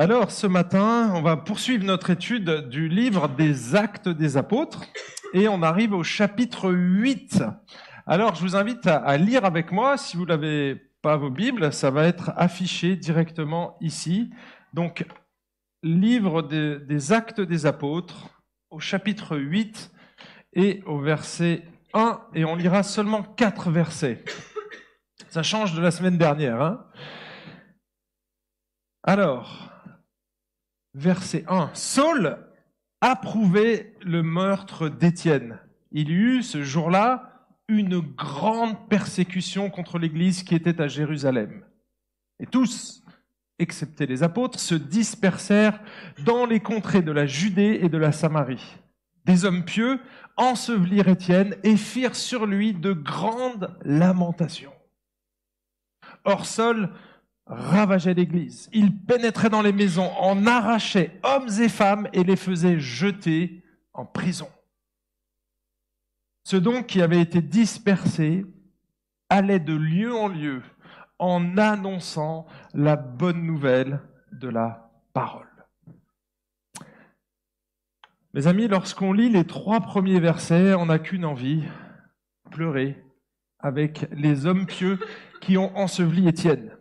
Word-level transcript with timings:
Alors, 0.00 0.30
ce 0.30 0.46
matin, 0.46 1.12
on 1.14 1.20
va 1.20 1.36
poursuivre 1.36 1.84
notre 1.84 2.08
étude 2.08 2.70
du 2.70 2.88
livre 2.88 3.28
des 3.28 3.74
Actes 3.74 4.08
des 4.08 4.38
Apôtres 4.38 4.86
et 5.34 5.46
on 5.46 5.62
arrive 5.62 5.92
au 5.92 6.02
chapitre 6.02 6.72
8. 6.72 7.42
Alors, 8.06 8.34
je 8.34 8.40
vous 8.40 8.56
invite 8.56 8.86
à, 8.86 9.18
lire 9.18 9.44
avec 9.44 9.72
moi. 9.72 9.98
Si 9.98 10.16
vous 10.16 10.24
n'avez 10.24 10.76
pas 11.02 11.18
vos 11.18 11.28
Bibles, 11.28 11.70
ça 11.70 11.90
va 11.90 12.06
être 12.06 12.32
affiché 12.38 12.96
directement 12.96 13.76
ici. 13.82 14.30
Donc, 14.72 15.04
livre 15.82 16.40
des 16.40 17.12
Actes 17.12 17.42
des 17.42 17.66
Apôtres 17.66 18.30
au 18.70 18.80
chapitre 18.80 19.36
8 19.36 19.92
et 20.54 20.82
au 20.86 20.98
verset 20.98 21.62
1 21.92 22.22
et 22.34 22.46
on 22.46 22.56
lira 22.56 22.84
seulement 22.84 23.22
quatre 23.22 23.70
versets. 23.70 24.24
Ça 25.28 25.42
change 25.42 25.74
de 25.74 25.82
la 25.82 25.90
semaine 25.90 26.16
dernière. 26.16 26.62
Hein 26.62 26.86
Alors, 29.02 29.69
verset 30.94 31.44
1. 31.48 31.70
Saul 31.74 32.38
approuvait 33.00 33.94
le 34.02 34.22
meurtre 34.22 34.88
d'Étienne. 34.88 35.58
Il 35.92 36.10
y 36.10 36.14
eut 36.14 36.42
ce 36.42 36.62
jour-là 36.62 37.48
une 37.68 38.00
grande 38.00 38.88
persécution 38.88 39.70
contre 39.70 39.98
l'Église 39.98 40.42
qui 40.42 40.54
était 40.54 40.80
à 40.80 40.88
Jérusalem. 40.88 41.64
Et 42.40 42.46
tous, 42.46 43.02
excepté 43.58 44.06
les 44.06 44.22
apôtres, 44.22 44.58
se 44.58 44.74
dispersèrent 44.74 45.80
dans 46.24 46.46
les 46.46 46.60
contrées 46.60 47.02
de 47.02 47.12
la 47.12 47.26
Judée 47.26 47.80
et 47.82 47.88
de 47.88 47.98
la 47.98 48.12
Samarie. 48.12 48.78
Des 49.24 49.44
hommes 49.44 49.64
pieux 49.64 50.00
ensevelirent 50.36 51.08
Étienne 51.08 51.54
et 51.62 51.76
firent 51.76 52.16
sur 52.16 52.46
lui 52.46 52.72
de 52.72 52.92
grandes 52.92 53.76
lamentations. 53.84 54.72
Or 56.24 56.46
Saul 56.46 56.90
ravageait 57.50 58.14
l'Église. 58.14 58.70
Il 58.72 58.96
pénétrait 58.96 59.50
dans 59.50 59.62
les 59.62 59.72
maisons, 59.72 60.10
en 60.18 60.46
arrachait 60.46 61.18
hommes 61.22 61.50
et 61.60 61.68
femmes 61.68 62.08
et 62.12 62.24
les 62.24 62.36
faisait 62.36 62.78
jeter 62.78 63.62
en 63.92 64.06
prison. 64.06 64.48
Ceux 66.44 66.60
donc 66.60 66.86
qui 66.86 67.02
avaient 67.02 67.20
été 67.20 67.42
dispersés 67.42 68.46
allaient 69.28 69.60
de 69.60 69.74
lieu 69.74 70.14
en 70.14 70.28
lieu 70.28 70.62
en 71.18 71.58
annonçant 71.58 72.46
la 72.72 72.96
bonne 72.96 73.44
nouvelle 73.44 74.00
de 74.32 74.48
la 74.48 74.90
parole. 75.12 75.46
Mes 78.32 78.46
amis, 78.46 78.68
lorsqu'on 78.68 79.12
lit 79.12 79.28
les 79.28 79.44
trois 79.44 79.80
premiers 79.80 80.20
versets, 80.20 80.74
on 80.74 80.86
n'a 80.86 81.00
qu'une 81.00 81.24
envie, 81.24 81.64
pleurer 82.50 83.04
avec 83.58 84.06
les 84.12 84.46
hommes 84.46 84.66
pieux 84.66 84.98
qui 85.40 85.58
ont 85.58 85.76
enseveli 85.76 86.28
Étienne. 86.28 86.76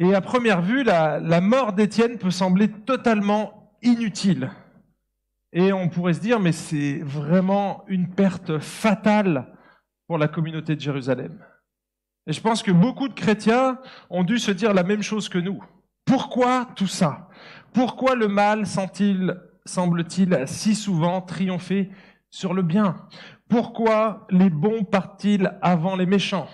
Et 0.00 0.14
à 0.14 0.20
première 0.20 0.62
vue, 0.62 0.84
la, 0.84 1.40
mort 1.40 1.72
d'Étienne 1.72 2.18
peut 2.18 2.30
sembler 2.30 2.68
totalement 2.68 3.74
inutile. 3.82 4.50
Et 5.52 5.72
on 5.72 5.88
pourrait 5.88 6.14
se 6.14 6.20
dire, 6.20 6.38
mais 6.38 6.52
c'est 6.52 7.00
vraiment 7.02 7.84
une 7.88 8.08
perte 8.08 8.58
fatale 8.58 9.46
pour 10.06 10.18
la 10.18 10.28
communauté 10.28 10.76
de 10.76 10.80
Jérusalem. 10.80 11.44
Et 12.26 12.32
je 12.32 12.40
pense 12.40 12.62
que 12.62 12.70
beaucoup 12.70 13.08
de 13.08 13.14
chrétiens 13.14 13.78
ont 14.10 14.22
dû 14.22 14.38
se 14.38 14.50
dire 14.50 14.72
la 14.72 14.84
même 14.84 15.02
chose 15.02 15.28
que 15.28 15.38
nous. 15.38 15.62
Pourquoi 16.04 16.68
tout 16.76 16.86
ça? 16.86 17.28
Pourquoi 17.72 18.14
le 18.14 18.28
mal 18.28 18.66
semble-t-il 18.66 20.44
si 20.46 20.74
souvent 20.74 21.22
triompher 21.22 21.90
sur 22.30 22.54
le 22.54 22.62
bien? 22.62 22.96
Pourquoi 23.48 24.26
les 24.30 24.50
bons 24.50 24.84
partent-ils 24.84 25.52
avant 25.62 25.96
les 25.96 26.06
méchants? 26.06 26.48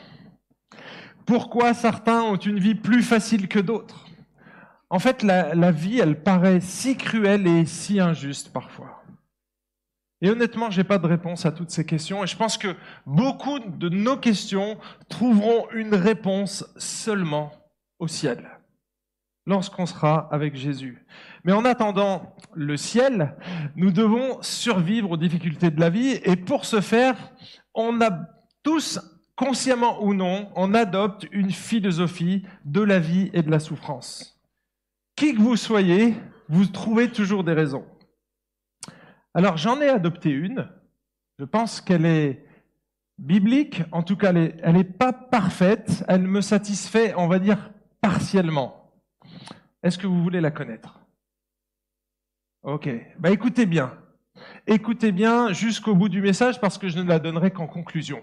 Pourquoi 1.27 1.75
certains 1.75 2.23
ont 2.23 2.37
une 2.37 2.59
vie 2.59 2.75
plus 2.75 3.03
facile 3.03 3.49
que 3.49 3.59
d'autres 3.59 4.07
En 4.91 4.99
fait, 4.99 5.23
la, 5.23 5.71
vie, 5.71 5.99
elle 5.99 6.23
paraît 6.23 6.61
si 6.61 6.97
cruelle 6.97 7.47
et 7.47 7.67
si 7.67 8.01
injuste 8.01 8.53
parfois. 8.53 9.03
Et 10.21 10.31
honnêtement, 10.31 10.71
je 10.71 10.79
n'ai 10.79 10.85
pas 10.85 10.99
de 10.99 11.07
réponse 11.07 11.45
à 11.45 11.53
toutes 11.53 11.71
ces 11.71 11.85
questions 11.85 12.25
et 12.25 12.27
je 12.27 12.37
pense 12.37 12.57
que 12.57 12.75
beaucoup 13.05 13.59
de 13.59 13.89
nos 13.89 14.17
questions 14.17 14.79
trouveront 15.09 15.67
une 15.73 15.95
réponse 15.95 16.65
seulement 16.77 17.53
au 17.99 18.09
ciel, 18.09 18.49
lorsqu'on 19.47 19.87
sera 19.87 20.29
avec 20.33 20.57
Jésus. 20.57 21.05
Mais 21.45 21.53
en 21.53 21.65
attendant 21.65 22.37
le 22.55 22.77
ciel, 22.77 23.37
nous 23.77 23.91
devons 23.91 24.41
survivre 24.41 25.11
aux 25.11 25.17
difficultés 25.19 25.71
de 25.71 25.81
la 25.81 25.91
vie 25.91 26.19
et 26.25 26.37
pour 26.37 26.65
ce 26.65 26.81
faire, 26.81 27.17
on 27.75 28.01
a 28.01 28.11
tous 28.63 28.99
consciemment 29.37 30.03
ou 30.03 30.15
non, 30.15 30.51
on 30.55 30.75
adopte 30.75 31.27
une 31.33 31.51
philosophie 31.51 32.45
de 32.65 32.81
la 32.81 32.99
vie 32.99 33.31
et 33.33 33.43
de 33.43 33.51
la 33.51 33.61
souffrance. 33.61 34.41
Qui 35.17 35.35
que 35.35 35.41
vous 35.41 35.57
soyez, 35.57 36.15
vous 36.49 36.67
trouvez 36.67 37.11
toujours 37.11 37.45
des 37.45 37.53
raisons. 37.53 37.87
Alors 39.33 39.57
j'en 39.57 39.81
ai 39.81 39.89
adopté 39.89 40.31
une. 40.31 40.69
Je 41.39 41.45
pense 41.45 41.81
qu'elle 41.81 42.07
est 42.07 42.45
biblique, 43.19 43.83
en 43.93 44.03
tout 44.03 44.17
cas 44.17 44.33
elle 44.33 44.75
n'est 44.75 44.85
pas 44.85 45.13
parfaite, 45.13 46.05
elle 46.09 46.23
me 46.23 46.41
satisfait, 46.41 47.15
on 47.17 47.27
va 47.27 47.39
dire, 47.39 47.71
partiellement. 48.01 48.93
Est-ce 49.83 49.99
que 49.99 50.07
vous 50.07 50.23
voulez 50.23 50.41
la 50.41 50.51
connaître? 50.51 51.01
Ok, 52.63 52.89
bah 53.19 53.31
écoutez 53.31 53.67
bien. 53.67 53.99
Écoutez 54.67 55.13
bien 55.13 55.53
jusqu'au 55.53 55.95
bout 55.95 56.09
du 56.09 56.23
message 56.23 56.61
parce 56.61 56.79
que 56.79 56.89
je 56.89 56.99
ne 56.99 57.09
la 57.09 57.19
donnerai 57.19 57.51
qu'en 57.51 57.67
conclusion. 57.67 58.23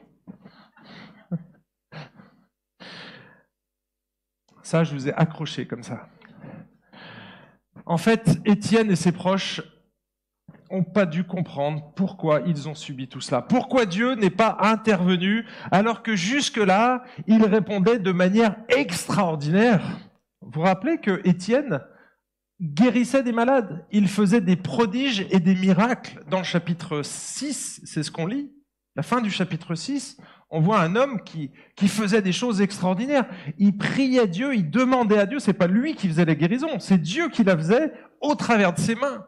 Ça, 4.71 4.85
je 4.85 4.93
vous 4.93 5.09
ai 5.09 5.13
accroché 5.15 5.67
comme 5.67 5.83
ça. 5.83 6.07
En 7.85 7.97
fait, 7.97 8.39
Étienne 8.45 8.89
et 8.89 8.95
ses 8.95 9.11
proches 9.11 9.61
n'ont 10.71 10.85
pas 10.85 11.05
dû 11.05 11.25
comprendre 11.25 11.91
pourquoi 11.93 12.39
ils 12.45 12.69
ont 12.69 12.73
subi 12.73 13.09
tout 13.09 13.19
cela. 13.19 13.41
Pourquoi 13.41 13.85
Dieu 13.85 14.15
n'est 14.15 14.29
pas 14.29 14.55
intervenu 14.61 15.45
alors 15.71 16.01
que 16.03 16.15
jusque-là, 16.15 17.03
il 17.27 17.43
répondait 17.43 17.99
de 17.99 18.13
manière 18.13 18.55
extraordinaire. 18.69 19.81
Vous 20.39 20.51
vous 20.53 20.61
rappelez 20.61 20.99
que 20.99 21.19
Étienne 21.27 21.81
guérissait 22.61 23.23
des 23.23 23.33
malades. 23.33 23.85
Il 23.91 24.07
faisait 24.07 24.39
des 24.39 24.55
prodiges 24.55 25.27
et 25.31 25.41
des 25.41 25.55
miracles. 25.55 26.23
Dans 26.29 26.37
le 26.37 26.45
chapitre 26.45 27.01
6, 27.03 27.81
c'est 27.83 28.03
ce 28.03 28.11
qu'on 28.11 28.25
lit. 28.25 28.49
La 28.95 29.03
fin 29.03 29.19
du 29.19 29.31
chapitre 29.31 29.75
6, 29.75 30.17
on 30.51 30.59
voit 30.59 30.81
un 30.81 30.95
homme 30.95 31.21
qui, 31.23 31.49
faisait 31.87 32.21
des 32.21 32.33
choses 32.33 32.61
extraordinaires. 32.61 33.25
Il 33.57 33.77
priait 33.77 34.27
Dieu, 34.27 34.53
il 34.53 34.69
demandait 34.69 35.17
à 35.17 35.25
Dieu, 35.25 35.39
c'est 35.39 35.53
pas 35.53 35.67
lui 35.67 35.95
qui 35.95 36.07
faisait 36.07 36.25
les 36.25 36.35
guérisons, 36.35 36.79
c'est 36.79 37.01
Dieu 37.01 37.29
qui 37.29 37.43
la 37.43 37.57
faisait 37.57 37.93
au 38.19 38.35
travers 38.35 38.73
de 38.73 38.79
ses 38.79 38.95
mains. 38.95 39.25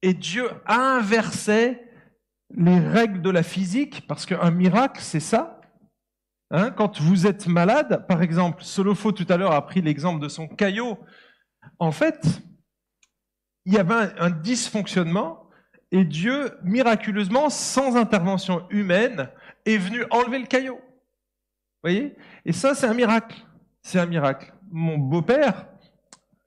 Et 0.00 0.14
Dieu 0.14 0.48
inversait 0.66 1.88
les 2.54 2.80
règles 2.80 3.22
de 3.22 3.30
la 3.30 3.42
physique, 3.42 4.06
parce 4.08 4.26
qu'un 4.26 4.50
miracle, 4.50 5.00
c'est 5.00 5.20
ça. 5.20 5.60
Hein, 6.50 6.70
quand 6.70 7.00
vous 7.00 7.26
êtes 7.26 7.46
malade, 7.46 8.06
par 8.08 8.22
exemple, 8.22 8.62
Solofo 8.64 9.12
tout 9.12 9.26
à 9.28 9.36
l'heure 9.36 9.52
a 9.52 9.64
pris 9.64 9.80
l'exemple 9.80 10.20
de 10.20 10.28
son 10.28 10.48
caillot. 10.48 10.98
En 11.78 11.92
fait, 11.92 12.42
il 13.64 13.74
y 13.74 13.78
avait 13.78 14.12
un 14.18 14.30
dysfonctionnement 14.30 15.42
et 15.92 16.04
Dieu, 16.04 16.50
miraculeusement, 16.64 17.50
sans 17.50 17.96
intervention 17.96 18.66
humaine, 18.70 19.28
est 19.64 19.78
venu 19.78 20.04
enlever 20.10 20.38
le 20.38 20.46
caillot. 20.46 20.76
Vous 20.76 21.90
voyez? 21.90 22.16
Et 22.44 22.52
ça, 22.52 22.74
c'est 22.74 22.86
un 22.86 22.94
miracle. 22.94 23.36
C'est 23.80 23.98
un 23.98 24.06
miracle. 24.06 24.52
Mon 24.70 24.98
beau-père, 24.98 25.66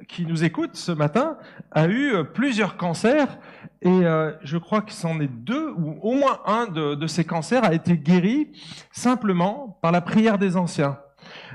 qui 0.07 0.25
nous 0.25 0.43
écoute 0.43 0.75
ce 0.75 0.91
matin, 0.91 1.37
a 1.71 1.87
eu 1.87 2.13
euh, 2.13 2.23
plusieurs 2.23 2.77
cancers 2.77 3.37
et 3.81 3.89
euh, 3.89 4.33
je 4.41 4.57
crois 4.57 4.81
que 4.81 4.91
c'en 4.91 5.19
est 5.19 5.27
deux 5.27 5.71
ou 5.71 5.99
au 6.01 6.15
moins 6.15 6.41
un 6.45 6.67
de, 6.67 6.95
de 6.95 7.07
ces 7.07 7.23
cancers 7.23 7.63
a 7.63 7.73
été 7.73 7.97
guéri 7.97 8.51
simplement 8.91 9.79
par 9.81 9.91
la 9.91 10.01
prière 10.01 10.37
des 10.37 10.57
anciens. 10.57 10.99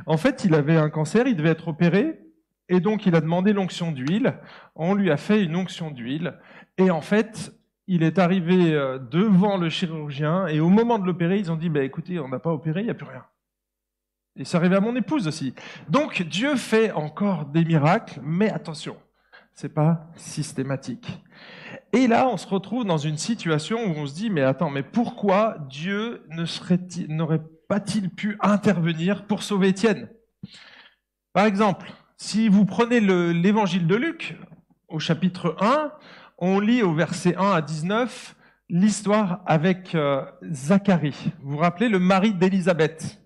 En 0.07 0.17
fait, 0.17 0.45
il 0.45 0.55
avait 0.55 0.77
un 0.77 0.91
cancer, 0.91 1.27
il 1.27 1.37
devait 1.37 1.51
être 1.51 1.69
opéré 1.69 2.21
et 2.69 2.81
donc 2.81 3.07
il 3.07 3.15
a 3.15 3.21
demandé 3.21 3.53
l'onction 3.53 3.93
d'huile. 3.93 4.39
On 4.75 4.95
lui 4.95 5.11
a 5.11 5.17
fait 5.17 5.43
une 5.43 5.57
onction 5.57 5.91
d'huile 5.91 6.39
et 6.79 6.91
en 6.91 7.03
fait, 7.03 7.53
il 7.93 8.05
est 8.05 8.21
arrivé 8.21 8.73
euh, 8.73 8.99
devant 8.99 9.57
le 9.57 9.69
chirurgien 9.69 10.47
et 10.47 10.61
au 10.61 10.69
moment 10.69 11.01
de 11.01 11.07
l'opérer, 11.07 11.39
ils 11.39 11.51
ont 11.51 11.57
dit 11.57 11.69
bah, 11.69 11.83
écoutez, 11.83 12.21
on 12.21 12.29
n'a 12.29 12.39
pas 12.39 12.53
opéré, 12.53 12.83
il 12.83 12.85
n'y 12.85 12.91
a 12.91 12.95
plus 12.95 13.09
rien. 13.09 13.25
Et 14.37 14.45
ça 14.45 14.59
arrivé 14.59 14.77
à 14.77 14.81
mon 14.81 14.95
épouse 14.95 15.27
aussi. 15.27 15.55
Donc 15.89 16.23
Dieu 16.23 16.55
fait 16.55 16.93
encore 16.93 17.47
des 17.47 17.65
miracles, 17.65 18.21
mais 18.23 18.49
attention, 18.49 18.97
c'est 19.55 19.75
pas 19.75 20.07
systématique. 20.15 21.21
Et 21.93 22.07
là, 22.07 22.29
on 22.29 22.37
se 22.37 22.47
retrouve 22.47 22.85
dans 22.85 22.97
une 22.97 23.19
situation 23.19 23.79
où 23.85 23.99
on 23.99 24.07
se 24.07 24.15
dit 24.15 24.31
mais 24.31 24.43
attends, 24.43 24.71
mais 24.71 24.85
pourquoi 24.85 25.57
Dieu 25.69 26.23
n'aurait 27.09 27.43
pas-il 27.69 28.09
pu 28.09 28.39
intervenir 28.41 29.27
pour 29.27 29.43
sauver 29.43 29.71
Étienne? 29.71 30.09
Par 31.33 31.45
exemple, 31.45 31.93
si 32.17 32.49
vous 32.49 32.65
prenez 32.65 33.01
l'évangile 33.01 33.89
de 33.89 33.97
Luc 33.97 34.39
au 34.87 35.01
chapitre 35.01 35.57
1, 35.61 35.91
on 36.41 36.59
lit 36.59 36.83
au 36.83 36.95
verset 36.95 37.37
1 37.37 37.53
à 37.53 37.63
19 37.63 38.35
l'histoire 38.69 39.43
avec 39.47 39.95
euh, 39.95 40.25
Zacharie. 40.51 41.33
Vous 41.43 41.53
vous 41.53 41.59
rappelez 41.59 41.89
le 41.89 41.99
mari 41.99 42.33
d'Élisabeth? 42.33 43.21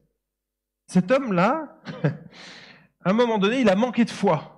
Cet 0.86 1.10
homme-là, 1.10 1.80
à 3.04 3.10
un 3.10 3.12
moment 3.12 3.38
donné, 3.38 3.60
il 3.60 3.68
a 3.68 3.76
manqué 3.76 4.04
de 4.04 4.10
foi. 4.10 4.50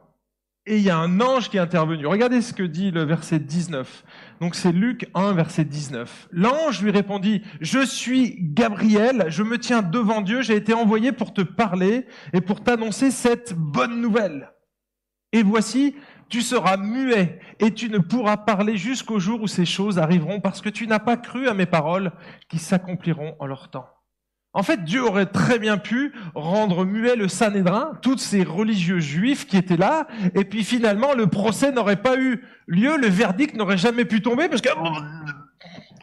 et 0.65 0.77
il 0.77 0.83
y 0.83 0.91
a 0.91 0.97
un 0.97 1.21
ange 1.21 1.51
qui 1.51 1.57
est 1.57 1.61
intervenu. 1.61 2.07
Regardez 2.07 2.41
ce 2.41 2.53
que 2.53 2.63
dit 2.63 2.91
le 2.91 3.05
verset 3.05 3.39
19. 3.39 4.05
Donc 4.41 4.55
c'est 4.55 4.73
Luc 4.73 5.09
1, 5.15 5.33
verset 5.35 5.65
19. 5.65 6.29
L'ange 6.33 6.83
lui 6.83 6.91
répondit, 6.91 7.43
je 7.61 7.85
suis 7.85 8.37
Gabriel, 8.41 9.27
je 9.29 9.43
me 9.43 9.59
tiens 9.59 9.83
devant 9.83 10.23
Dieu, 10.23 10.43
j'ai 10.43 10.57
été 10.57 10.73
envoyé 10.73 11.13
pour 11.13 11.33
te 11.33 11.43
parler 11.43 12.07
et 12.33 12.41
pour 12.41 12.63
t'annoncer 12.63 13.11
cette 13.11 13.55
bonne 13.55 14.01
nouvelle. 14.01 14.53
Et 15.33 15.43
voici, 15.43 15.97
tu 16.29 16.43
seras 16.43 16.77
muet 16.77 17.41
et 17.61 17.73
tu 17.73 17.89
ne 17.89 17.99
pourras 17.99 18.37
parler 18.37 18.77
jusqu'au 18.77 19.19
jour 19.19 19.43
où 19.43 19.47
ces 19.47 19.65
choses 19.65 19.99
arriveront 19.99 20.41
parce 20.41 20.61
que 20.61 20.69
tu 20.69 20.87
n'as 20.87 20.99
pas 20.99 21.17
cru 21.17 21.49
à 21.49 21.55
mes 21.55 21.67
paroles 21.67 22.13
qui 22.49 22.59
s'accompliront 22.59 23.37
en 23.39 23.47
leur 23.47 23.71
temps. 23.71 23.89
En 24.53 24.63
fait, 24.63 24.85
Dieu 24.85 25.05
aurait 25.05 25.27
très 25.27 25.59
bien 25.59 25.77
pu 25.77 26.15
rendre 26.35 26.87
muet 26.87 27.15
le 27.15 27.29
Sanhédrin, 27.29 27.93
tous 28.01 28.17
ces 28.17 28.43
religieux 28.43 29.01
juifs 29.01 29.47
qui 29.47 29.59
étaient 29.59 29.77
là, 29.77 30.07
et 30.35 30.45
puis 30.45 30.65
finalement 30.65 31.13
le 31.13 31.27
procès 31.27 31.73
n'aurait 31.73 32.01
pas 32.01 32.19
eu 32.19 32.43
lieu, 32.67 32.97
le 32.97 33.07
verdict 33.07 33.55
n'aurait 33.55 33.77
jamais 33.77 34.07
pu 34.07 34.23
tomber 34.23 34.49
parce 34.49 34.63
que 34.63 34.71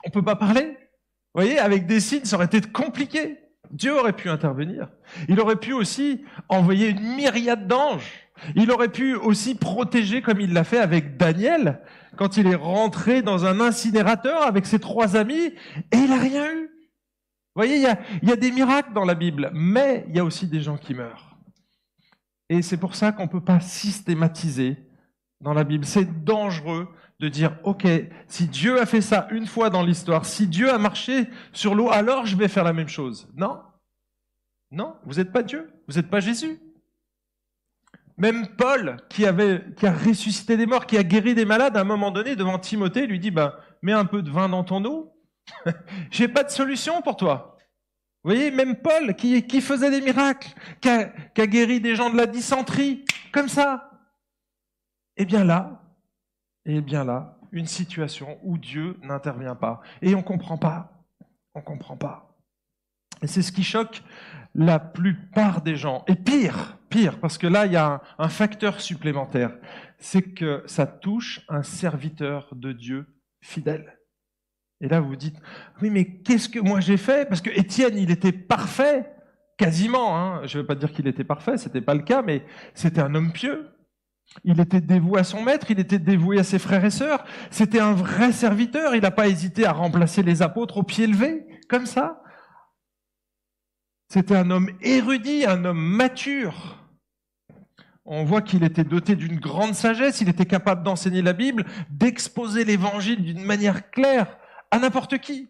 on 0.05 0.09
peut 0.11 0.21
pas 0.21 0.35
parler. 0.35 0.77
Vous 1.33 1.41
voyez, 1.41 1.57
avec 1.57 1.87
des 1.87 1.99
signes, 1.99 2.25
ça 2.25 2.35
aurait 2.35 2.45
été 2.45 2.61
compliqué. 2.61 3.39
Dieu 3.71 3.97
aurait 3.97 4.13
pu 4.13 4.29
intervenir. 4.29 4.87
Il 5.27 5.39
aurait 5.39 5.55
pu 5.55 5.73
aussi 5.73 6.23
envoyer 6.47 6.89
une 6.89 7.15
myriade 7.15 7.67
d'anges. 7.67 8.22
Il 8.55 8.71
aurait 8.71 8.91
pu 8.91 9.15
aussi 9.15 9.55
protéger 9.55 10.21
comme 10.21 10.39
il 10.39 10.53
l'a 10.53 10.63
fait 10.63 10.79
avec 10.79 11.17
Daniel 11.17 11.81
quand 12.15 12.37
il 12.37 12.47
est 12.47 12.55
rentré 12.55 13.21
dans 13.21 13.45
un 13.45 13.59
incinérateur 13.59 14.43
avec 14.43 14.65
ses 14.65 14.79
trois 14.79 15.15
amis 15.15 15.53
et 15.91 15.97
il 15.97 16.09
n'a 16.09 16.19
rien 16.19 16.51
eu. 16.53 16.69
Vous 17.55 17.61
voyez, 17.61 17.75
il 17.75 18.27
y, 18.27 18.31
a, 18.31 18.35
des 18.35 18.51
miracles 18.51 18.93
dans 18.93 19.05
la 19.05 19.13
Bible, 19.13 19.51
mais 19.53 20.05
il 20.09 20.15
y 20.15 20.19
a 20.19 20.23
aussi 20.23 20.47
des 20.47 20.61
gens 20.61 20.77
qui 20.77 20.95
meurent. 20.95 21.37
Et 22.49 22.63
c'est 22.63 22.77
pour 22.77 22.95
ça 22.95 23.11
qu'on 23.11 23.23
ne 23.23 23.29
peut 23.29 23.43
pas 23.43 23.59
systématiser 23.59 24.77
dans 25.39 25.53
la 25.53 25.63
Bible. 25.63 25.85
C'est 25.85 26.23
dangereux 26.23 26.87
de 27.19 27.29
dire, 27.29 27.55
OK, 27.63 27.87
si 28.27 28.47
Dieu 28.47 28.81
a 28.81 28.87
fait 28.87 29.01
ça 29.01 29.27
une 29.29 29.45
fois 29.45 29.69
dans 29.69 29.83
l'histoire, 29.83 30.25
si 30.25 30.47
Dieu 30.47 30.71
a 30.71 30.79
marché 30.79 31.29
sur 31.51 31.75
l'eau, 31.75 31.91
alors 31.91 32.25
je 32.25 32.35
vais 32.35 32.47
faire 32.47 32.63
la 32.63 32.73
même 32.73 32.89
chose. 32.89 33.29
Non. 33.35 33.59
Non, 34.71 34.95
vous 35.05 35.15
n'êtes 35.15 35.31
pas 35.31 35.43
Dieu, 35.43 35.71
vous 35.87 35.95
n'êtes 35.95 36.09
pas 36.09 36.19
Jésus. 36.19 36.59
Même 38.17 38.47
Paul, 38.55 38.97
qui, 39.09 39.25
a 39.25 39.31
ressuscité 39.31 40.57
des 40.57 40.65
morts, 40.65 40.85
qui 40.85 40.97
a 40.97 41.03
guéri 41.03 41.33
des 41.33 41.45
malades, 41.45 41.77
à 41.77 41.81
un 41.81 41.85
moment 41.85 42.11
donné, 42.11 42.35
devant 42.35 42.59
Timothée, 42.59 43.07
lui 43.07 43.19
dit, 43.19 43.31
bah, 43.31 43.59
mets 43.81 43.93
un 43.93 44.05
peu 44.05 44.21
de 44.21 44.29
vin 44.29 44.49
dans 44.49 44.63
ton 44.63 44.83
eau, 44.85 45.13
J'ai 46.11 46.27
pas 46.27 46.43
de 46.43 46.49
solution 46.49 47.01
pour 47.01 47.17
toi. 47.17 47.57
Vous 48.23 48.31
voyez, 48.31 48.51
même 48.51 48.75
Paul, 48.75 49.15
qui, 49.15 49.61
faisait 49.61 49.91
des 49.91 50.01
miracles, 50.01 50.49
qui 50.79 50.89
a, 50.89 51.47
guéri 51.47 51.81
des 51.81 51.95
gens 51.95 52.09
de 52.09 52.17
la 52.17 52.25
dysenterie, 52.25 53.03
comme 53.31 53.49
ça. 53.49 53.89
Eh 55.17 55.25
bien 55.25 55.43
là, 55.43 55.81
eh 56.65 56.81
bien 56.81 57.03
là, 57.03 57.37
une 57.51 57.67
situation 57.67 58.39
où 58.43 58.57
Dieu 58.57 58.97
n'intervient 59.03 59.55
pas. 59.55 59.81
Et 60.01 60.15
on 60.15 60.23
comprend 60.23 60.57
pas. 60.57 61.03
On 61.53 61.61
comprend 61.61 61.97
pas. 61.97 62.33
Et 63.21 63.27
c'est 63.27 63.41
ce 63.41 63.51
qui 63.51 63.63
choque 63.63 64.01
la 64.55 64.79
plupart 64.79 65.61
des 65.61 65.75
gens. 65.75 66.03
Et 66.07 66.15
pire, 66.15 66.77
parce 67.21 67.37
que 67.37 67.47
là, 67.47 67.65
il 67.65 67.73
y 67.73 67.77
a 67.77 67.93
un, 67.93 68.01
un 68.19 68.29
facteur 68.29 68.81
supplémentaire. 68.81 69.55
C'est 69.97 70.33
que 70.33 70.63
ça 70.65 70.85
touche 70.85 71.41
un 71.49 71.63
serviteur 71.63 72.49
de 72.53 72.71
Dieu 72.71 73.05
fidèle. 73.41 73.99
Et 74.81 74.87
là, 74.87 74.99
vous 74.99 75.09
vous 75.09 75.15
dites, 75.15 75.37
oui, 75.81 75.89
mais 75.89 76.05
qu'est-ce 76.05 76.49
que 76.49 76.59
moi 76.59 76.81
j'ai 76.81 76.97
fait? 76.97 77.27
Parce 77.27 77.41
que 77.41 77.49
Étienne, 77.49 77.97
il 77.97 78.11
était 78.11 78.33
parfait, 78.33 79.13
quasiment. 79.57 80.17
Hein. 80.17 80.41
Je 80.45 80.57
ne 80.57 80.61
veux 80.61 80.67
pas 80.67 80.75
dire 80.75 80.91
qu'il 80.91 81.07
était 81.07 81.23
parfait, 81.23 81.57
c'était 81.57 81.81
pas 81.81 81.93
le 81.93 82.01
cas, 82.01 82.21
mais 82.21 82.45
c'était 82.73 83.01
un 83.01 83.15
homme 83.15 83.31
pieux. 83.31 83.69
Il 84.43 84.59
était 84.59 84.81
dévoué 84.81 85.19
à 85.19 85.23
son 85.23 85.41
maître, 85.41 85.67
il 85.69 85.79
était 85.79 85.99
dévoué 85.99 86.39
à 86.39 86.43
ses 86.43 86.59
frères 86.59 86.83
et 86.83 86.89
sœurs. 86.89 87.23
C'était 87.49 87.79
un 87.79 87.93
vrai 87.93 88.31
serviteur. 88.31 88.95
Il 88.95 89.01
n'a 89.01 89.11
pas 89.11 89.27
hésité 89.27 89.65
à 89.65 89.71
remplacer 89.71 90.23
les 90.23 90.41
apôtres 90.41 90.77
au 90.77 90.83
pied 90.83 91.07
levé, 91.07 91.45
comme 91.69 91.85
ça. 91.85 92.21
C'était 94.09 94.35
un 94.35 94.51
homme 94.51 94.69
érudit, 94.81 95.45
un 95.45 95.63
homme 95.65 95.81
mature. 95.81 96.82
On 98.05 98.25
voit 98.25 98.41
qu'il 98.41 98.63
était 98.63 98.83
doté 98.83 99.15
d'une 99.15 99.39
grande 99.39 99.75
sagesse, 99.75 100.19
il 100.19 100.29
était 100.29 100.45
capable 100.45 100.83
d'enseigner 100.83 101.21
la 101.21 101.33
Bible, 101.33 101.65
d'exposer 101.89 102.65
l'évangile 102.65 103.23
d'une 103.23 103.43
manière 103.43 103.89
claire 103.91 104.37
à 104.71 104.79
n'importe 104.79 105.19
qui. 105.19 105.47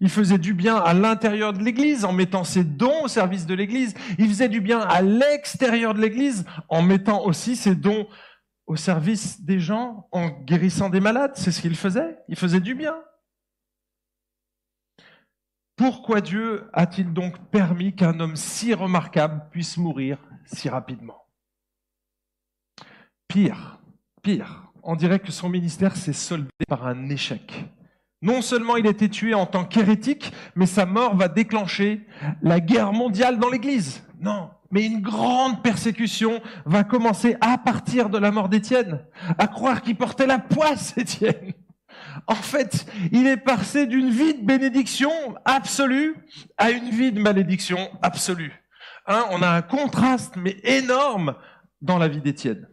Il 0.00 0.10
faisait 0.10 0.38
du 0.38 0.52
bien 0.52 0.76
à 0.76 0.92
l'intérieur 0.92 1.54
de 1.54 1.62
l'Église 1.62 2.04
en 2.04 2.12
mettant 2.12 2.44
ses 2.44 2.64
dons 2.64 3.04
au 3.04 3.08
service 3.08 3.46
de 3.46 3.54
l'Église. 3.54 3.94
Il 4.18 4.28
faisait 4.28 4.50
du 4.50 4.60
bien 4.60 4.80
à 4.80 5.00
l'extérieur 5.00 5.94
de 5.94 6.00
l'Église 6.00 6.44
en 6.68 6.82
mettant 6.82 7.24
aussi 7.24 7.56
ses 7.56 7.74
dons 7.74 8.06
au 8.66 8.76
service 8.76 9.42
des 9.42 9.60
gens, 9.60 10.08
en 10.12 10.28
guérissant 10.28 10.90
des 10.90 11.00
malades. 11.00 11.32
C'est 11.34 11.52
ce 11.52 11.62
qu'il 11.62 11.76
faisait. 11.76 12.18
Il 12.28 12.36
faisait 12.36 12.60
du 12.60 12.74
bien. 12.74 12.94
Pourquoi 15.76 16.20
Dieu 16.20 16.68
a-t-il 16.74 17.12
donc 17.12 17.38
permis 17.50 17.94
qu'un 17.96 18.20
homme 18.20 18.36
si 18.36 18.74
remarquable 18.74 19.48
puisse 19.50 19.78
mourir 19.78 20.18
si 20.44 20.68
rapidement? 20.68 21.21
Pire, 23.32 23.78
pire, 24.22 24.70
on 24.82 24.94
dirait 24.94 25.18
que 25.18 25.32
son 25.32 25.48
ministère 25.48 25.96
s'est 25.96 26.12
soldé 26.12 26.50
par 26.68 26.86
un 26.86 27.08
échec. 27.08 27.64
Non 28.20 28.42
seulement 28.42 28.76
il 28.76 28.86
a 28.86 28.90
été 28.90 29.08
tué 29.08 29.32
en 29.32 29.46
tant 29.46 29.64
qu'hérétique, 29.64 30.34
mais 30.54 30.66
sa 30.66 30.84
mort 30.84 31.16
va 31.16 31.28
déclencher 31.28 32.06
la 32.42 32.60
guerre 32.60 32.92
mondiale 32.92 33.38
dans 33.38 33.48
l'Église. 33.48 34.06
Non, 34.20 34.50
mais 34.70 34.84
une 34.84 35.00
grande 35.00 35.62
persécution 35.62 36.42
va 36.66 36.84
commencer 36.84 37.38
à 37.40 37.56
partir 37.56 38.10
de 38.10 38.18
la 38.18 38.32
mort 38.32 38.50
d'Étienne. 38.50 39.02
À 39.38 39.46
croire 39.46 39.80
qu'il 39.80 39.96
portait 39.96 40.26
la 40.26 40.38
poisse, 40.38 40.94
Étienne. 40.98 41.54
En 42.26 42.34
fait, 42.34 42.84
il 43.12 43.26
est 43.26 43.38
passé 43.38 43.86
d'une 43.86 44.10
vie 44.10 44.34
de 44.34 44.44
bénédiction 44.44 45.10
absolue 45.46 46.16
à 46.58 46.70
une 46.70 46.90
vie 46.90 47.12
de 47.12 47.20
malédiction 47.20 47.88
absolue. 48.02 48.62
Hein, 49.06 49.24
on 49.30 49.40
a 49.40 49.48
un 49.48 49.62
contraste, 49.62 50.36
mais 50.36 50.58
énorme, 50.64 51.34
dans 51.80 51.96
la 51.96 52.08
vie 52.08 52.20
d'Étienne. 52.20 52.68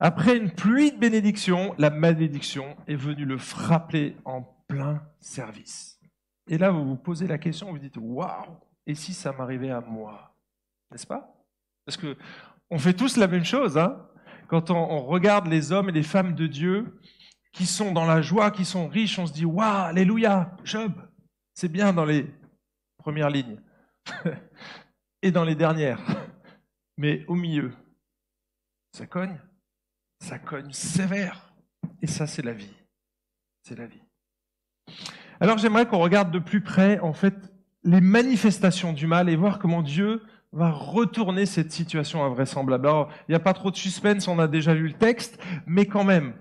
Après 0.00 0.36
une 0.36 0.50
pluie 0.50 0.92
de 0.92 0.98
bénédictions, 0.98 1.74
la 1.76 1.90
malédiction 1.90 2.76
est 2.86 2.94
venue 2.94 3.24
le 3.24 3.36
frapper 3.36 4.16
en 4.24 4.42
plein 4.68 5.02
service. 5.18 5.98
Et 6.48 6.56
là, 6.56 6.70
vous 6.70 6.84
vous 6.84 6.96
posez 6.96 7.26
la 7.26 7.38
question, 7.38 7.72
vous 7.72 7.78
dites, 7.78 7.96
waouh, 7.96 8.56
et 8.86 8.94
si 8.94 9.12
ça 9.12 9.32
m'arrivait 9.32 9.70
à 9.70 9.80
moi 9.80 10.36
N'est-ce 10.90 11.06
pas? 11.06 11.34
Parce 11.84 11.96
que 11.96 12.16
on 12.70 12.78
fait 12.78 12.94
tous 12.94 13.16
la 13.16 13.26
même 13.26 13.44
chose. 13.44 13.76
Hein 13.76 14.06
Quand 14.46 14.70
on, 14.70 15.00
regarde 15.04 15.46
les 15.48 15.72
hommes 15.72 15.88
et 15.88 15.92
les 15.92 16.02
femmes 16.02 16.34
de 16.34 16.46
Dieu 16.46 17.00
qui 17.52 17.66
sont 17.66 17.92
dans 17.92 18.06
la 18.06 18.22
joie, 18.22 18.50
qui 18.50 18.64
sont 18.64 18.88
riches, 18.88 19.18
on 19.18 19.26
se 19.26 19.32
dit, 19.32 19.44
waouh, 19.44 19.86
alléluia, 19.86 20.56
Job, 20.64 20.92
c'est 21.54 21.72
bien 21.72 21.92
dans 21.92 22.04
les 22.04 22.32
premières 22.98 23.30
lignes 23.30 23.60
et 25.22 25.32
dans 25.32 25.44
les 25.44 25.56
dernières. 25.56 26.00
Mais 26.96 27.24
au 27.26 27.34
milieu, 27.34 27.72
ça 28.92 29.06
cogne 29.06 29.40
ça 30.20 30.38
cogne 30.38 30.72
sévère. 30.72 31.52
Et 32.02 32.06
ça, 32.06 32.26
c'est 32.26 32.44
la 32.44 32.52
vie. 32.52 32.74
C'est 33.62 33.78
la 33.78 33.86
vie. 33.86 34.02
Alors 35.40 35.58
j'aimerais 35.58 35.86
qu'on 35.86 35.98
regarde 35.98 36.30
de 36.30 36.38
plus 36.38 36.60
près, 36.60 36.98
en 37.00 37.12
fait, 37.12 37.34
les 37.84 38.00
manifestations 38.00 38.92
du 38.92 39.06
mal 39.06 39.28
et 39.28 39.36
voir 39.36 39.58
comment 39.58 39.82
Dieu 39.82 40.22
va 40.52 40.70
retourner 40.70 41.46
cette 41.46 41.70
situation 41.70 42.24
invraisemblable. 42.24 42.86
Alors, 42.86 43.10
il 43.28 43.32
n'y 43.32 43.36
a 43.36 43.40
pas 43.40 43.52
trop 43.52 43.70
de 43.70 43.76
suspense, 43.76 44.26
on 44.28 44.38
a 44.38 44.48
déjà 44.48 44.74
lu 44.74 44.88
le 44.88 44.94
texte, 44.94 45.38
mais 45.66 45.86
quand 45.86 46.04
même, 46.04 46.34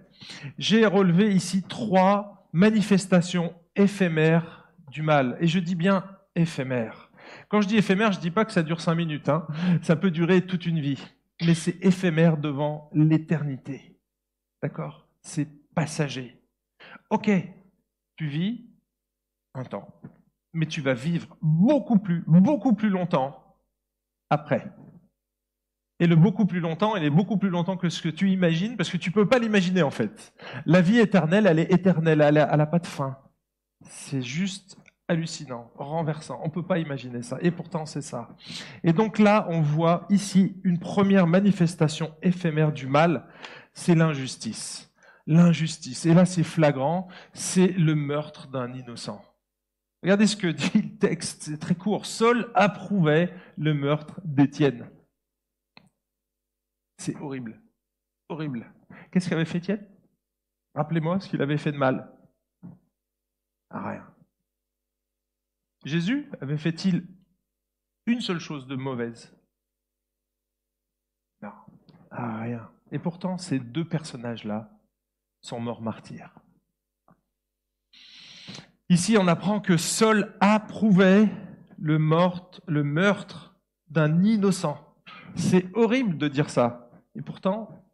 j'ai 0.57 0.85
relevé 0.85 1.33
ici 1.33 1.61
trois 1.61 2.47
manifestations 2.53 3.53
éphémères 3.75 4.71
du 4.89 5.01
mal. 5.01 5.37
Et 5.41 5.47
je 5.47 5.59
dis 5.59 5.75
bien 5.75 6.05
éphémères. 6.35 7.11
Quand 7.49 7.61
je 7.61 7.67
dis 7.67 7.77
éphémère, 7.77 8.13
je 8.13 8.17
ne 8.17 8.21
dis 8.21 8.31
pas 8.31 8.45
que 8.45 8.53
ça 8.53 8.63
dure 8.63 8.81
cinq 8.81 8.95
minutes. 8.95 9.29
Hein. 9.29 9.45
Ça 9.81 9.95
peut 9.95 10.11
durer 10.11 10.41
toute 10.41 10.65
une 10.65 10.79
vie 10.79 11.03
mais 11.41 11.53
c'est 11.53 11.83
éphémère 11.83 12.37
devant 12.37 12.89
l'éternité. 12.93 13.99
D'accord? 14.61 15.07
C'est 15.21 15.47
passager. 15.75 16.41
Ok, 17.09 17.29
tu 18.15 18.27
vis 18.27 18.69
un 19.53 19.63
temps, 19.63 20.01
mais 20.53 20.65
tu 20.65 20.81
vas 20.81 20.93
vivre 20.93 21.37
beaucoup 21.41 21.99
plus, 21.99 22.23
beaucoup 22.27 22.73
plus 22.73 22.89
longtemps 22.89 23.57
après. 24.29 24.71
Et 25.99 26.05
le 26.05 26.15
beaucoup 26.15 26.45
plus 26.45 26.59
longtemps, 26.59 26.95
il 26.95 27.03
est 27.03 27.09
beaucoup 27.09 27.37
plus 27.37 27.49
longtemps 27.49 27.77
que 27.77 27.89
ce 27.89 28.01
que 28.01 28.09
tu 28.09 28.29
imagines, 28.29 28.77
parce 28.77 28.89
que 28.89 28.97
tu 28.97 29.09
ne 29.09 29.13
peux 29.13 29.27
pas 29.27 29.39
l'imaginer 29.39 29.81
en 29.81 29.89
fait. 29.89 30.33
La 30.65 30.81
vie 30.81 30.99
éternelle, 30.99 31.47
elle 31.47 31.59
est 31.59 31.71
éternelle, 31.71 32.21
elle 32.21 32.35
n'a 32.35 32.67
pas 32.67 32.79
de 32.79 32.85
fin. 32.85 33.17
C'est 33.81 34.21
juste 34.21 34.77
hallucinant, 35.07 35.71
renversant. 35.75 36.39
On 36.43 36.47
ne 36.47 36.51
peut 36.51 36.65
pas 36.65 36.79
imaginer 36.79 37.21
ça. 37.21 37.37
Et 37.41 37.51
pourtant, 37.51 37.85
c'est 37.85 38.01
ça. 38.01 38.29
Et 38.83 38.93
donc 38.93 39.19
là, 39.19 39.47
on 39.49 39.61
voit 39.61 40.05
ici 40.09 40.59
une 40.63 40.79
première 40.79 41.27
manifestation 41.27 42.13
éphémère 42.21 42.71
du 42.71 42.87
mal, 42.87 43.27
c'est 43.73 43.95
l'injustice. 43.95 44.93
L'injustice. 45.25 46.05
Et 46.05 46.13
là, 46.13 46.25
c'est 46.25 46.43
flagrant, 46.43 47.07
c'est 47.33 47.67
le 47.67 47.95
meurtre 47.95 48.47
d'un 48.47 48.73
innocent. 48.73 49.23
Regardez 50.03 50.27
ce 50.27 50.37
que 50.37 50.47
dit 50.47 50.81
le 50.81 50.97
texte, 50.97 51.43
c'est 51.43 51.57
très 51.57 51.75
court. 51.75 52.05
Saul 52.05 52.51
approuvait 52.53 53.33
le 53.57 53.73
meurtre 53.73 54.21
d'Étienne. 54.23 54.89
C'est 56.97 57.15
horrible. 57.17 57.59
Horrible. 58.29 58.71
Qu'est-ce 59.11 59.29
qu'avait 59.29 59.45
fait 59.45 59.59
Étienne? 59.59 59.85
Rappelez-moi 60.75 61.19
ce 61.19 61.29
qu'il 61.29 61.41
avait 61.41 61.57
fait 61.57 61.71
de 61.71 61.77
mal. 61.77 62.11
Ah, 63.69 63.89
rien. 63.89 64.16
Jésus 65.85 66.29
avait 66.41 66.57
fait-il 66.57 67.07
une 68.05 68.21
seule 68.21 68.39
chose 68.39 68.67
de 68.67 68.75
mauvaise? 68.75 69.35
Non. 71.41 71.51
Ah, 72.11 72.41
rien. 72.41 72.69
Et 72.91 72.99
pourtant, 72.99 73.37
ces 73.37 73.59
deux 73.59 73.85
personnages-là 73.85 74.71
sont 75.41 75.59
morts 75.59 75.81
martyrs. 75.81 76.33
Ici, 78.89 79.17
on 79.19 79.27
apprend 79.27 79.59
que 79.59 79.75
Saul 79.75 80.33
approuvait 80.39 81.29
le, 81.77 81.97
le 82.67 82.83
meurtre 82.83 83.55
d'un 83.89 84.23
innocent. 84.23 84.95
C'est 85.35 85.65
horrible 85.75 86.17
de 86.17 86.27
dire 86.27 86.49
ça. 86.49 86.89
Et 87.15 87.21
pourtant, 87.21 87.85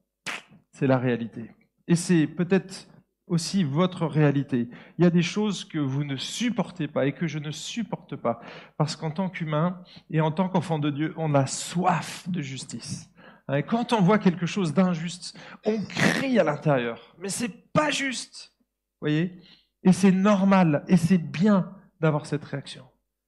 c'est 0.72 0.88
la 0.88 0.98
réalité. 0.98 1.52
Et 1.88 1.96
c'est 1.96 2.28
peut-être 2.28 2.88
aussi 3.34 3.63
votre 3.63 4.06
réalité. 4.06 4.70
Il 4.98 5.04
y 5.04 5.08
a 5.08 5.10
des 5.10 5.24
choses 5.24 5.66
que 5.66 5.80
vous 5.80 6.04
ne 6.04 6.16
supportez 6.16 6.88
pas 6.88 7.08
et 7.08 7.13
que 7.13 7.28
je 7.28 7.40
ne 7.40 7.52
supporte 7.52 8.16
pas. 8.16 8.40
Parce 8.78 8.96
qu'en 8.96 9.12
tant 9.12 9.30
qu'humain 9.30 9.82
et 10.12 10.22
en 10.22 10.32
tant 10.32 10.50
qu'enfant 10.50 10.80
de 10.80 10.92
Dieu, 10.92 11.13
on 11.18 11.34
a 11.34 11.48
soif 11.48 12.30
de 12.30 12.42
justice. 12.42 13.10
Hein, 13.48 13.63
quand 13.63 13.92
on 13.92 14.02
voit 14.02 14.20
quelque 14.20 14.46
chose 14.46 14.74
d'injuste, 14.74 15.38
on 15.66 15.84
crie 15.84 16.40
à 16.40 16.44
l'intérieur. 16.44 17.16
Mais 17.20 17.30
c'est 17.30 17.72
pas 17.74 17.90
juste. 17.90 18.54
Voyez? 19.02 19.42
Et 19.84 19.92
c'est 19.92 20.12
normal 20.12 20.86
et 20.88 20.96
c'est 20.96 21.18
bien 21.18 21.74
d'avoir 22.00 22.25
cette 22.25 22.46
réaction. 22.46 22.86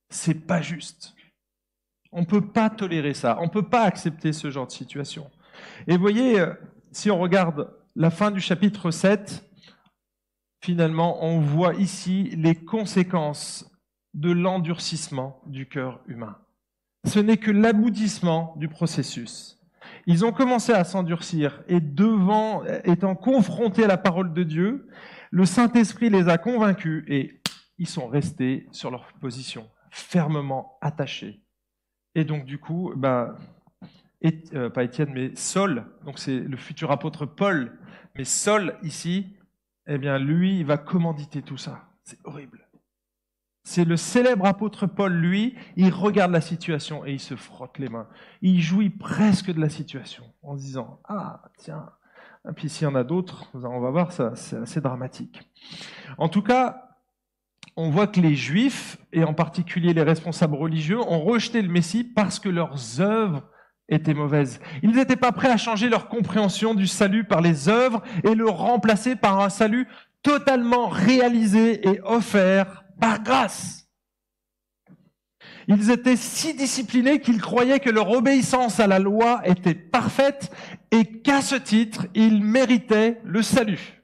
C'est 0.09 0.45
pas 0.45 0.61
juste. 0.61 1.15
On 2.11 2.21
ne 2.21 2.25
peut 2.25 2.47
pas 2.47 2.69
tolérer 2.69 3.13
ça. 3.13 3.37
On 3.41 3.45
ne 3.45 3.49
peut 3.49 3.67
pas 3.67 3.83
accepter 3.83 4.31
ce 4.31 4.49
genre 4.51 4.67
de 4.67 4.71
situation. 4.71 5.29
Et 5.87 5.97
voyez, 5.97 6.39
euh, 6.39 6.53
si 6.91 7.09
on 7.11 7.19
regarde 7.19 7.73
la 7.95 8.09
fin 8.09 8.31
du 8.31 8.39
chapitre 8.39 8.91
7, 8.91 9.43
finalement, 10.61 11.23
on 11.23 11.39
voit 11.39 11.75
ici 11.75 12.31
les 12.37 12.55
conséquences 12.55 13.69
de 14.13 14.31
l'endurcissement 14.31 15.41
du 15.45 15.67
cœur 15.67 16.01
humain. 16.07 16.37
Ce 17.05 17.19
n'est 17.19 17.37
que 17.37 17.51
l'aboutissement 17.51 18.55
du 18.57 18.67
processus. 18.67 19.59
Ils 20.07 20.25
ont 20.25 20.31
commencé 20.31 20.71
à 20.71 20.83
s'endurcir 20.83 21.63
et 21.67 21.79
devant, 21.79 22.63
étant 22.83 23.15
confrontés 23.15 23.83
à 23.83 23.87
la 23.87 23.97
parole 23.97 24.33
de 24.33 24.43
Dieu, 24.43 24.87
le 25.31 25.45
Saint-Esprit 25.45 26.09
les 26.09 26.29
a 26.29 26.37
convaincus 26.37 27.03
et 27.07 27.41
ils 27.77 27.87
sont 27.87 28.07
restés 28.07 28.67
sur 28.71 28.89
leur 28.89 29.11
position, 29.13 29.69
fermement 29.91 30.77
attachés. 30.81 31.41
Et 32.15 32.23
donc 32.23 32.45
du 32.45 32.57
coup, 32.57 32.93
bah, 32.95 33.35
euh, 34.53 34.69
pas 34.69 34.83
Étienne, 34.83 35.11
mais 35.13 35.35
Saul, 35.35 35.85
donc 36.05 36.19
c'est 36.19 36.39
le 36.39 36.57
futur 36.57 36.91
apôtre 36.91 37.25
Paul, 37.25 37.77
mais 38.15 38.23
Saul 38.23 38.75
ici, 38.81 39.34
eh 39.87 39.97
bien 39.97 40.17
lui, 40.17 40.59
il 40.59 40.65
va 40.65 40.77
commanditer 40.77 41.41
tout 41.41 41.57
ça. 41.57 41.89
C'est 42.03 42.19
horrible. 42.23 42.67
C'est 43.63 43.85
le 43.85 43.97
célèbre 43.97 44.45
apôtre 44.45 44.85
Paul, 44.85 45.11
lui, 45.11 45.55
il 45.75 45.91
regarde 45.91 46.31
la 46.31 46.41
situation 46.41 47.03
et 47.03 47.13
il 47.13 47.19
se 47.19 47.35
frotte 47.35 47.79
les 47.79 47.89
mains. 47.89 48.07
Il 48.41 48.61
jouit 48.61 48.91
presque 48.91 49.51
de 49.51 49.59
la 49.59 49.69
situation 49.69 50.23
en 50.43 50.55
disant 50.55 50.99
Ah, 51.05 51.41
tiens. 51.57 51.89
Et 52.47 52.53
puis 52.53 52.69
s'il 52.69 52.85
y 52.85 52.87
en 52.87 52.93
a 52.93 53.03
d'autres, 53.03 53.49
on 53.55 53.79
va 53.79 53.89
voir, 53.89 54.11
ça, 54.11 54.35
c'est 54.35 54.57
assez 54.57 54.81
dramatique. 54.81 55.49
En 56.19 56.29
tout 56.29 56.43
cas, 56.43 56.95
on 57.75 57.89
voit 57.89 58.05
que 58.05 58.21
les 58.21 58.35
Juifs, 58.35 58.97
et 59.11 59.23
en 59.23 59.33
particulier 59.33 59.93
les 59.93 60.03
responsables 60.03 60.55
religieux, 60.55 60.99
ont 60.99 61.21
rejeté 61.21 61.63
le 61.63 61.69
Messie 61.69 62.03
parce 62.03 62.39
que 62.39 62.49
leurs 62.49 63.01
œuvres 63.01 63.49
étaient 63.89 64.13
mauvaises. 64.13 64.59
Ils 64.83 64.91
n'étaient 64.91 65.15
pas 65.15 65.31
prêts 65.31 65.51
à 65.51 65.57
changer 65.57 65.89
leur 65.89 66.07
compréhension 66.07 66.73
du 66.73 66.87
salut 66.87 67.23
par 67.23 67.41
les 67.41 67.69
œuvres 67.69 68.01
et 68.23 68.35
le 68.35 68.49
remplacer 68.49 69.15
par 69.15 69.39
un 69.39 69.49
salut 69.49 69.87
totalement 70.23 70.87
réalisé 70.87 71.87
et 71.87 72.01
offert 72.03 72.83
par 72.99 73.21
grâce. 73.21 73.87
Ils 75.67 75.89
étaient 75.89 76.15
si 76.15 76.53
disciplinés 76.53 77.19
qu'ils 77.19 77.41
croyaient 77.41 77.79
que 77.79 77.89
leur 77.89 78.11
obéissance 78.11 78.79
à 78.79 78.87
la 78.87 78.99
loi 78.99 79.41
était 79.45 79.73
parfaite 79.73 80.51
et 80.91 81.05
qu'à 81.05 81.41
ce 81.41 81.55
titre, 81.55 82.07
ils 82.13 82.43
méritaient 82.43 83.19
le 83.23 83.41
salut. 83.41 84.01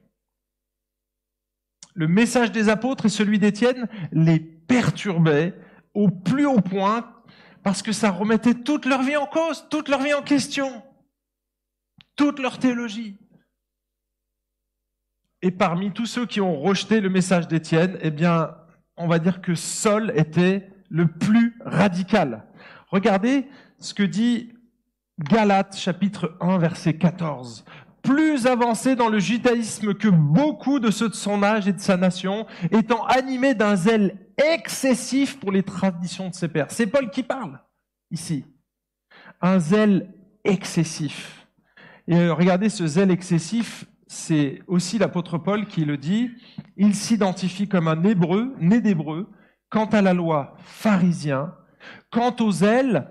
Le 1.94 2.08
message 2.08 2.52
des 2.52 2.70
apôtres 2.70 3.06
et 3.06 3.10
celui 3.10 3.38
d'Étienne 3.38 3.88
les 4.12 4.40
perturbaient 4.40 5.54
au 5.94 6.10
plus 6.10 6.46
haut 6.46 6.62
point 6.62 7.14
parce 7.64 7.82
que 7.82 7.92
ça 7.92 8.12
remettait 8.12 8.56
toute 8.56 8.86
leur 8.86 9.04
vie 9.04 9.18
en 9.18 9.26
cause, 9.26 9.68
toute 9.70 9.88
leur 9.90 10.02
vie 10.02 10.14
en 10.14 10.22
question, 10.22 10.84
toute 12.16 12.40
leur 12.40 12.58
théologie. 12.58 13.18
Et 15.42 15.52
parmi 15.52 15.92
tous 15.92 16.06
ceux 16.06 16.26
qui 16.26 16.42
ont 16.42 16.60
rejeté 16.60 17.02
le 17.02 17.10
message 17.10 17.48
d'Étienne, 17.48 17.98
eh 18.02 18.12
bien, 18.12 18.56
on 18.98 19.08
va 19.08 19.20
dire 19.20 19.42
que 19.42 19.56
Saul 19.56 20.12
était 20.16 20.70
le 20.90 21.08
plus 21.08 21.58
radical. 21.66 22.46
Regardez 22.90 23.48
ce 23.80 23.94
que 23.94 24.04
dit 24.04 24.54
Galates 25.20 25.78
chapitre 25.78 26.36
1 26.42 26.58
verset 26.58 26.94
14. 26.94 27.66
Plus 28.04 28.48
avancé 28.48 28.96
dans 28.96 29.10
le 29.10 29.20
judaïsme 29.20 29.94
que 29.94 30.08
beaucoup 30.08 30.80
de 30.80 30.92
ceux 30.92 31.10
de 31.10 31.16
son 31.16 31.44
âge 31.44 31.68
et 31.68 31.74
de 31.74 31.80
sa 31.80 31.98
nation, 31.98 32.48
étant 32.72 33.06
animé 33.06 33.54
d'un 33.54 33.76
zèle 33.76 34.18
excessif 34.42 35.40
pour 35.40 35.52
les 35.52 35.64
traditions 35.64 36.30
de 36.30 36.36
ses 36.36 36.48
pères. 36.48 36.72
C'est 36.72 36.88
Paul 36.88 37.10
qui 37.10 37.24
parle 37.24 37.60
ici. 38.12 38.46
Un 39.42 39.60
zèle 39.60 40.14
excessif. 40.44 41.48
Et 42.08 42.16
euh, 42.16 42.34
regardez 42.34 42.70
ce 42.70 42.86
zèle 42.88 43.12
excessif, 43.12 43.86
c'est 44.08 44.62
aussi 44.68 44.98
l'apôtre 44.98 45.38
Paul 45.38 45.68
qui 45.68 45.86
le 45.86 45.98
dit. 45.98 46.32
Il 46.76 46.96
s'identifie 46.96 47.68
comme 47.68 47.88
un 47.88 48.04
hébreu, 48.04 48.54
né 48.60 48.82
d'hébreu, 48.82 49.30
quant 49.70 49.86
à 49.86 50.02
la 50.02 50.14
loi, 50.14 50.56
pharisien, 50.60 51.56
quant 52.12 52.36
au 52.42 52.52
zèle, 52.52 53.10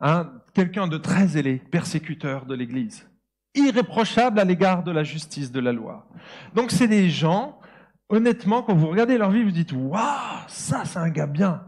hein, 0.00 0.32
quelqu'un 0.54 0.86
de 0.86 0.96
très 0.96 1.28
zélé, 1.28 1.58
persécuteur 1.58 2.46
de 2.46 2.54
l'Église, 2.54 3.08
irréprochable 3.54 4.40
à 4.40 4.44
l'égard 4.44 4.82
de 4.82 4.90
la 4.90 5.04
justice 5.04 5.52
de 5.52 5.60
la 5.60 5.72
loi. 5.72 6.08
Donc 6.54 6.70
c'est 6.70 6.88
des 6.88 7.10
gens, 7.10 7.60
honnêtement, 8.08 8.62
quand 8.62 8.74
vous 8.74 8.88
regardez 8.88 9.18
leur 9.18 9.30
vie, 9.30 9.42
vous 9.42 9.50
dites, 9.50 9.72
waouh, 9.72 10.48
ça 10.48 10.84
c'est 10.84 10.98
un 10.98 11.10
gars 11.10 11.26
bien. 11.26 11.66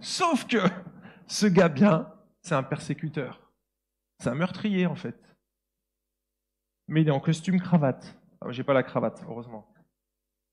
Sauf 0.00 0.46
que 0.46 0.58
ce 1.26 1.46
gars 1.46 1.68
bien, 1.68 2.12
c'est 2.42 2.54
un 2.54 2.62
persécuteur. 2.62 3.52
C'est 4.18 4.30
un 4.30 4.34
meurtrier 4.34 4.86
en 4.86 4.94
fait. 4.94 5.16
Mais 6.88 7.02
il 7.02 7.08
est 7.08 7.12
en 7.12 7.20
costume 7.20 7.60
cravate. 7.60 8.16
Ah, 8.40 8.50
J'ai 8.50 8.64
pas 8.64 8.74
la 8.74 8.82
cravate, 8.82 9.22
heureusement. 9.28 9.72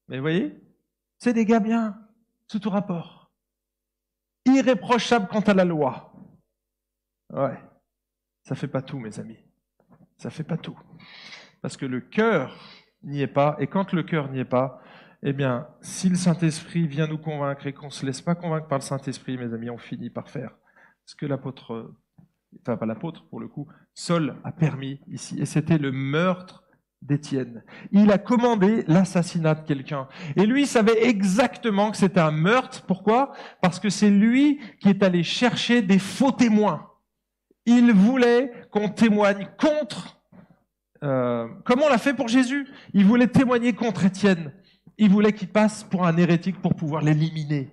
Mais 0.07 0.17
vous 0.17 0.23
voyez, 0.23 0.59
c'est 1.19 1.33
des 1.33 1.45
gars 1.45 1.59
bien 1.59 1.97
sous 2.47 2.59
tout 2.59 2.69
rapport. 2.69 3.31
Irréprochable 4.45 5.27
quant 5.27 5.41
à 5.41 5.53
la 5.53 5.63
loi. 5.63 6.13
Ouais, 7.31 7.57
ça 8.43 8.55
fait 8.55 8.67
pas 8.67 8.81
tout, 8.81 8.99
mes 8.99 9.19
amis. 9.19 9.39
Ça 10.17 10.29
fait 10.29 10.43
pas 10.43 10.57
tout. 10.57 10.77
Parce 11.61 11.77
que 11.77 11.85
le 11.85 12.01
cœur 12.01 12.57
n'y 13.03 13.21
est 13.21 13.27
pas, 13.27 13.55
et 13.59 13.67
quand 13.67 13.93
le 13.93 14.03
cœur 14.03 14.29
n'y 14.29 14.39
est 14.39 14.45
pas, 14.45 14.81
eh 15.25 15.33
bien, 15.33 15.67
si 15.81 16.09
le 16.09 16.15
Saint-Esprit 16.15 16.85
vient 16.85 17.07
nous 17.07 17.17
convaincre 17.17 17.65
et 17.65 17.73
qu'on 17.73 17.87
ne 17.87 17.91
se 17.91 18.05
laisse 18.05 18.21
pas 18.21 18.35
convaincre 18.35 18.67
par 18.67 18.79
le 18.79 18.83
Saint-Esprit, 18.83 19.37
mes 19.37 19.53
amis, 19.53 19.69
on 19.69 19.77
finit 19.77 20.09
par 20.09 20.29
faire 20.29 20.51
ce 21.05 21.15
que 21.15 21.25
l'apôtre, 21.25 21.93
enfin 22.61 22.75
pas 22.75 22.85
l'apôtre 22.85 23.25
pour 23.29 23.39
le 23.39 23.47
coup, 23.47 23.67
Saul 23.93 24.35
a 24.43 24.51
permis 24.51 24.99
ici. 25.07 25.39
Et 25.39 25.45
c'était 25.45 25.77
le 25.77 25.93
meurtre 25.93 26.63
d'Étienne. 27.01 27.63
Il 27.91 28.11
a 28.11 28.17
commandé 28.17 28.83
l'assassinat 28.87 29.55
de 29.55 29.65
quelqu'un. 29.65 30.07
Et 30.35 30.45
lui 30.45 30.65
savait 30.65 31.05
exactement 31.05 31.91
que 31.91 31.97
c'était 31.97 32.19
un 32.19 32.31
meurtre. 32.31 32.83
Pourquoi? 32.85 33.33
Parce 33.61 33.79
que 33.79 33.89
c'est 33.89 34.09
lui 34.09 34.59
qui 34.81 34.89
est 34.89 35.03
allé 35.03 35.23
chercher 35.23 35.81
des 35.81 35.99
faux 35.99 36.31
témoins. 36.31 36.89
Il 37.65 37.93
voulait 37.93 38.51
qu'on 38.71 38.89
témoigne 38.89 39.47
contre. 39.57 40.21
Euh, 41.03 41.47
comment 41.65 41.85
on 41.85 41.89
l'a 41.89 41.97
fait 41.97 42.13
pour 42.13 42.27
Jésus 42.27 42.67
Il 42.93 43.05
voulait 43.05 43.27
témoigner 43.27 43.73
contre 43.73 44.05
Étienne. 44.05 44.53
Il 45.03 45.09
voulait 45.09 45.33
qu'il 45.33 45.49
passe 45.49 45.83
pour 45.83 46.05
un 46.05 46.15
hérétique 46.17 46.61
pour 46.61 46.75
pouvoir 46.75 47.01
l'éliminer. 47.01 47.69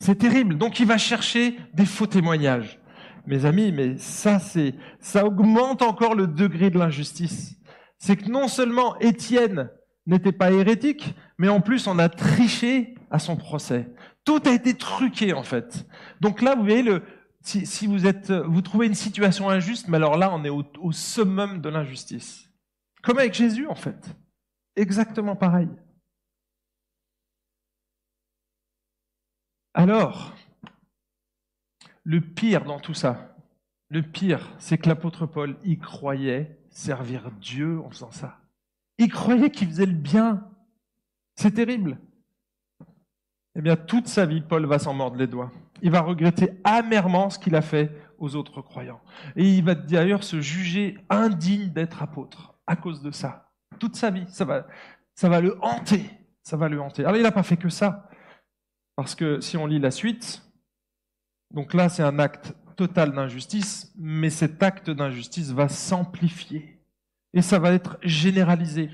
C'est 0.00 0.18
terrible. 0.18 0.58
Donc 0.58 0.80
il 0.80 0.86
va 0.86 0.98
chercher 0.98 1.56
des 1.74 1.86
faux 1.86 2.06
témoignages. 2.06 2.78
Mes 3.26 3.44
amis, 3.44 3.72
mais 3.72 3.96
ça 3.98 4.38
c'est, 4.38 4.74
ça 5.00 5.24
augmente 5.24 5.80
encore 5.80 6.14
le 6.14 6.26
degré 6.26 6.70
de 6.70 6.78
l'injustice 6.78 7.56
c'est 8.02 8.16
que 8.16 8.28
non 8.28 8.48
seulement 8.48 8.98
Étienne 8.98 9.70
n'était 10.06 10.32
pas 10.32 10.50
hérétique, 10.50 11.14
mais 11.38 11.48
en 11.48 11.60
plus 11.60 11.86
on 11.86 12.00
a 12.00 12.08
triché 12.08 12.96
à 13.12 13.20
son 13.20 13.36
procès. 13.36 13.94
Tout 14.24 14.42
a 14.44 14.50
été 14.50 14.74
truqué 14.74 15.32
en 15.32 15.44
fait. 15.44 15.86
Donc 16.20 16.42
là, 16.42 16.56
vous 16.56 16.64
voyez, 16.64 16.82
le, 16.82 17.04
si, 17.42 17.86
vous 17.86 18.04
êtes, 18.04 18.32
vous 18.32 18.60
trouvez 18.60 18.86
une 18.88 18.96
situation 18.96 19.48
injuste, 19.48 19.86
mais 19.86 19.98
alors 19.98 20.16
là, 20.16 20.30
on 20.34 20.42
est 20.42 20.48
au, 20.48 20.64
au 20.80 20.90
summum 20.90 21.60
de 21.60 21.68
l'injustice. 21.68 22.50
Comme 23.04 23.18
avec 23.18 23.34
Jésus 23.34 23.68
en 23.68 23.76
fait. 23.76 24.16
Exactement 24.74 25.36
pareil. 25.36 25.68
Alors, 29.74 30.34
le 32.04 32.20
pire 32.20 32.64
dans 32.64 32.80
tout 32.80 32.94
ça, 32.94 33.36
le 33.88 34.02
pire, 34.02 34.50
c'est 34.58 34.78
que 34.78 34.88
l'apôtre 34.88 35.26
Paul 35.26 35.56
y 35.64 35.78
croyait 35.78 36.58
servir 36.70 37.30
Dieu 37.40 37.80
en 37.80 37.90
faisant 37.90 38.10
ça. 38.10 38.38
Il 38.98 39.10
croyait 39.10 39.50
qu'il 39.50 39.68
faisait 39.68 39.86
le 39.86 39.92
bien. 39.92 40.48
C'est 41.36 41.52
terrible. 41.52 41.98
Eh 43.54 43.60
bien, 43.60 43.76
toute 43.76 44.08
sa 44.08 44.26
vie, 44.26 44.40
Paul 44.40 44.66
va 44.66 44.78
s'en 44.78 44.94
mordre 44.94 45.16
les 45.16 45.26
doigts. 45.26 45.52
Il 45.82 45.90
va 45.90 46.00
regretter 46.00 46.60
amèrement 46.64 47.28
ce 47.28 47.38
qu'il 47.38 47.54
a 47.54 47.62
fait 47.62 47.90
aux 48.18 48.36
autres 48.36 48.62
croyants. 48.62 49.00
Et 49.36 49.44
il 49.44 49.64
va 49.64 49.74
d'ailleurs 49.74 50.24
se 50.24 50.40
juger 50.40 50.98
indigne 51.10 51.70
d'être 51.70 52.02
apôtre 52.02 52.54
à 52.66 52.76
cause 52.76 53.02
de 53.02 53.10
ça. 53.10 53.50
Toute 53.78 53.96
sa 53.96 54.10
vie, 54.10 54.24
ça 54.28 54.44
va, 54.44 54.66
ça 55.14 55.28
va 55.28 55.40
le 55.40 55.58
hanter. 55.62 56.04
Ça 56.42 56.56
va 56.56 56.68
le 56.68 56.80
hanter. 56.80 57.04
Alors, 57.04 57.16
il 57.16 57.22
n'a 57.22 57.32
pas 57.32 57.42
fait 57.42 57.56
que 57.56 57.68
ça. 57.68 58.08
Parce 58.96 59.14
que 59.14 59.40
si 59.40 59.56
on 59.56 59.66
lit 59.66 59.78
la 59.78 59.90
suite, 59.90 60.42
donc 61.52 61.74
là, 61.74 61.88
c'est 61.88 62.02
un 62.02 62.18
acte 62.18 62.54
total 62.76 63.12
d'injustice, 63.12 63.92
mais 63.98 64.30
cet 64.30 64.62
acte 64.62 64.90
d'injustice 64.90 65.50
va 65.52 65.68
s'amplifier. 65.68 66.78
Et 67.34 67.42
ça 67.42 67.58
va 67.58 67.72
être 67.72 67.98
généralisé. 68.02 68.90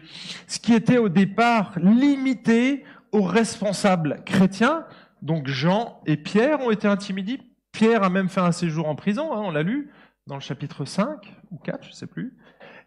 Ce 0.47 0.59
qui 0.59 0.75
était 0.75 0.99
au 0.99 1.09
départ 1.09 1.79
limité 1.79 2.85
aux 3.13 3.23
responsables 3.23 4.23
chrétiens, 4.25 4.85
donc 5.23 5.49
Jean 5.49 6.01
et 6.07 6.17
Pierre 6.17 6.61
ont 6.61 6.71
été 6.71 6.87
intimidés. 6.87 7.41
Pierre 7.73 8.03
a 8.03 8.11
même 8.11 8.29
fait 8.29 8.41
un 8.41 8.53
séjour 8.53 8.89
en 8.89 8.95
prison, 8.95 9.33
hein, 9.33 9.41
on 9.41 9.51
l'a 9.51 9.63
lu 9.63 9.91
dans 10.27 10.35
le 10.35 10.41
chapitre 10.41 10.85
5 10.85 11.35
ou 11.51 11.59
4, 11.59 11.85
je 11.85 11.89
ne 11.89 11.95
sais 11.95 12.07
plus. 12.07 12.37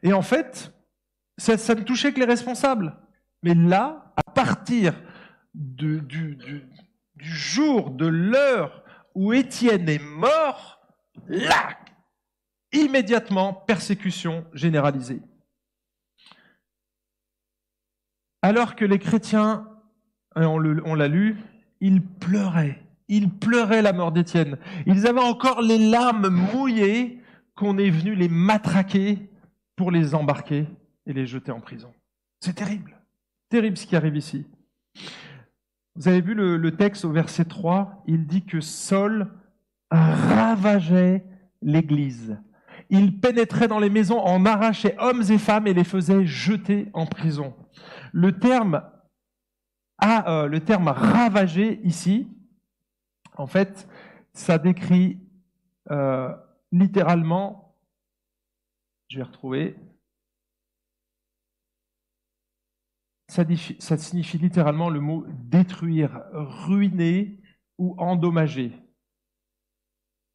Et 0.04 0.14
en 0.14 0.22
fait, 0.22 0.74
ça, 1.38 1.56
ne 1.76 1.82
touchait 1.82 2.14
que 2.14 2.20
les 2.20 2.26
responsables. 2.26 2.96
Mais 3.44 3.56
là, 3.56 4.14
à 4.16 4.24
partir 4.24 4.94
du, 5.54 6.02
du 6.02 6.38
jour, 7.22 7.92
de 7.92 8.08
l'heure 8.08 8.84
où 9.16 9.34
Étienne 9.34 9.88
est 9.90 10.04
mort, 10.04 10.82
là, 11.28 11.78
immédiatement, 12.72 13.54
persécution 13.54 14.46
généralisée. 14.54 15.22
Alors 18.42 18.76
que 18.76 18.86
les 18.86 19.00
chrétiens, 19.00 19.68
on 20.36 20.58
l'a 20.96 21.08
lu, 21.08 21.38
ils 21.80 22.02
pleuraient. 22.02 22.84
Ils 23.08 23.30
pleuraient 23.30 23.82
la 23.82 23.94
mort 23.94 24.12
d'Étienne. 24.12 24.58
Ils 24.86 25.06
avaient 25.06 25.20
encore 25.20 25.62
les 25.62 25.78
larmes 25.78 26.30
mouillées 26.30 27.22
qu'on 27.56 27.78
est 27.78 27.90
venu 27.90 28.16
les 28.16 28.30
matraquer 28.30 29.30
pour 29.76 29.92
les 29.92 30.16
embarquer 30.16 30.66
et 31.06 31.14
les 31.14 31.28
jeter 31.28 31.52
en 31.52 31.60
prison. 31.60 31.94
C'est 32.40 32.54
terrible. 32.54 32.98
Terrible 33.50 33.78
ce 33.78 33.86
qui 33.86 33.96
arrive 33.96 34.16
ici. 34.16 34.48
Vous 35.96 36.08
avez 36.08 36.22
vu 36.22 36.34
le, 36.34 36.76
texte 36.76 37.04
au 37.06 37.12
verset 37.12 37.46
3, 37.46 38.04
il 38.08 38.26
dit 38.26 38.46
que 38.46 38.62
Saul 38.62 39.32
ravageait 39.90 41.26
l'Église. 41.62 42.38
Il 42.90 43.20
pénétrait 43.20 43.68
dans 43.68 43.80
les 43.80 43.90
maisons, 43.90 44.20
en 44.20 44.46
arrachait 44.46 44.96
hommes 45.00 45.24
et 45.30 45.38
femmes 45.38 45.68
et 45.68 45.74
les 45.74 45.84
faisait 45.84 46.26
jeter 46.26 46.90
en 46.94 47.06
prison. 47.06 47.54
Le 48.14 48.38
terme, 48.40 48.84
a, 49.98 50.30
euh, 50.32 50.48
le 50.48 50.62
terme 50.62 50.88
ravager 50.88 51.82
ici, 51.84 52.28
en 53.38 53.48
fait, 53.48 53.88
ça 54.34 54.58
décrit 54.58 55.20
euh, 55.90 56.34
littéralement, 56.72 57.76
je 59.10 59.18
vais 59.18 59.24
retrouver, 59.24 59.76
ça, 63.32 63.98
signifie 63.98 64.38
littéralement 64.38 64.90
le 64.90 65.00
mot 65.00 65.26
détruire, 65.50 66.22
ruiner 66.34 67.40
ou 67.78 67.96
endommager 67.98 68.74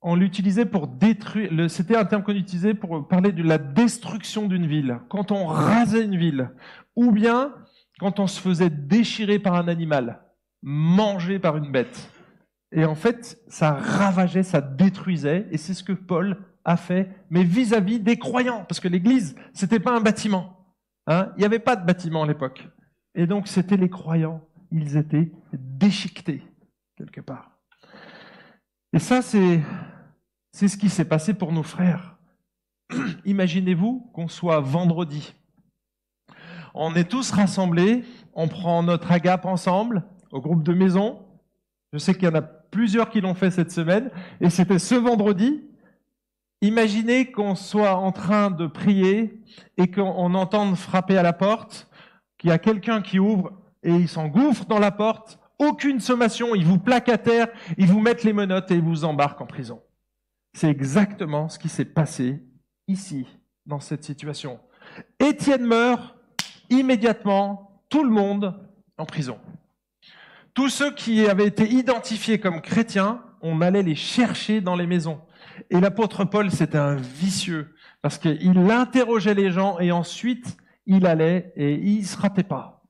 on 0.09 0.15
l'utilisait 0.15 0.67
pour 0.67 0.87
détruire, 0.87 1.69
c'était 1.69 1.97
un 1.97 2.05
terme 2.05 2.23
qu'on 2.23 2.35
utilisait 2.35 2.75
pour 2.75 3.09
parler 3.09 3.33
de 3.33 3.43
la 3.43 3.59
destruction 3.59 4.47
d'une 4.47 4.67
ville, 4.67 5.01
quand 5.09 5.33
on 5.33 5.47
rasait 5.47 6.05
une 6.05 6.17
ville, 6.17 6.51
ou 6.95 7.11
bien 7.11 7.53
quand 7.99 8.21
on 8.21 8.29
se 8.29 8.41
faisait 8.41 8.71
déchirer 8.71 9.41
par 9.41 9.55
un 9.55 9.67
animal, 9.67 10.21
manger 10.63 11.41
par 11.41 11.57
une 11.57 11.73
bête. 11.73 12.09
Et 12.71 12.85
en 12.85 12.95
fait, 12.95 13.43
ça 13.49 13.73
ravageait, 13.73 14.45
ça 14.45 14.61
détruisait, 14.61 15.49
et 15.51 15.59
c'est 15.59 15.75
ce 15.75 15.83
que 15.83 15.93
Paul 15.93 16.39
a 16.65 16.77
fait, 16.77 17.11
mais 17.31 17.43
vis-à-vis 17.43 17.99
des 17.99 18.17
croyants, 18.17 18.65
parce 18.69 18.79
que 18.79 18.87
l'Église, 18.87 19.35
c'était 19.55 19.81
pas 19.81 19.97
un 19.97 20.01
bâtiment. 20.01 20.73
Hein 21.09 21.33
Il 21.37 21.41
n'y 21.41 21.47
avait 21.47 21.59
pas 21.59 21.75
de 21.75 21.85
bâtiment 21.85 22.23
à 22.23 22.27
l'époque. 22.29 22.69
Et 23.17 23.27
donc, 23.27 23.49
c'était 23.49 23.77
les 23.77 23.91
croyants. 23.91 24.41
Ils 24.71 24.97
étaient 24.97 25.33
déchiquetés, 25.53 26.43
quelque 26.97 27.21
part. 27.21 27.51
Et 28.93 29.01
ça, 29.01 29.23
c'est 29.23 29.61
c'est 30.57 30.69
ce 30.69 30.79
qui 30.79 30.89
s'est 30.89 31.05
passé 31.05 31.35
pour 31.35 31.53
nos 31.53 31.63
frères. 31.63 32.17
Imaginez-vous 33.27 34.11
qu'on 34.15 34.27
soit 34.27 34.61
vendredi. 34.61 35.35
On 36.73 36.95
est 36.95 37.11
tous 37.11 37.31
rassemblés, 37.31 38.05
on 38.33 38.49
prend 38.49 38.83
notre 38.83 39.13
agape 39.13 39.45
ensemble 39.45 40.03
au 40.33 40.41
groupe 40.41 40.63
de 40.63 40.73
maison. 40.73 41.27
Je 41.93 41.99
sais 41.99 42.15
qu'il 42.15 42.25
y 42.25 42.29
en 42.29 42.35
a 42.37 42.41
plusieurs 42.41 43.11
qui 43.11 43.21
l'ont 43.21 43.35
fait 43.35 43.51
cette 43.51 43.71
semaine, 43.71 44.11
et 44.41 44.49
c'était 44.49 44.79
ce 44.79 44.95
vendredi. 44.95 45.63
Imaginez 46.63 47.31
qu'on 47.31 47.55
soit 47.55 47.97
en 47.97 48.11
train 48.11 48.51
de 48.51 48.67
prier 48.67 49.43
et 49.77 49.91
qu'on 49.91 50.33
entende 50.33 50.75
frapper 50.75 51.19
à 51.19 51.23
la 51.23 51.35
porte, 51.35 51.91
qu'il 52.39 52.51
y 52.51 52.53
a 52.53 52.59
quelqu'un 52.59 53.03
qui 53.03 53.19
ouvre 53.19 53.53
et 53.83 53.93
il 53.93 54.09
s'engouffre 54.09 54.65
dans 54.67 54.79
la 54.79 54.91
porte, 54.91 55.39
aucune 55.59 56.01
sommation, 56.01 56.55
il 56.55 56.65
vous 56.65 56.79
plaque 56.79 57.09
à 57.09 57.19
terre, 57.19 57.49
il 57.79 57.87
vous 57.87 58.01
met 58.01 58.17
les 58.23 58.33
menottes 58.33 58.71
et 58.71 58.75
il 58.75 58.83
vous 58.83 59.05
embarque 59.05 59.41
en 59.41 59.47
prison. 59.47 59.83
C'est 60.53 60.71
exactement 60.71 61.49
ce 61.49 61.59
qui 61.59 61.69
s'est 61.69 61.85
passé 61.85 62.43
ici, 62.89 63.27
dans 63.65 63.81
cette 63.81 64.05
situation. 64.05 64.61
Étienne 65.19 65.65
meurt, 65.65 66.17
immédiatement, 66.71 67.83
tout 67.89 68.05
le 68.05 68.11
monde 68.11 68.55
en 68.99 69.07
prison. 69.07 69.39
Tous 70.55 70.69
ceux 70.69 70.95
qui 70.95 71.27
avaient 71.27 71.47
été 71.47 71.69
identifiés 71.69 72.41
comme 72.41 72.61
chrétiens, 72.61 73.23
on 73.43 73.61
allait 73.61 73.83
les 73.83 73.95
chercher 73.95 74.61
dans 74.61 74.77
les 74.77 74.87
maisons. 74.87 75.21
Et 75.71 75.81
l'apôtre 75.81 76.25
Paul, 76.25 76.51
c'était 76.51 76.79
un 76.79 76.97
vicieux, 76.97 77.75
parce 78.03 78.19
qu'il 78.19 78.59
interrogeait 78.71 79.35
les 79.35 79.51
gens 79.51 79.79
et 79.79 79.93
ensuite 79.93 80.57
il 80.87 81.07
allait 81.07 81.53
et 81.57 81.75
il 81.75 82.07
se 82.07 82.17
ratait 82.17 82.45
pas. 82.45 82.83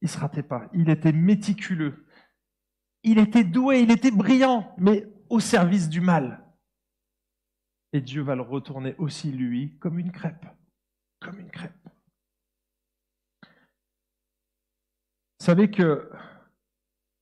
Il 0.00 0.08
se 0.08 0.18
ratait 0.18 0.42
pas. 0.42 0.68
Il 0.74 0.90
était 0.90 1.12
méticuleux. 1.12 2.06
Il 3.04 3.18
était 3.18 3.44
doué, 3.44 3.80
il 3.80 3.90
était 3.90 4.10
brillant, 4.10 4.74
mais 4.78 5.06
au 5.28 5.40
service 5.40 5.88
du 5.88 6.00
mal. 6.00 6.44
Et 7.92 8.00
Dieu 8.00 8.22
va 8.22 8.34
le 8.34 8.42
retourner 8.42 8.94
aussi, 8.98 9.30
lui, 9.30 9.76
comme 9.78 9.98
une 9.98 10.12
crêpe. 10.12 10.46
Comme 11.20 11.38
une 11.38 11.50
crêpe. 11.50 11.72
Vous 15.38 15.46
savez 15.46 15.70
que 15.70 16.08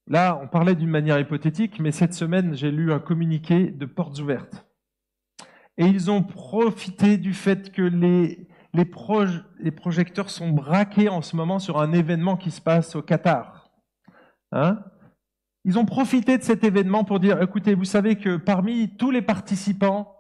là, 0.07 0.38
on 0.43 0.47
parlait 0.47 0.77
d'une 0.77 0.90
manière 0.90 1.19
hypothétique, 1.19 1.81
mais 1.81 1.90
cette 1.90 2.14
semaine, 2.14 2.55
j'ai 2.55 2.71
lu 2.71 2.93
un 2.93 3.01
communiqué 3.01 3.71
de 3.71 3.87
portes 3.87 4.19
ouvertes. 4.21 4.66
Et 5.79 5.87
ils 5.87 6.11
ont 6.11 6.23
profité 6.23 7.16
du 7.16 7.33
fait 7.33 7.73
que 7.73 7.83
les, 7.83 8.50
les, 8.73 9.71
projecteurs 9.71 10.31
sont 10.31 10.51
braqués 10.51 11.09
en 11.09 11.23
ce 11.23 11.37
moment 11.37 11.59
sur 11.59 11.81
un 11.81 11.93
événement 11.93 12.37
qui 12.37 12.51
se 12.51 12.61
passe 12.61 12.95
au 12.95 13.03
Qatar. 13.03 13.71
Hein? 14.53 14.83
Ils 15.65 15.79
ont 15.79 15.85
profité 15.85 16.39
de 16.39 16.43
cet 16.43 16.65
événement 16.65 17.05
pour 17.05 17.21
dire, 17.21 17.43
écoutez, 17.43 17.75
vous 17.75 17.85
savez 17.85 18.17
que 18.17 18.37
parmi 18.37 18.97
tous 18.97 19.11
les 19.11 19.23
participants, 19.23 20.17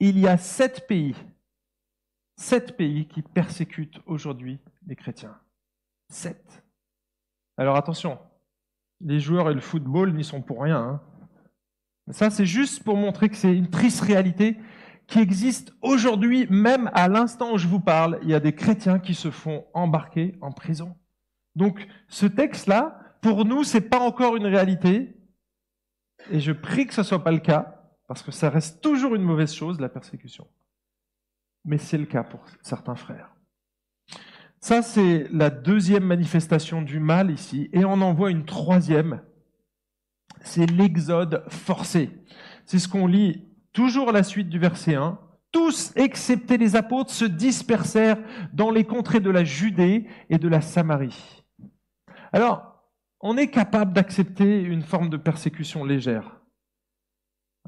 il 0.00 0.18
y 0.18 0.26
a 0.26 0.36
sept 0.36 0.86
pays, 0.88 1.14
sept 2.36 2.76
pays 2.76 3.06
qui 3.06 3.22
persécutent 3.22 4.00
aujourd'hui 4.06 4.58
les 4.86 4.96
chrétiens. 4.96 5.36
Sept. 6.08 6.64
Alors 7.56 7.76
attention, 7.76 8.18
les 9.00 9.20
joueurs 9.20 9.50
et 9.50 9.54
le 9.54 9.60
football 9.60 10.14
n'y 10.14 10.24
sont 10.24 10.42
pour 10.42 10.62
rien. 10.62 10.78
Hein. 10.78 11.00
Ça, 12.10 12.30
c'est 12.30 12.46
juste 12.46 12.82
pour 12.82 12.96
montrer 12.96 13.28
que 13.28 13.36
c'est 13.36 13.54
une 13.54 13.70
triste 13.70 14.00
réalité 14.00 14.56
qui 15.06 15.18
existe 15.18 15.74
aujourd'hui, 15.82 16.46
même 16.48 16.90
à 16.94 17.08
l'instant 17.08 17.52
où 17.52 17.58
je 17.58 17.68
vous 17.68 17.80
parle. 17.80 18.18
Il 18.22 18.28
y 18.28 18.34
a 18.34 18.40
des 18.40 18.54
chrétiens 18.54 18.98
qui 18.98 19.14
se 19.14 19.30
font 19.30 19.64
embarquer 19.74 20.36
en 20.40 20.52
prison. 20.52 20.96
Donc, 21.54 21.86
ce 22.08 22.26
texte-là, 22.26 22.98
pour 23.20 23.44
nous, 23.44 23.64
c'est 23.64 23.88
pas 23.88 24.00
encore 24.00 24.36
une 24.36 24.46
réalité. 24.46 25.16
Et 26.30 26.40
je 26.40 26.52
prie 26.52 26.86
que 26.86 26.94
ce 26.94 27.02
soit 27.02 27.22
pas 27.22 27.32
le 27.32 27.40
cas 27.40 27.82
parce 28.08 28.22
que 28.22 28.32
ça 28.32 28.50
reste 28.50 28.82
toujours 28.82 29.14
une 29.14 29.22
mauvaise 29.22 29.54
chose, 29.54 29.80
la 29.80 29.88
persécution. 29.88 30.46
Mais 31.64 31.78
c'est 31.78 31.98
le 31.98 32.06
cas 32.06 32.24
pour 32.24 32.44
certains 32.60 32.94
frères. 32.94 33.34
Ça, 34.60 34.82
c'est 34.82 35.28
la 35.32 35.50
deuxième 35.50 36.04
manifestation 36.04 36.82
du 36.82 37.00
mal 37.00 37.30
ici, 37.30 37.68
et 37.72 37.84
on 37.84 38.00
en 38.00 38.12
voit 38.12 38.30
une 38.30 38.44
troisième, 38.44 39.20
c'est 40.40 40.66
l'exode 40.66 41.44
forcé. 41.48 42.10
C'est 42.64 42.78
ce 42.78 42.86
qu'on 42.86 43.06
lit 43.06 43.44
toujours 43.72 44.12
la 44.12 44.22
suite 44.22 44.48
du 44.48 44.58
verset 44.58 44.94
1. 44.94 45.18
Tous, 45.50 45.92
excepté 45.96 46.56
les 46.56 46.76
apôtres, 46.76 47.10
se 47.10 47.24
dispersèrent 47.24 48.18
dans 48.52 48.70
les 48.70 48.84
contrées 48.84 49.20
de 49.20 49.30
la 49.30 49.44
Judée 49.44 50.06
et 50.30 50.38
de 50.38 50.48
la 50.48 50.60
Samarie. 50.60 51.44
Alors, 52.32 52.72
on 53.20 53.36
est 53.36 53.48
capable 53.48 53.92
d'accepter 53.92 54.62
une 54.62 54.82
forme 54.82 55.10
de 55.10 55.16
persécution 55.16 55.84
légère. 55.84 56.40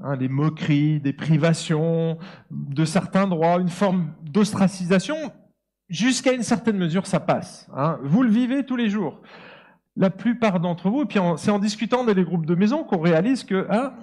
Hein, 0.03 0.17
les 0.17 0.29
moqueries, 0.29 0.99
des 0.99 1.13
privations 1.13 2.19
de 2.51 2.85
certains 2.85 3.29
droits, 3.29 3.61
une 3.61 3.69
forme 3.69 4.13
d'ostracisation, 4.23 5.33
jusqu'à 5.89 6.33
une 6.33 6.43
certaine 6.43 6.77
mesure, 6.77 7.07
ça 7.07 7.21
passe. 7.21 7.69
Hein. 7.77 7.99
Vous 8.03 8.23
le 8.23 8.31
vivez 8.31 8.65
tous 8.65 8.77
les 8.77 8.89
jours. 8.89 9.21
La 9.97 10.11
plupart 10.11 10.59
d'entre 10.59 10.91
vous, 10.91 11.03
et 11.03 11.07
puis 11.07 11.21
c'est 11.37 11.53
en 11.53 11.61
discutant 11.61 12.03
dans 12.05 12.13
les 12.13 12.25
groupes 12.25 12.47
de 12.47 12.57
maison 12.57 12.83
qu'on 12.83 12.99
réalise 12.99 13.45
que 13.45 13.69
ah, 13.71 13.95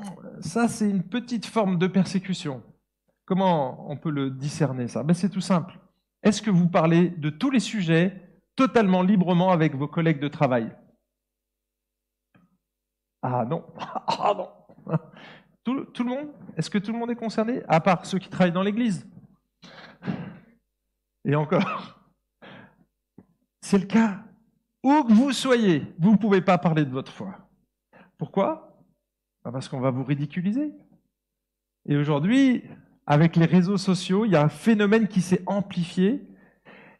ça, 0.41 0.67
c'est 0.67 0.89
une 0.89 1.03
petite 1.03 1.45
forme 1.45 1.77
de 1.77 1.87
persécution. 1.87 2.63
Comment 3.25 3.89
on 3.89 3.97
peut 3.97 4.11
le 4.11 4.29
discerner, 4.29 4.87
ça? 4.87 5.03
Ben, 5.03 5.13
C'est 5.13 5.29
tout 5.29 5.41
simple. 5.41 5.79
Est-ce 6.23 6.41
que 6.41 6.51
vous 6.51 6.67
parlez 6.67 7.09
de 7.09 7.29
tous 7.29 7.49
les 7.49 7.59
sujets 7.59 8.39
totalement 8.55 9.01
librement 9.01 9.51
avec 9.51 9.75
vos 9.75 9.87
collègues 9.87 10.19
de 10.19 10.27
travail? 10.27 10.75
Ah 13.21 13.45
non, 13.45 13.65
ah 13.77 14.33
non. 14.35 14.49
Tout, 15.63 15.85
tout 15.85 16.03
le 16.03 16.09
monde? 16.09 16.29
Est-ce 16.57 16.71
que 16.71 16.79
tout 16.79 16.91
le 16.91 16.97
monde 16.97 17.11
est 17.11 17.15
concerné? 17.15 17.61
À 17.67 17.79
part 17.79 18.03
ceux 18.07 18.17
qui 18.17 18.29
travaillent 18.29 18.51
dans 18.51 18.63
l'église? 18.63 19.07
Et 21.23 21.35
encore. 21.35 21.99
C'est 23.61 23.77
le 23.77 23.85
cas. 23.85 24.23
Où 24.83 25.03
que 25.03 25.13
vous 25.13 25.31
soyez, 25.31 25.93
vous 25.99 26.13
ne 26.13 26.17
pouvez 26.17 26.41
pas 26.41 26.57
parler 26.57 26.83
de 26.83 26.89
votre 26.89 27.11
foi. 27.11 27.35
Pourquoi? 28.17 28.70
Parce 29.43 29.67
qu'on 29.67 29.79
va 29.79 29.91
vous 29.91 30.03
ridiculiser. 30.03 30.71
Et 31.87 31.97
aujourd'hui, 31.97 32.63
avec 33.07 33.35
les 33.35 33.45
réseaux 33.45 33.77
sociaux, 33.77 34.25
il 34.25 34.31
y 34.31 34.35
a 34.35 34.43
un 34.43 34.49
phénomène 34.49 35.07
qui 35.07 35.21
s'est 35.21 35.43
amplifié 35.47 36.21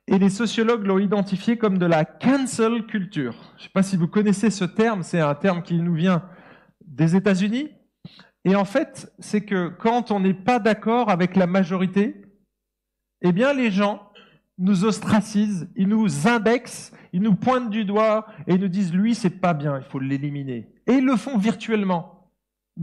et 0.08 0.17
les 0.17 0.30
sociologues 0.30 0.86
l'ont 0.86 0.99
identifié 0.99 1.58
comme 1.58 1.77
de 1.77 1.86
la 1.86 2.04
cancel 2.04 2.86
culture. 2.86 3.54
Je 3.56 3.62
ne 3.62 3.63
sais 3.63 3.71
pas 3.73 3.84
si 3.84 3.95
vous 3.95 4.08
connaissez 4.08 4.49
ce 4.49 4.65
terme, 4.65 5.04
c'est 5.04 5.19
un 5.19 5.36
terme 5.36 5.62
qui 5.62 5.75
nous 5.75 5.93
vient 5.93 6.23
des 6.86 7.15
États-Unis. 7.15 7.69
Et 8.43 8.56
en 8.56 8.65
fait, 8.65 9.13
c'est 9.19 9.45
que 9.45 9.69
quand 9.69 10.12
on 10.12 10.19
n'est 10.19 10.34
pas 10.34 10.60
d'accord 10.60 11.10
avec 11.10 11.36
la 11.36 11.47
majorité, 11.47 12.25
eh 13.21 13.32
bien 13.32 13.54
les 13.54 13.71
gens 13.71 14.12
nous 14.58 14.84
ostracisent, 14.84 15.69
ils 15.75 15.88
nous 15.88 16.27
indexent, 16.27 16.91
ils 17.13 17.21
nous 17.21 17.36
pointent 17.36 17.69
du 17.69 17.86
doigt 17.86 18.25
et 18.47 18.56
ils 18.56 18.62
nous 18.62 18.67
disent 18.67 18.93
lui 18.93 19.15
c'est 19.15 19.30
pas 19.30 19.54
bien, 19.54 19.77
il 19.77 19.86
faut 19.86 19.99
l'éliminer. 19.99 20.73
Et 20.88 20.93
ils 20.93 21.06
le 21.06 21.15
font 21.15 21.38
virtuellement. 21.38 22.11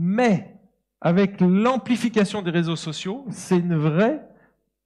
Mais 0.01 0.55
avec 1.01 1.41
l'amplification 1.41 2.41
des 2.41 2.51
réseaux 2.51 2.77
sociaux, 2.77 3.25
c'est 3.31 3.57
une 3.57 3.75
vraie 3.75 4.25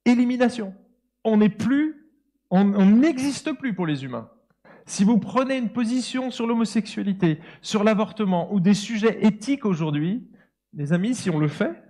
élimination. 0.04 0.74
On 1.22 1.36
n'est 1.36 1.48
plus, 1.48 2.10
on 2.50 2.64
n'existe 2.84 3.52
plus 3.52 3.74
pour 3.74 3.86
les 3.86 4.02
humains. 4.02 4.28
Si 4.86 5.04
vous 5.04 5.18
prenez 5.18 5.56
une 5.56 5.68
position 5.70 6.32
sur 6.32 6.48
l'homosexualité, 6.48 7.38
sur 7.62 7.84
l'avortement 7.84 8.52
ou 8.52 8.58
des 8.58 8.74
sujets 8.74 9.24
éthiques 9.24 9.64
aujourd'hui, 9.64 10.26
les 10.72 10.92
amis, 10.92 11.14
si 11.14 11.30
on 11.30 11.38
le 11.38 11.46
fait, 11.46 11.80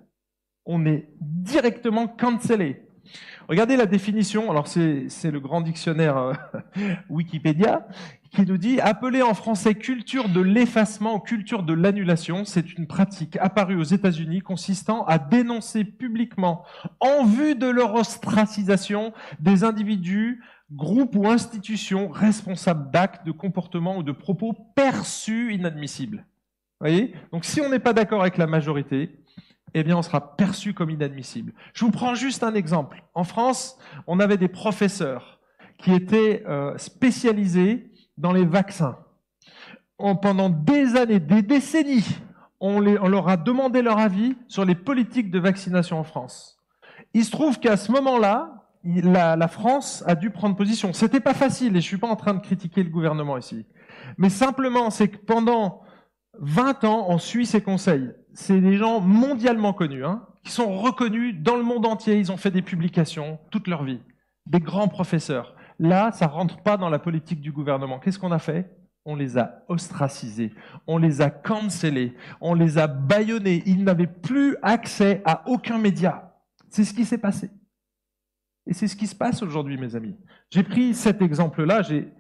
on 0.66 0.84
est 0.84 1.08
directement 1.18 2.06
cancellé. 2.06 2.82
Regardez 3.48 3.76
la 3.76 3.86
définition, 3.86 4.50
alors 4.50 4.68
c'est 4.68 5.30
le 5.30 5.40
grand 5.40 5.62
dictionnaire 5.62 6.18
euh, 6.18 6.34
Wikipédia, 7.08 7.88
qui 8.34 8.44
nous 8.44 8.58
dit 8.58 8.80
appeler 8.80 9.22
en 9.22 9.32
français 9.32 9.74
culture 9.74 10.28
de 10.28 10.40
l'effacement 10.40 11.14
ou 11.14 11.20
culture 11.20 11.62
de 11.62 11.72
l'annulation, 11.72 12.44
c'est 12.44 12.74
une 12.74 12.86
pratique 12.86 13.36
apparue 13.36 13.76
aux 13.76 13.84
États-Unis 13.84 14.40
consistant 14.40 15.04
à 15.06 15.18
dénoncer 15.18 15.84
publiquement, 15.84 16.64
en 16.98 17.24
vue 17.24 17.54
de 17.54 17.68
leur 17.68 17.94
ostracisation, 17.94 19.12
des 19.38 19.62
individus, 19.62 20.42
groupes 20.72 21.14
ou 21.14 21.28
institutions 21.28 22.08
responsables 22.08 22.90
d'actes, 22.90 23.24
de 23.24 23.30
comportements 23.30 23.98
ou 23.98 24.02
de 24.02 24.12
propos 24.12 24.52
perçus 24.74 25.54
inadmissibles. 25.54 26.26
Voyez? 26.80 27.14
Donc 27.32 27.44
si 27.44 27.60
on 27.60 27.68
n'est 27.68 27.78
pas 27.78 27.92
d'accord 27.92 28.22
avec 28.22 28.36
la 28.36 28.48
majorité, 28.48 29.10
eh 29.74 29.84
bien 29.84 29.96
on 29.96 30.02
sera 30.02 30.36
perçu 30.36 30.74
comme 30.74 30.90
inadmissible. 30.90 31.52
Je 31.72 31.84
vous 31.84 31.92
prends 31.92 32.16
juste 32.16 32.42
un 32.42 32.54
exemple. 32.54 33.04
En 33.14 33.24
France, 33.24 33.78
on 34.08 34.18
avait 34.18 34.38
des 34.38 34.48
professeurs 34.48 35.40
qui 35.78 35.92
étaient 35.92 36.42
euh, 36.48 36.76
spécialisés 36.78 37.90
dans 38.16 38.32
les 38.32 38.44
vaccins. 38.44 38.98
pendant 39.98 40.50
des 40.50 40.96
années, 40.96 41.20
des 41.20 41.42
décennies, 41.42 42.18
on, 42.60 42.80
leur 42.80 43.28
a 43.28 43.36
demandé 43.36 43.82
leur 43.82 43.98
avis 43.98 44.36
sur 44.48 44.64
les 44.64 44.74
politiques 44.74 45.30
de 45.30 45.38
vaccination 45.38 45.98
en 45.98 46.04
France. 46.04 46.58
Il 47.12 47.24
se 47.24 47.30
trouve 47.30 47.60
qu'à 47.60 47.76
ce 47.76 47.92
moment-là, 47.92 48.64
la, 48.84 49.48
France 49.48 50.02
a 50.06 50.14
dû 50.14 50.30
prendre 50.30 50.56
position. 50.56 50.92
C'était 50.92 51.20
pas 51.20 51.34
facile, 51.34 51.76
et 51.76 51.80
je 51.80 51.86
suis 51.86 51.98
pas 51.98 52.08
en 52.08 52.16
train 52.16 52.34
de 52.34 52.40
critiquer 52.40 52.82
le 52.82 52.90
gouvernement 52.90 53.36
ici. 53.36 53.66
Mais 54.18 54.30
simplement, 54.30 54.90
c'est 54.90 55.08
que 55.08 55.16
pendant 55.18 55.82
20 56.40 56.84
ans, 56.84 57.06
on 57.08 57.18
suit 57.18 57.46
ces 57.46 57.60
conseils. 57.60 58.10
C'est 58.32 58.60
des 58.60 58.76
gens 58.76 59.00
mondialement 59.00 59.72
connus, 59.72 60.04
hein, 60.04 60.26
qui 60.44 60.52
sont 60.52 60.76
reconnus 60.78 61.36
dans 61.40 61.56
le 61.56 61.62
monde 61.62 61.86
entier. 61.86 62.16
Ils 62.16 62.32
ont 62.32 62.36
fait 62.36 62.50
des 62.50 62.62
publications 62.62 63.38
toute 63.50 63.68
leur 63.68 63.84
vie. 63.84 64.00
Des 64.46 64.60
grands 64.60 64.88
professeurs. 64.88 65.54
Là, 65.84 66.12
ça 66.12 66.28
rentre 66.28 66.62
pas 66.62 66.78
dans 66.78 66.88
la 66.88 66.98
politique 66.98 67.42
du 67.42 67.52
gouvernement. 67.52 67.98
Qu'est-ce 67.98 68.18
qu'on 68.18 68.32
a 68.32 68.38
fait? 68.38 68.74
On 69.04 69.16
les 69.16 69.36
a 69.36 69.62
ostracisés, 69.68 70.54
on 70.86 70.96
les 70.96 71.20
a 71.20 71.28
cancellés, 71.28 72.16
on 72.40 72.54
les 72.54 72.78
a 72.78 72.86
bâillonnés. 72.86 73.62
Ils 73.66 73.84
n'avaient 73.84 74.06
plus 74.06 74.56
accès 74.62 75.20
à 75.26 75.46
aucun 75.46 75.76
média. 75.76 76.40
C'est 76.70 76.84
ce 76.84 76.94
qui 76.94 77.04
s'est 77.04 77.18
passé. 77.18 77.50
Et 78.66 78.72
c'est 78.72 78.88
ce 78.88 78.96
qui 78.96 79.06
se 79.06 79.14
passe 79.14 79.42
aujourd'hui, 79.42 79.76
mes 79.76 79.94
amis. 79.94 80.16
J'ai 80.48 80.62
pris 80.62 80.94
cet 80.94 81.20
exemple-là. 81.20 81.82
J'ai, 81.82 82.10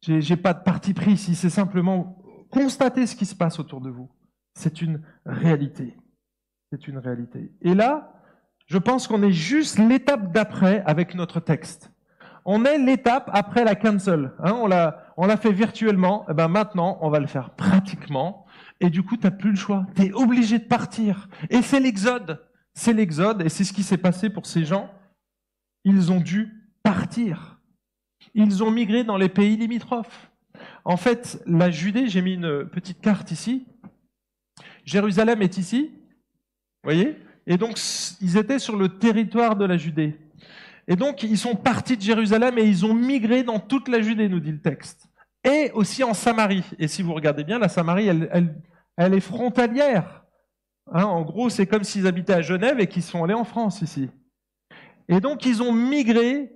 j'ai, 0.00 0.36
pas 0.36 0.52
de 0.52 0.64
parti 0.64 0.92
pris 0.92 1.12
ici. 1.12 1.36
C'est 1.36 1.48
simplement 1.48 2.20
constater 2.50 3.06
ce 3.06 3.14
qui 3.14 3.24
se 3.24 3.36
passe 3.36 3.60
autour 3.60 3.80
de 3.80 3.90
vous. 3.90 4.10
C'est 4.54 4.82
une 4.82 5.00
réalité. 5.24 5.96
C'est 6.72 6.88
une 6.88 6.98
réalité. 6.98 7.52
Et 7.60 7.74
là, 7.74 8.20
je 8.66 8.78
pense 8.78 9.06
qu'on 9.06 9.22
est 9.22 9.30
juste 9.30 9.78
l'étape 9.78 10.32
d'après 10.32 10.82
avec 10.86 11.14
notre 11.14 11.38
texte 11.38 11.92
on 12.48 12.64
est 12.64 12.78
l'étape 12.78 13.28
après 13.32 13.64
la 13.64 13.74
cancel. 13.74 14.32
Hein, 14.38 14.52
on 14.52 14.68
l'a, 14.68 15.36
fait 15.36 15.52
virtuellement. 15.52 16.22
Et 16.22 16.30
eh 16.30 16.34
ben 16.34 16.46
maintenant, 16.46 16.96
on 17.02 17.10
va 17.10 17.18
le 17.18 17.26
faire 17.26 17.50
pratiquement. 17.50 18.46
Et 18.80 18.88
du 18.88 19.02
coup, 19.02 19.16
tu 19.16 19.24
n'as 19.24 19.32
plus 19.32 19.50
le 19.50 19.56
choix. 19.56 19.84
Tu 19.96 20.04
es 20.04 20.12
obligé 20.12 20.60
de 20.60 20.64
partir. 20.64 21.28
Et 21.50 21.60
c'est 21.60 21.80
l'exode. 21.80 22.40
C'est 22.72 22.92
l'exode. 22.92 23.42
Et 23.42 23.48
c'est 23.48 23.64
ce 23.64 23.72
qui 23.72 23.82
s'est 23.82 23.98
passé 23.98 24.30
pour 24.30 24.46
ces 24.46 24.64
gens. 24.64 24.88
Ils 25.84 26.12
ont 26.12 26.20
dû 26.20 26.52
partir. 26.84 27.58
Ils 28.32 28.62
ont 28.62 28.70
migré 28.70 29.02
dans 29.02 29.16
les 29.16 29.28
pays 29.28 29.56
limitrophes. 29.56 30.30
En 30.84 30.96
fait, 30.96 31.42
la 31.46 31.70
Judée, 31.70 32.06
j'ai 32.06 32.22
mis 32.22 32.34
une 32.34 32.64
petite 32.68 33.00
carte 33.00 33.32
ici. 33.32 33.66
Jérusalem 34.84 35.42
est 35.42 35.58
ici. 35.58 35.90
Voyez? 36.84 37.16
Et 37.48 37.56
donc, 37.56 37.76
ils 38.20 38.36
étaient 38.36 38.60
sur 38.60 38.76
le 38.76 38.98
territoire 38.98 39.56
de 39.56 39.64
la 39.64 39.76
Judée. 39.76 40.16
Et 40.88 40.96
donc, 40.96 41.22
ils 41.22 41.38
sont 41.38 41.56
partis 41.56 41.96
de 41.96 42.02
Jérusalem 42.02 42.58
et 42.58 42.64
ils 42.64 42.86
ont 42.86 42.94
migré 42.94 43.42
dans 43.42 43.58
toute 43.58 43.88
la 43.88 44.00
Judée, 44.00 44.28
nous 44.28 44.40
dit 44.40 44.52
le 44.52 44.60
texte. 44.60 45.08
Et 45.42 45.70
aussi 45.72 46.04
en 46.04 46.14
Samarie. 46.14 46.64
Et 46.78 46.88
si 46.88 47.02
vous 47.02 47.14
regardez 47.14 47.44
bien, 47.44 47.58
la 47.58 47.68
Samarie, 47.68 48.08
elle, 48.08 49.14
est 49.14 49.20
frontalière. 49.20 50.24
Hein, 50.92 51.04
en 51.04 51.22
gros, 51.22 51.50
c'est 51.50 51.66
comme 51.66 51.84
s'ils 51.84 52.06
habitaient 52.06 52.34
à 52.34 52.42
Genève 52.42 52.78
et 52.78 52.86
qu'ils 52.86 53.02
sont 53.02 53.24
allés 53.24 53.34
en 53.34 53.44
France 53.44 53.82
ici. 53.82 54.08
Et 55.08 55.20
donc, 55.20 55.44
ils 55.44 55.62
ont 55.62 55.72
migré 55.72 56.52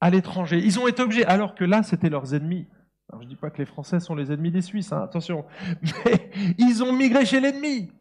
à 0.00 0.10
l'étranger. 0.10 0.60
Ils 0.62 0.78
ont 0.78 0.86
été 0.86 1.02
obligés, 1.02 1.26
alors 1.26 1.54
que 1.54 1.64
là, 1.64 1.82
c'était 1.82 2.10
leurs 2.10 2.34
ennemis. 2.34 2.66
Je 3.12 3.24
ne 3.24 3.28
dis 3.28 3.36
pas 3.36 3.50
que 3.50 3.58
les 3.58 3.66
Français 3.66 4.00
sont 4.00 4.14
les 4.14 4.32
ennemis 4.32 4.50
des 4.50 4.62
Suisses, 4.62 4.92
hein, 4.92 5.02
attention. 5.02 5.44
Mais 6.04 6.30
ils 6.58 6.82
ont 6.82 6.92
migré 6.92 7.24
chez 7.24 7.40
l'ennemi. 7.40 7.92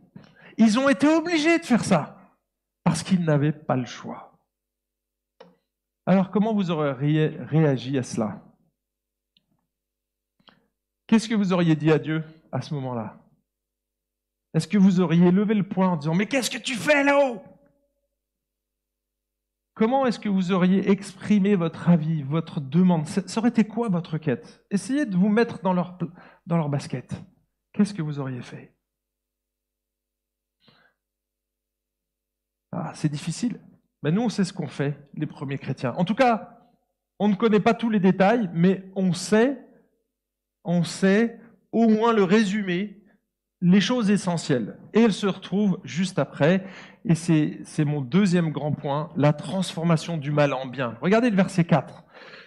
Ils 0.58 0.80
ont 0.80 0.90
été 0.90 1.08
obligés 1.08 1.60
de 1.60 1.66
faire 1.66 1.84
ça. 1.84 2.18
Parce 2.84 3.04
qu'ils 3.04 3.24
n'avaient 3.24 3.52
pas 3.52 3.76
le 3.76 3.86
choix. 3.86 4.35
Alors 6.06 6.30
comment 6.30 6.54
vous 6.54 6.72
auriez 6.72 7.28
réagi 7.28 7.98
à 7.98 8.04
cela? 8.04 8.42
Qu'est-ce 11.08 11.28
que 11.28 11.36
vous 11.36 11.54
auriez 11.54 11.76
dit 11.76 11.92
à 11.92 12.00
Dieu 12.00 12.24
à 12.52 12.62
ce 12.62 12.74
moment-là? 12.76 13.20
Est-ce 14.54 14.68
que 14.68 14.78
vous 14.78 15.00
auriez 15.00 15.32
levé 15.32 15.54
le 15.54 15.68
poing 15.68 15.90
en 15.90 15.98
disant 15.98 16.16
Mais 16.16 16.28
qu'est-ce 16.28 16.50
que 16.50 16.58
tu 16.58 16.76
fais 16.76 17.04
là-haut? 17.04 17.44
Comment 19.74 20.06
est-ce 20.06 20.20
que 20.20 20.30
vous 20.30 20.54
auriez 20.54 20.90
exprimé 20.90 21.56
votre 21.56 21.90
avis, 21.90 22.24
votre 22.24 22.62
demande? 22.62 23.08
Ça 23.08 23.40
aurait 23.40 23.50
été 23.50 23.66
quoi 23.66 23.90
votre 23.90 24.18
quête? 24.18 24.66
Essayez 24.72 25.06
de 25.06 25.18
vous 25.18 25.28
mettre 25.28 25.62
dans 25.62 25.74
leur, 25.74 25.98
dans 26.46 26.56
leur 26.56 26.70
basket. 26.70 27.14
Qu'est-ce 27.74 27.94
que 27.94 28.02
vous 28.02 28.20
auriez 28.20 28.42
fait? 28.42 28.74
Ah, 32.72 32.94
c'est 32.96 33.10
difficile. 33.10 33.60
Ben 34.04 34.14
nous, 34.14 34.22
on 34.22 34.30
sait 34.30 34.44
ce 34.44 34.54
qu'ont 34.54 34.68
fait 34.68 34.98
les 35.16 35.26
premiers 35.26 35.58
chrétiens. 35.58 35.94
En 35.98 36.06
tout 36.06 36.16
cas, 36.16 36.60
on 37.20 37.28
ne 37.28 37.36
connaît 37.36 37.60
pas 37.60 37.74
tous 37.74 37.90
les 37.90 38.00
détails, 38.00 38.50
mais 38.54 38.84
on 38.96 39.14
sait, 39.14 39.58
on 40.64 40.84
sait 40.84 41.40
au 41.72 41.90
moins 41.90 42.14
le 42.14 42.24
résumé, 42.24 43.02
les 43.62 43.82
choses 43.82 44.12
essentielles. 44.12 44.78
Et 44.94 45.02
elles 45.02 45.14
se 45.14 45.28
retrouvent 45.28 45.80
juste 45.84 46.20
après. 46.20 46.66
Et 47.06 47.16
c'est 47.16 47.86
mon 47.86 48.02
deuxième 48.02 48.52
grand 48.52 48.74
point, 48.74 49.12
la 49.16 49.34
transformation 49.34 50.18
du 50.18 50.32
mal 50.32 50.54
en 50.54 50.66
bien. 50.66 50.98
Regardez 51.02 51.30
le 51.30 51.36
verset 51.36 51.64
4. 51.64 52.04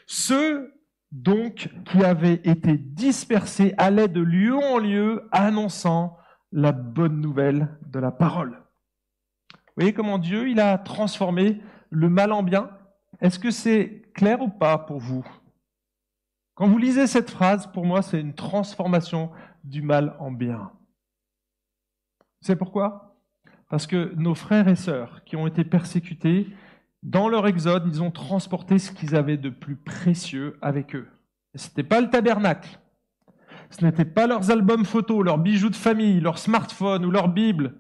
Ceux 0.07 0.73
donc 1.11 1.71
qui 1.87 2.05
avaient 2.05 2.41
été 2.45 2.77
dispersés 2.77 3.75
allaient 3.79 4.09
de 4.09 4.21
lieu 4.21 4.55
en 4.55 4.79
lieu 4.79 5.27
annonçant 5.33 6.19
la 6.53 6.73
bonne 6.73 7.21
nouvelle 7.21 7.69
de 7.87 7.99
la 7.99 8.11
parole. 8.11 8.63
Voyez 9.79 9.95
comment 9.95 10.19
Dieu, 10.19 10.49
il 10.49 10.59
a 10.59 10.77
transformé 10.77 11.61
le 11.91 12.09
mal 12.09 12.33
en 12.33 12.43
bien. 12.43 12.71
Est-ce 13.21 13.39
que 13.39 13.53
c'est 13.53 14.03
clair 14.13 14.43
ou 14.43 14.49
pas 14.49 14.77
pour 14.77 14.99
vous? 14.99 15.25
Quand 16.57 16.67
vous 16.67 16.79
lisez 16.79 17.07
cette 17.07 17.31
phrase, 17.31 17.69
pour 17.69 17.87
moi, 17.87 18.03
c'est 18.03 18.21
une 18.21 18.35
transformation 18.35 19.31
du 19.63 19.81
mal 19.81 20.17
en 20.19 20.33
bien. 20.33 20.73
C'est 22.41 22.57
pourquoi? 22.57 23.21
Parce 23.69 23.87
que 23.87 24.13
nos 24.17 24.35
frères 24.35 24.67
et 24.67 24.75
sœurs 24.75 25.23
qui 25.25 25.37
ont 25.37 25.47
été 25.47 25.63
persécutés, 25.63 26.49
dans 27.05 27.29
leur 27.29 27.47
exode, 27.47 27.85
ils 27.87 28.03
ont 28.03 28.11
transporté 28.11 28.81
ce 28.81 28.91
qu'ils 28.91 29.15
avaient 29.15 29.37
de 29.37 29.51
plus 29.51 29.77
précieux 29.77 30.59
avec 30.61 30.97
eux. 30.97 31.07
Ce 31.55 31.69
n'était 31.69 31.85
pas 31.85 32.01
le 32.01 32.11
tabernacle, 32.11 32.81
ce 33.71 33.85
n'était 33.85 34.05
pas 34.05 34.27
leurs 34.27 34.51
albums 34.51 34.85
photos, 34.85 35.25
leurs 35.25 35.39
bijoux 35.39 35.71
de 35.71 35.77
famille, 35.77 36.19
leur 36.19 36.39
smartphone 36.39 37.05
ou 37.05 37.13
leur 37.13 37.29
Bible, 37.29 37.77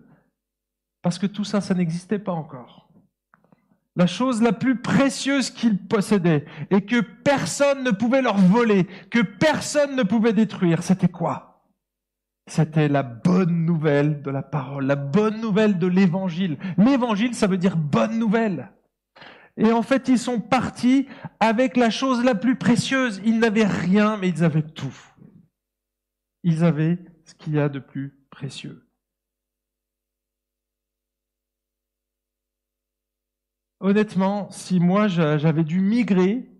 parce 1.08 1.18
que 1.18 1.26
tout 1.26 1.44
ça, 1.44 1.62
ça 1.62 1.72
n'existait 1.72 2.18
pas 2.18 2.32
encore. 2.32 2.86
La 3.96 4.06
chose 4.06 4.42
la 4.42 4.52
plus 4.52 4.76
précieuse 4.76 5.48
qu'ils 5.48 5.78
possédaient 5.78 6.44
et 6.68 6.82
que 6.82 7.00
personne 7.00 7.82
ne 7.82 7.92
pouvait 7.92 8.20
leur 8.20 8.36
voler, 8.36 8.84
que 9.10 9.22
personne 9.22 9.96
ne 9.96 10.02
pouvait 10.02 10.34
détruire, 10.34 10.82
c'était 10.82 11.08
quoi? 11.08 11.64
C'était 12.46 12.88
la 12.88 13.02
bonne 13.02 13.64
nouvelle 13.64 14.20
de 14.20 14.30
la 14.30 14.42
parole, 14.42 14.84
la 14.84 14.96
bonne 14.96 15.40
nouvelle 15.40 15.78
de 15.78 15.86
l'évangile. 15.86 16.58
L'évangile, 16.76 17.34
ça 17.34 17.46
veut 17.46 17.56
dire 17.56 17.78
bonne 17.78 18.18
nouvelle. 18.18 18.70
Et 19.56 19.72
en 19.72 19.80
fait, 19.80 20.08
ils 20.08 20.18
sont 20.18 20.40
partis 20.40 21.08
avec 21.40 21.78
la 21.78 21.88
chose 21.88 22.22
la 22.22 22.34
plus 22.34 22.56
précieuse. 22.56 23.22
Ils 23.24 23.38
n'avaient 23.38 23.64
rien, 23.64 24.18
mais 24.18 24.28
ils 24.28 24.44
avaient 24.44 24.60
tout. 24.60 24.94
Ils 26.42 26.64
avaient 26.64 26.98
ce 27.24 27.32
qu'il 27.32 27.54
y 27.54 27.58
a 27.58 27.70
de 27.70 27.78
plus 27.78 28.14
précieux. 28.28 28.87
Honnêtement, 33.80 34.50
si 34.50 34.80
moi 34.80 35.08
j'avais 35.08 35.64
dû 35.64 35.80
migrer, 35.80 36.50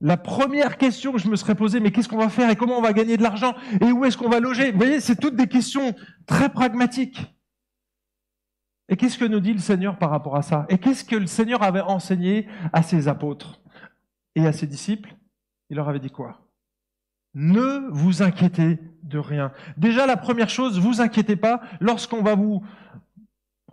la 0.00 0.16
première 0.16 0.78
question 0.78 1.12
que 1.12 1.18
je 1.18 1.28
me 1.28 1.34
serais 1.34 1.56
posée, 1.56 1.80
mais 1.80 1.90
qu'est-ce 1.90 2.08
qu'on 2.08 2.18
va 2.18 2.28
faire 2.28 2.48
et 2.50 2.56
comment 2.56 2.78
on 2.78 2.82
va 2.82 2.92
gagner 2.92 3.16
de 3.16 3.22
l'argent 3.22 3.54
et 3.80 3.90
où 3.90 4.04
est-ce 4.04 4.16
qu'on 4.16 4.28
va 4.28 4.38
loger? 4.38 4.70
Vous 4.70 4.78
voyez, 4.78 5.00
c'est 5.00 5.16
toutes 5.16 5.34
des 5.34 5.48
questions 5.48 5.96
très 6.26 6.48
pragmatiques. 6.48 7.34
Et 8.88 8.96
qu'est-ce 8.96 9.18
que 9.18 9.24
nous 9.24 9.40
dit 9.40 9.52
le 9.52 9.58
Seigneur 9.58 9.98
par 9.98 10.10
rapport 10.10 10.36
à 10.36 10.42
ça? 10.42 10.64
Et 10.68 10.78
qu'est-ce 10.78 11.04
que 11.04 11.16
le 11.16 11.26
Seigneur 11.26 11.62
avait 11.62 11.80
enseigné 11.80 12.46
à 12.72 12.82
ses 12.82 13.08
apôtres 13.08 13.60
et 14.36 14.46
à 14.46 14.52
ses 14.52 14.68
disciples? 14.68 15.14
Il 15.68 15.76
leur 15.76 15.88
avait 15.88 15.98
dit 15.98 16.10
quoi? 16.10 16.46
Ne 17.34 17.88
vous 17.90 18.22
inquiétez 18.22 18.78
de 19.02 19.18
rien. 19.18 19.52
Déjà, 19.76 20.06
la 20.06 20.16
première 20.16 20.48
chose, 20.48 20.78
vous 20.78 21.00
inquiétez 21.00 21.36
pas 21.36 21.60
lorsqu'on 21.80 22.22
va 22.22 22.34
vous, 22.34 22.64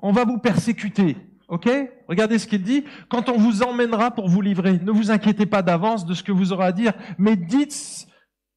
on 0.02 0.12
va 0.12 0.26
vous 0.26 0.40
persécuter. 0.40 1.16
Ok? 1.48 1.70
Regardez 2.08 2.40
ce 2.40 2.48
qu'il 2.48 2.64
dit. 2.64 2.86
Quand 3.10 3.30
on 3.30 3.38
vous 3.38 3.64
emmènera 3.64 4.12
pour 4.12 4.28
vous 4.28 4.42
livrer, 4.42 4.80
ne 4.80 4.92
vous 4.92 5.12
inquiétez 5.12 5.46
pas 5.46 5.62
d'avance 5.62 6.06
de 6.06 6.14
ce 6.14 6.24
que 6.24 6.32
vous 6.32 6.54
aurez 6.54 6.66
à 6.66 6.72
dire, 6.72 6.94
mais 7.18 7.36
dites, 7.36 8.08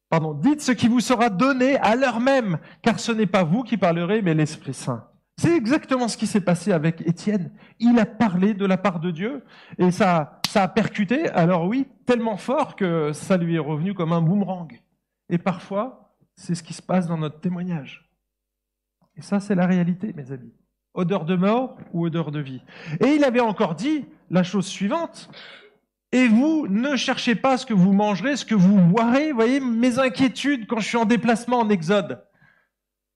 pardon, 0.09 0.33
dites 0.33 0.61
ce 0.61 0.71
qui 0.71 0.87
vous 0.87 0.99
sera 0.99 1.29
donné 1.29 1.77
à 1.77 1.95
l'heure 1.95 2.19
même, 2.19 2.57
car 2.81 2.99
ce 2.99 3.11
n'est 3.11 3.27
pas 3.27 3.43
vous 3.43 3.63
qui 3.63 3.77
parlerez, 3.77 4.21
mais 4.21 4.33
l'Esprit 4.33 4.73
Saint. 4.73 5.05
C'est 5.37 5.55
exactement 5.55 6.09
ce 6.09 6.17
qui 6.17 6.27
s'est 6.27 6.41
passé 6.41 6.73
avec 6.73 7.01
Étienne. 7.07 7.51
Il 7.79 7.97
a 7.97 8.05
parlé 8.05 8.53
de 8.53 8.65
la 8.65 8.75
part 8.75 8.99
de 8.99 9.09
Dieu 9.09 9.45
et 9.77 9.89
ça, 9.89 10.41
ça 10.49 10.63
a 10.63 10.67
percuté, 10.67 11.29
alors 11.29 11.65
oui, 11.65 11.87
tellement 12.05 12.35
fort 12.35 12.75
que 12.75 13.13
ça 13.13 13.37
lui 13.37 13.55
est 13.55 13.59
revenu 13.59 13.93
comme 13.93 14.11
un 14.11 14.21
boomerang. 14.21 14.81
Et 15.29 15.37
parfois, 15.37 16.13
c'est 16.35 16.55
ce 16.55 16.63
qui 16.63 16.73
se 16.73 16.81
passe 16.81 17.07
dans 17.07 17.17
notre 17.17 17.39
témoignage. 17.39 18.09
Et 19.15 19.21
ça, 19.21 19.39
c'est 19.39 19.55
la 19.55 19.65
réalité, 19.65 20.11
mes 20.13 20.31
amis. 20.33 20.58
Odeur 20.99 21.23
de 21.23 21.37
mort 21.37 21.77
ou 21.93 22.05
odeur 22.07 22.29
de 22.29 22.41
vie. 22.41 22.61
Et 22.99 23.13
il 23.15 23.23
avait 23.23 23.39
encore 23.39 23.73
dit 23.75 24.03
la 24.29 24.43
chose 24.43 24.67
suivante. 24.67 25.29
Et 26.11 26.27
vous 26.27 26.67
ne 26.67 26.97
cherchez 26.97 27.35
pas 27.35 27.57
ce 27.57 27.65
que 27.65 27.73
vous 27.73 27.93
mangerez, 27.93 28.35
ce 28.35 28.43
que 28.43 28.53
vous 28.53 28.75
boirez. 28.75 29.31
Voyez 29.31 29.61
mes 29.61 29.97
inquiétudes 29.97 30.67
quand 30.67 30.81
je 30.81 30.87
suis 30.89 30.97
en 30.97 31.05
déplacement 31.05 31.59
en 31.59 31.69
Exode. 31.69 32.21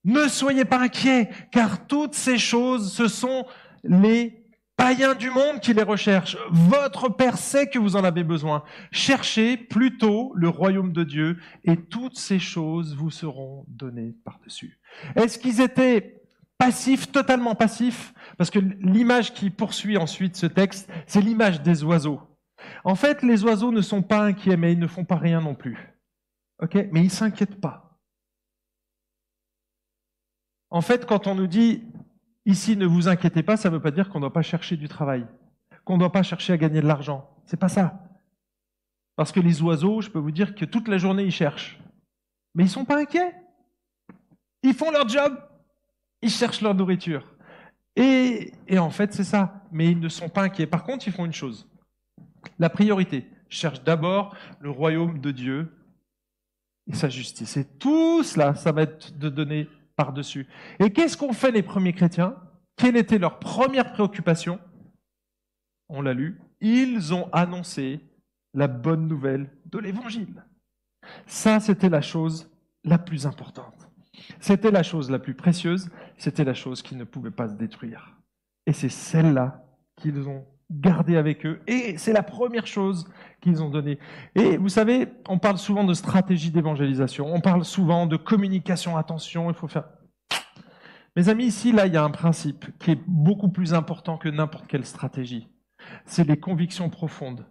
Ne 0.06 0.30
soyez 0.30 0.64
pas 0.64 0.80
inquiets, 0.80 1.30
car 1.52 1.86
toutes 1.86 2.14
ces 2.14 2.38
choses, 2.38 2.94
ce 2.94 3.10
sont 3.10 3.46
les 3.84 4.46
païens 4.78 5.14
du 5.14 5.30
monde 5.30 5.60
qui 5.60 5.74
les 5.74 5.84
recherchent. 5.84 6.38
Votre 6.52 7.10
Père 7.10 7.38
sait 7.38 7.68
que 7.68 7.80
vous 7.80 7.98
en 7.98 8.06
avez 8.06 8.24
besoin. 8.24 8.64
Cherchez 8.92 9.58
plutôt 9.58 10.32
le 10.36 10.48
royaume 10.48 10.94
de 10.94 11.04
Dieu 11.04 11.38
et 11.66 11.76
toutes 11.76 12.18
ces 12.18 12.40
choses 12.40 12.96
vous 12.96 13.12
seront 13.12 13.66
données 13.68 14.16
par-dessus. 14.24 14.80
Est-ce 15.18 15.38
qu'ils 15.38 15.60
étaient 15.60 16.23
passifs, 16.66 17.12
totalement 17.12 17.56
passifs 17.56 18.14
Parce 18.38 18.50
que 18.50 18.60
l'image 18.60 19.34
qui 19.34 19.50
poursuit 19.50 19.98
ensuite 19.98 20.36
ce 20.36 20.46
texte, 20.46 20.90
c'est 21.08 21.22
l'image 21.22 21.62
des 21.62 21.84
oiseaux. 21.84 22.22
En 22.84 22.96
fait, 22.96 23.22
les 23.22 23.44
oiseaux 23.44 23.72
ne 23.72 23.82
sont 23.82 24.02
pas 24.02 24.24
inquiets, 24.24 24.58
mais 24.58 24.72
ils 24.72 24.80
ne 24.80 24.88
font 24.88 25.04
pas 25.04 25.18
rien 25.18 25.42
non 25.42 25.56
plus. 25.56 25.94
Mais 26.92 27.04
ils 27.04 27.12
s'inquiètent 27.12 27.60
pas. 27.60 28.00
En 30.70 30.82
fait, 30.82 31.06
quand 31.06 31.28
on 31.28 31.36
nous 31.36 31.48
dit 31.48 31.84
ici 32.46 32.78
ne 32.78 32.86
vous 32.86 33.08
inquiétez 33.10 33.44
pas, 33.44 33.58
ça 33.58 33.70
ne 33.70 33.76
veut 33.76 33.82
pas 33.82 33.92
dire 33.92 34.10
qu'on 34.10 34.20
ne 34.20 34.24
doit 34.24 34.34
pas 34.34 34.42
chercher 34.42 34.78
du 34.78 34.88
travail, 34.88 35.28
qu'on 35.84 35.96
ne 35.96 36.00
doit 36.00 36.12
pas 36.12 36.24
chercher 36.24 36.54
à 36.54 36.58
gagner 36.58 36.82
de 36.82 36.88
l'argent. 36.88 37.30
C'est 37.46 37.60
pas 37.60 37.70
ça. 37.70 38.00
Parce 39.18 39.32
que 39.32 39.42
les 39.42 39.62
oiseaux, 39.62 40.02
je 40.02 40.10
peux 40.10 40.20
vous 40.20 40.32
dire 40.32 40.56
que 40.56 40.66
toute 40.66 40.88
la 40.88 40.98
journée 40.98 41.24
ils 41.24 41.32
cherchent. 41.32 41.80
Mais 42.56 42.64
ils 42.64 42.70
sont 42.70 42.86
pas 42.86 43.02
inquiets. 43.02 43.36
Ils 44.64 44.74
font 44.74 44.92
leur 44.92 45.08
job. 45.10 45.38
Ils 46.24 46.32
cherchent 46.32 46.62
leur 46.62 46.74
nourriture. 46.74 47.36
Et, 47.96 48.54
et 48.68 48.80
en 48.80 48.90
fait, 48.90 49.14
c'est 49.14 49.24
ça. 49.26 49.62
Mais 49.72 49.92
ils 49.92 50.00
ne 50.00 50.10
sont 50.10 50.30
pas 50.30 50.44
inquiets. 50.44 50.66
Par 50.66 50.84
contre, 50.84 51.06
ils 51.08 51.14
font 51.14 51.26
une 51.26 51.34
chose. 51.34 51.70
La 52.58 52.70
priorité. 52.70 53.28
Ils 53.52 53.56
cherchent 53.56 53.84
d'abord 53.84 54.36
le 54.60 54.70
royaume 54.70 55.20
de 55.20 55.32
Dieu 55.32 55.72
et 56.88 56.96
sa 56.96 57.10
justice. 57.10 57.58
Et 57.58 57.66
tout 57.78 58.24
cela, 58.24 58.56
ça 58.56 58.72
va 58.72 58.84
être 58.84 59.18
de 59.18 59.30
donner 59.30 59.68
par-dessus. 59.96 60.48
Et 60.80 60.92
qu'est-ce 60.92 61.18
qu'ont 61.18 61.34
fait 61.34 61.52
les 61.52 61.62
premiers 61.62 61.94
chrétiens? 61.94 62.36
Quelle 62.78 62.98
était 62.98 63.20
leur 63.20 63.38
première 63.40 63.92
préoccupation? 63.92 64.60
On 65.90 66.02
l'a 66.02 66.14
lu. 66.14 66.42
Ils 66.62 67.14
ont 67.14 67.30
annoncé 67.32 68.00
la 68.54 68.68
bonne 68.68 69.08
nouvelle 69.08 69.52
de 69.66 69.78
l'Évangile. 69.78 70.44
Ça, 71.28 71.60
c'était 71.60 71.90
la 71.90 72.02
chose 72.02 72.50
la 72.84 72.98
plus 72.98 73.28
importante. 73.28 73.90
C'était 74.40 74.72
la 74.72 74.84
chose 74.84 75.10
la 75.10 75.20
plus 75.20 75.34
précieuse, 75.34 75.90
c'était 76.18 76.44
la 76.44 76.54
chose 76.54 76.82
qui 76.82 76.96
ne 76.96 77.04
pouvait 77.04 77.32
pas 77.32 77.50
se 77.50 77.56
détruire. 77.56 78.16
Et 78.66 78.74
c'est 78.74 78.90
celle-là 78.90 79.66
qu'ils 79.96 80.28
ont 80.28 80.46
gardée 80.72 81.18
avec 81.18 81.46
eux. 81.46 81.62
Et 81.68 81.98
c'est 81.98 82.14
la 82.14 82.24
première 82.24 82.68
chose 82.68 83.08
qu'ils 83.42 83.62
ont 83.62 83.70
donnée. 83.70 84.00
Et 84.36 84.58
vous 84.58 84.70
savez, 84.70 85.08
on 85.28 85.38
parle 85.38 85.58
souvent 85.58 85.84
de 85.84 85.94
stratégie 85.94 86.52
d'évangélisation, 86.52 87.34
on 87.34 87.42
parle 87.42 87.66
souvent 87.66 88.06
de 88.06 88.18
communication, 88.18 88.98
attention, 88.98 89.50
il 89.50 89.56
faut 89.56 89.68
faire... 89.68 89.86
Mes 91.16 91.30
amis, 91.30 91.46
ici, 91.46 91.72
là, 91.72 91.86
il 91.86 91.94
y 91.94 91.98
a 91.98 92.04
un 92.04 92.10
principe 92.10 92.66
qui 92.80 92.92
est 92.92 93.00
beaucoup 93.08 93.50
plus 93.50 93.74
important 93.74 94.18
que 94.18 94.30
n'importe 94.30 94.68
quelle 94.68 94.86
stratégie. 94.86 95.48
C'est 96.06 96.28
les 96.28 96.38
convictions 96.38 96.90
profondes. 96.90 97.46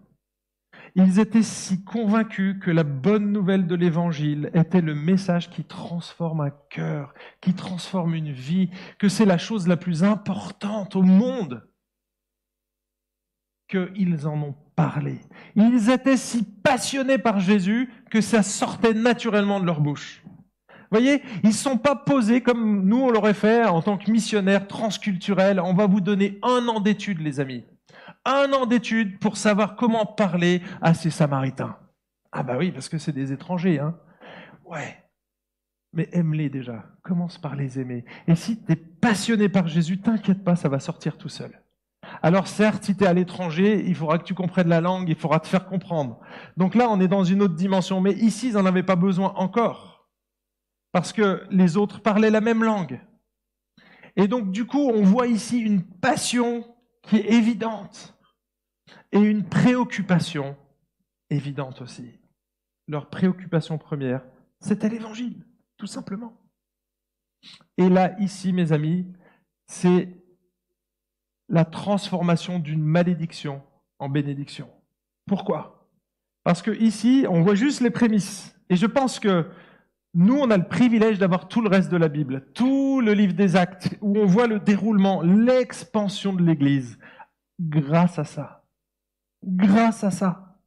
Ils 0.94 1.20
étaient 1.20 1.42
si 1.42 1.85
convaincus 1.85 2.57
que 2.61 2.70
la 2.70 2.85
bonne 2.85 3.33
nouvelle 3.33 3.66
de 3.66 3.74
l'Évangile 3.74 4.50
était 4.52 4.83
le 4.83 4.94
message 4.94 5.48
qui 5.48 5.64
transforme 5.64 6.42
un 6.42 6.52
cœur, 6.68 7.14
qui 7.40 7.55
transforme 7.55 8.14
une 8.14 8.33
vie, 8.33 8.68
que 8.98 9.09
c'est 9.09 9.24
la 9.24 9.38
chose 9.38 9.68
la 9.68 9.78
plus 9.78 10.05
importante 10.05 10.94
au 10.94 11.02
monde 11.02 11.66
qu'ils 13.68 14.26
en 14.26 14.42
ont 14.42 14.55
parlé. 14.76 15.20
Ils 15.57 15.88
étaient 15.88 16.18
si 16.18 16.44
passionnés 16.44 17.16
par 17.16 17.40
Jésus 17.40 17.90
que 18.11 18.20
ça 18.20 18.42
sortait 18.42 18.92
naturellement 18.92 19.61
de 19.61 19.64
leur 19.64 19.81
bouche. 19.81 20.22
Vous 20.92 20.98
voyez, 20.98 21.22
ils 21.42 21.48
ne 21.48 21.55
sont 21.55 21.78
pas 21.78 21.96
posés 21.96 22.42
comme 22.42 22.85
nous 22.85 22.98
on 22.98 23.11
l'aurait 23.11 23.33
fait 23.33 23.64
en 23.64 23.81
tant 23.81 23.96
que 23.96 24.11
missionnaires 24.11 24.68
transculturels. 24.68 25.59
On 25.59 25.72
va 25.72 25.87
vous 25.87 26.02
donner 26.02 26.38
un 26.42 26.68
an 26.68 26.81
d'études, 26.81 27.20
les 27.20 27.40
amis. 27.40 27.64
Un 28.24 28.52
an 28.52 28.66
d'études 28.66 29.18
pour 29.18 29.37
savoir 29.37 29.76
comment 29.76 30.06
parler 30.06 30.62
à 30.80 30.94
ces 30.94 31.11
Samaritains. 31.11 31.76
Ah 32.30 32.42
bah 32.42 32.56
oui, 32.56 32.70
parce 32.70 32.88
que 32.88 32.98
c'est 32.98 33.12
des 33.12 33.32
étrangers, 33.32 33.78
hein. 33.78 33.98
Ouais. 34.64 34.96
Mais 35.92 36.08
aime-les 36.12 36.48
déjà. 36.48 36.85
Commence 37.02 37.37
par 37.38 37.56
les 37.56 37.78
aimer. 37.78 38.04
Et 38.26 38.35
si 38.35 38.62
tu 38.62 38.72
es 38.72 38.76
passionné 38.76 39.48
par 39.48 39.68
Jésus, 39.68 39.98
t'inquiète 40.00 40.42
pas, 40.42 40.56
ça 40.56 40.68
va 40.68 40.78
sortir 40.78 41.18
tout 41.18 41.28
seul. 41.28 41.61
Alors 42.22 42.46
certes, 42.46 42.85
si 42.85 42.96
tu 42.96 43.04
à 43.04 43.12
l'étranger, 43.12 43.85
il 43.87 43.94
faudra 43.94 44.18
que 44.18 44.24
tu 44.24 44.35
comprennes 44.35 44.68
la 44.68 44.80
langue, 44.80 45.08
il 45.08 45.16
faudra 45.16 45.40
te 45.40 45.46
faire 45.46 45.66
comprendre. 45.66 46.20
Donc 46.56 46.74
là, 46.74 46.88
on 46.88 47.00
est 47.00 47.08
dans 47.08 47.24
une 47.24 47.42
autre 47.42 47.54
dimension. 47.54 48.00
Mais 48.00 48.12
ici, 48.12 48.48
ils 48.48 48.54
n'en 48.54 48.66
avaient 48.66 48.82
pas 48.82 48.96
besoin 48.96 49.35
encore. 49.37 50.08
Parce 50.92 51.12
que 51.12 51.44
les 51.50 51.76
autres 51.76 52.00
parlaient 52.00 52.30
la 52.30 52.40
même 52.40 52.64
langue. 52.64 53.00
Et 54.16 54.28
donc, 54.28 54.52
du 54.52 54.66
coup, 54.66 54.90
on 54.90 55.02
voit 55.02 55.26
ici 55.26 55.58
une 55.58 55.82
passion 55.82 56.64
qui 57.03 57.17
est 57.17 57.33
évidente 57.33 58.17
et 59.11 59.19
une 59.19 59.49
préoccupation 59.49 60.57
évidente 61.31 61.81
aussi. 61.83 62.21
Leur 62.88 63.11
préoccupation 63.11 63.79
première, 63.79 64.25
c'était 64.61 64.88
l'évangile, 64.88 65.45
tout 65.77 65.87
simplement. 65.87 66.37
Et 67.77 67.88
là, 67.88 68.19
ici, 68.21 68.53
mes 68.53 68.73
amis, 68.73 69.07
c'est 69.67 70.17
la 71.49 71.65
transformation 71.65 72.59
d'une 72.59 72.83
malédiction 72.83 73.62
en 73.99 74.09
bénédiction. 74.09 74.69
Pourquoi? 75.27 75.88
Parce 76.45 76.62
que 76.62 76.71
ici, 76.71 77.27
on 77.29 77.43
voit 77.43 77.55
juste 77.55 77.81
les 77.81 77.91
prémices. 77.91 78.57
Et 78.69 78.77
je 78.77 78.87
pense 78.87 79.21
que 79.21 79.51
nous, 80.14 80.37
on 80.37 80.51
a 80.51 80.57
le 80.57 80.68
privilège 80.68 81.18
d'avoir 81.18 81.48
tout 81.48 81.62
le 81.62 81.68
reste 81.68 81.90
de 81.90 81.96
la 81.96 82.09
Bible, 82.09 82.44
tout 82.55 83.01
le 83.01 83.14
livre 83.14 83.33
des 83.33 83.57
actes, 83.57 83.96
où 84.03 84.18
on 84.18 84.27
voit 84.27 84.46
le 84.46 84.61
déroulement, 84.61 85.22
l'expansion 85.22 86.35
de 86.35 86.42
l'Église, 86.42 86.98
grâce 87.61 88.18
à 88.18 88.25
ça. 88.25 88.64
Grâce 89.44 90.05
à 90.05 90.11
ça. 90.11 90.59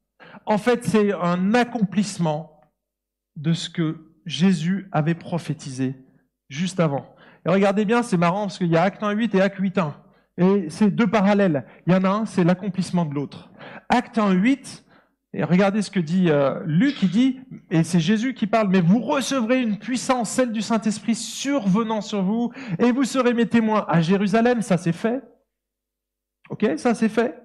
En 0.45 0.57
fait, 0.57 0.83
c'est 0.83 1.13
un 1.13 1.53
accomplissement 1.53 2.59
de 3.35 3.53
ce 3.53 3.69
que 3.69 4.11
Jésus 4.25 4.89
avait 4.91 5.15
prophétisé 5.15 5.95
juste 6.49 6.79
avant. 6.79 7.15
Et 7.45 7.49
regardez 7.49 7.85
bien, 7.85 8.01
c'est 8.01 8.17
marrant 8.17 8.43
parce 8.43 8.57
qu'il 8.57 8.67
y 8.67 8.77
a 8.77 8.83
Acte 8.83 9.03
1, 9.03 9.11
8 9.11 9.35
et 9.35 9.41
Acte 9.41 9.57
8, 9.59 9.77
1. 9.77 9.95
Et 10.37 10.69
c'est 10.69 10.89
deux 10.89 11.07
parallèles. 11.07 11.65
Il 11.85 11.93
y 11.93 11.95
en 11.95 12.03
a 12.03 12.09
un, 12.09 12.25
c'est 12.25 12.43
l'accomplissement 12.43 13.05
de 13.05 13.13
l'autre. 13.13 13.51
Acte 13.89 14.17
1, 14.17 14.31
8, 14.31 14.84
et 15.35 15.43
regardez 15.43 15.81
ce 15.81 15.91
que 15.91 15.99
dit 15.99 16.29
euh, 16.29 16.61
Luc, 16.65 17.03
il 17.03 17.09
dit, 17.09 17.39
et 17.69 17.83
c'est 17.83 17.99
Jésus 17.99 18.33
qui 18.33 18.47
parle, 18.47 18.69
mais 18.69 18.79
vous 18.79 19.01
recevrez 19.01 19.61
une 19.61 19.77
puissance, 19.77 20.29
celle 20.29 20.53
du 20.53 20.61
Saint-Esprit, 20.61 21.13
survenant 21.13 21.99
sur 21.99 22.23
vous, 22.23 22.53
et 22.79 22.91
vous 22.93 23.03
serez 23.03 23.33
mes 23.33 23.45
témoins 23.45 23.85
à 23.89 23.99
Jérusalem, 24.01 24.61
ça 24.61 24.77
c'est 24.77 24.93
fait. 24.93 25.21
Ok, 26.49 26.65
ça 26.77 26.95
c'est 26.95 27.09
fait. 27.09 27.41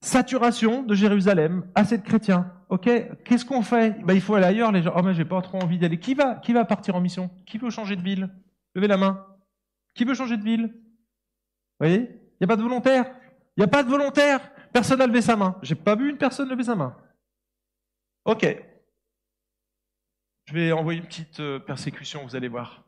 Saturation 0.00 0.82
de 0.82 0.94
Jérusalem, 0.94 1.64
assez 1.76 1.96
de 1.96 2.02
chrétiens. 2.02 2.52
Ok, 2.70 2.90
qu'est-ce 3.24 3.44
qu'on 3.44 3.62
fait? 3.62 4.02
Ben, 4.04 4.14
Il 4.14 4.20
faut 4.20 4.34
aller 4.34 4.46
ailleurs, 4.46 4.72
les 4.72 4.82
gens. 4.82 4.94
Oh, 4.96 5.02
mais 5.02 5.14
j'ai 5.14 5.24
pas 5.24 5.40
trop 5.42 5.58
envie 5.58 5.78
d'aller. 5.78 6.00
Qui 6.00 6.14
va, 6.14 6.34
qui 6.34 6.52
va 6.52 6.64
partir 6.64 6.96
en 6.96 7.00
mission? 7.00 7.30
Qui 7.46 7.58
veut 7.58 7.70
changer 7.70 7.94
de 7.94 8.02
ville? 8.02 8.30
Levez 8.74 8.88
la 8.88 8.96
main. 8.96 9.24
Qui 9.94 10.04
veut 10.04 10.14
changer 10.14 10.36
de 10.36 10.42
ville? 10.42 10.72
Vous 10.72 11.86
voyez? 11.86 11.98
Il 12.00 12.36
n'y 12.40 12.44
a 12.44 12.46
pas 12.48 12.56
de 12.56 12.62
volontaire. 12.62 13.04
Il 13.56 13.60
n'y 13.60 13.64
a 13.64 13.68
pas 13.68 13.84
de 13.84 13.88
volontaire. 13.88 14.40
Personne 14.72 14.98
n'a 14.98 15.06
levé 15.06 15.20
sa 15.20 15.36
main. 15.36 15.56
J'ai 15.62 15.74
pas 15.74 15.94
vu 15.94 16.08
une 16.10 16.18
personne 16.18 16.48
lever 16.48 16.64
sa 16.64 16.74
main. 16.74 16.96
Ok. 18.24 18.46
Je 20.46 20.54
vais 20.54 20.72
envoyer 20.72 21.00
une 21.00 21.06
petite 21.06 21.40
euh, 21.40 21.58
persécution, 21.58 22.24
vous 22.24 22.36
allez 22.36 22.48
voir. 22.48 22.84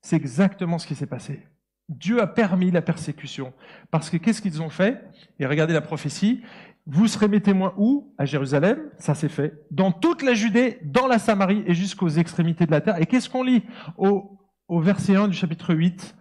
C'est 0.00 0.16
exactement 0.16 0.78
ce 0.78 0.86
qui 0.86 0.94
s'est 0.94 1.06
passé. 1.06 1.46
Dieu 1.88 2.20
a 2.20 2.26
permis 2.26 2.70
la 2.70 2.82
persécution. 2.82 3.52
Parce 3.90 4.10
que 4.10 4.16
qu'est-ce 4.16 4.42
qu'ils 4.42 4.62
ont 4.62 4.68
fait? 4.68 5.02
Et 5.38 5.46
regardez 5.46 5.72
la 5.72 5.80
prophétie. 5.80 6.42
Vous 6.86 7.06
serez 7.06 7.28
mes 7.28 7.40
témoins 7.40 7.74
où? 7.76 8.14
À 8.18 8.24
Jérusalem, 8.24 8.90
ça 8.98 9.14
s'est 9.14 9.28
fait. 9.28 9.54
Dans 9.70 9.92
toute 9.92 10.22
la 10.22 10.34
Judée, 10.34 10.78
dans 10.82 11.06
la 11.06 11.18
Samarie 11.18 11.62
et 11.66 11.74
jusqu'aux 11.74 12.08
extrémités 12.08 12.66
de 12.66 12.70
la 12.70 12.80
terre. 12.80 13.00
Et 13.00 13.06
qu'est-ce 13.06 13.28
qu'on 13.28 13.42
lit 13.42 13.62
au, 13.96 14.38
au 14.68 14.80
verset 14.80 15.16
1 15.16 15.28
du 15.28 15.36
chapitre 15.36 15.74
8 15.74 16.14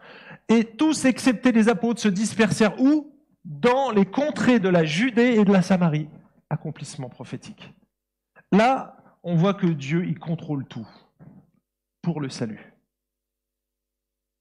Et 0.50 0.64
tous, 0.64 1.06
excepté 1.06 1.52
les 1.52 1.70
apôtres, 1.70 2.02
se 2.02 2.10
dispersèrent 2.10 2.80
où? 2.82 3.17
Dans 3.48 3.92
les 3.92 4.06
contrées 4.06 4.60
de 4.60 4.68
la 4.68 4.84
Judée 4.84 5.36
et 5.40 5.46
de 5.46 5.54
la 5.54 5.62
Samarie. 5.62 6.10
Accomplissement 6.50 7.10
prophétique. 7.10 7.74
Là, 8.52 8.98
on 9.24 9.36
voit 9.36 9.54
que 9.54 9.68
Dieu, 9.68 10.06
il 10.06 10.20
contrôle 10.20 10.66
tout 10.66 10.88
pour 12.02 12.22
le 12.22 12.30
salut. 12.30 12.74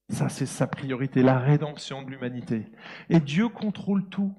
Ça, 0.09 0.29
c'est 0.29 0.47
sa 0.47 0.67
priorité, 0.67 1.23
la 1.23 1.39
rédemption 1.39 2.03
de 2.03 2.11
l'humanité. 2.11 2.67
Et 3.09 3.19
Dieu 3.19 3.49
contrôle 3.49 4.09
tout 4.09 4.35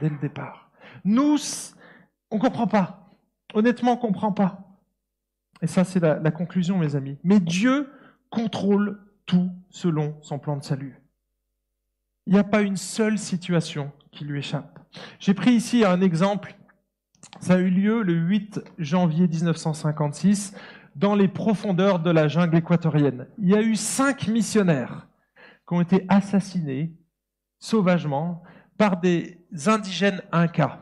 dès 0.00 0.08
le 0.08 0.18
départ. 0.18 0.70
Nous, 1.04 1.36
on 2.30 2.36
ne 2.36 2.40
comprend 2.40 2.66
pas. 2.66 3.10
Honnêtement, 3.54 3.92
on 3.92 3.96
ne 3.96 4.00
comprend 4.00 4.32
pas. 4.32 4.78
Et 5.62 5.66
ça, 5.66 5.84
c'est 5.84 6.00
la, 6.00 6.18
la 6.18 6.30
conclusion, 6.30 6.78
mes 6.78 6.94
amis. 6.94 7.18
Mais 7.24 7.40
Dieu 7.40 7.92
contrôle 8.30 9.00
tout 9.26 9.50
selon 9.70 10.16
son 10.22 10.38
plan 10.38 10.56
de 10.56 10.62
salut. 10.62 11.00
Il 12.28 12.34
n'y 12.34 12.38
a 12.38 12.44
pas 12.44 12.60
une 12.60 12.76
seule 12.76 13.18
situation 13.18 13.90
qui 14.12 14.26
lui 14.26 14.40
échappe. 14.40 14.78
J'ai 15.18 15.32
pris 15.32 15.52
ici 15.52 15.82
un 15.82 16.02
exemple. 16.02 16.54
Ça 17.40 17.54
a 17.54 17.58
eu 17.58 17.70
lieu 17.70 18.02
le 18.02 18.12
8 18.12 18.60
janvier 18.76 19.26
1956 19.26 20.54
dans 20.94 21.14
les 21.14 21.26
profondeurs 21.26 22.00
de 22.00 22.10
la 22.10 22.28
jungle 22.28 22.58
équatorienne. 22.58 23.28
Il 23.38 23.48
y 23.48 23.54
a 23.54 23.62
eu 23.62 23.76
cinq 23.76 24.28
missionnaires 24.28 25.08
qui 25.66 25.72
ont 25.72 25.80
été 25.80 26.04
assassinés 26.10 26.92
sauvagement 27.58 28.42
par 28.76 29.00
des 29.00 29.38
indigènes 29.64 30.20
incas. 30.30 30.80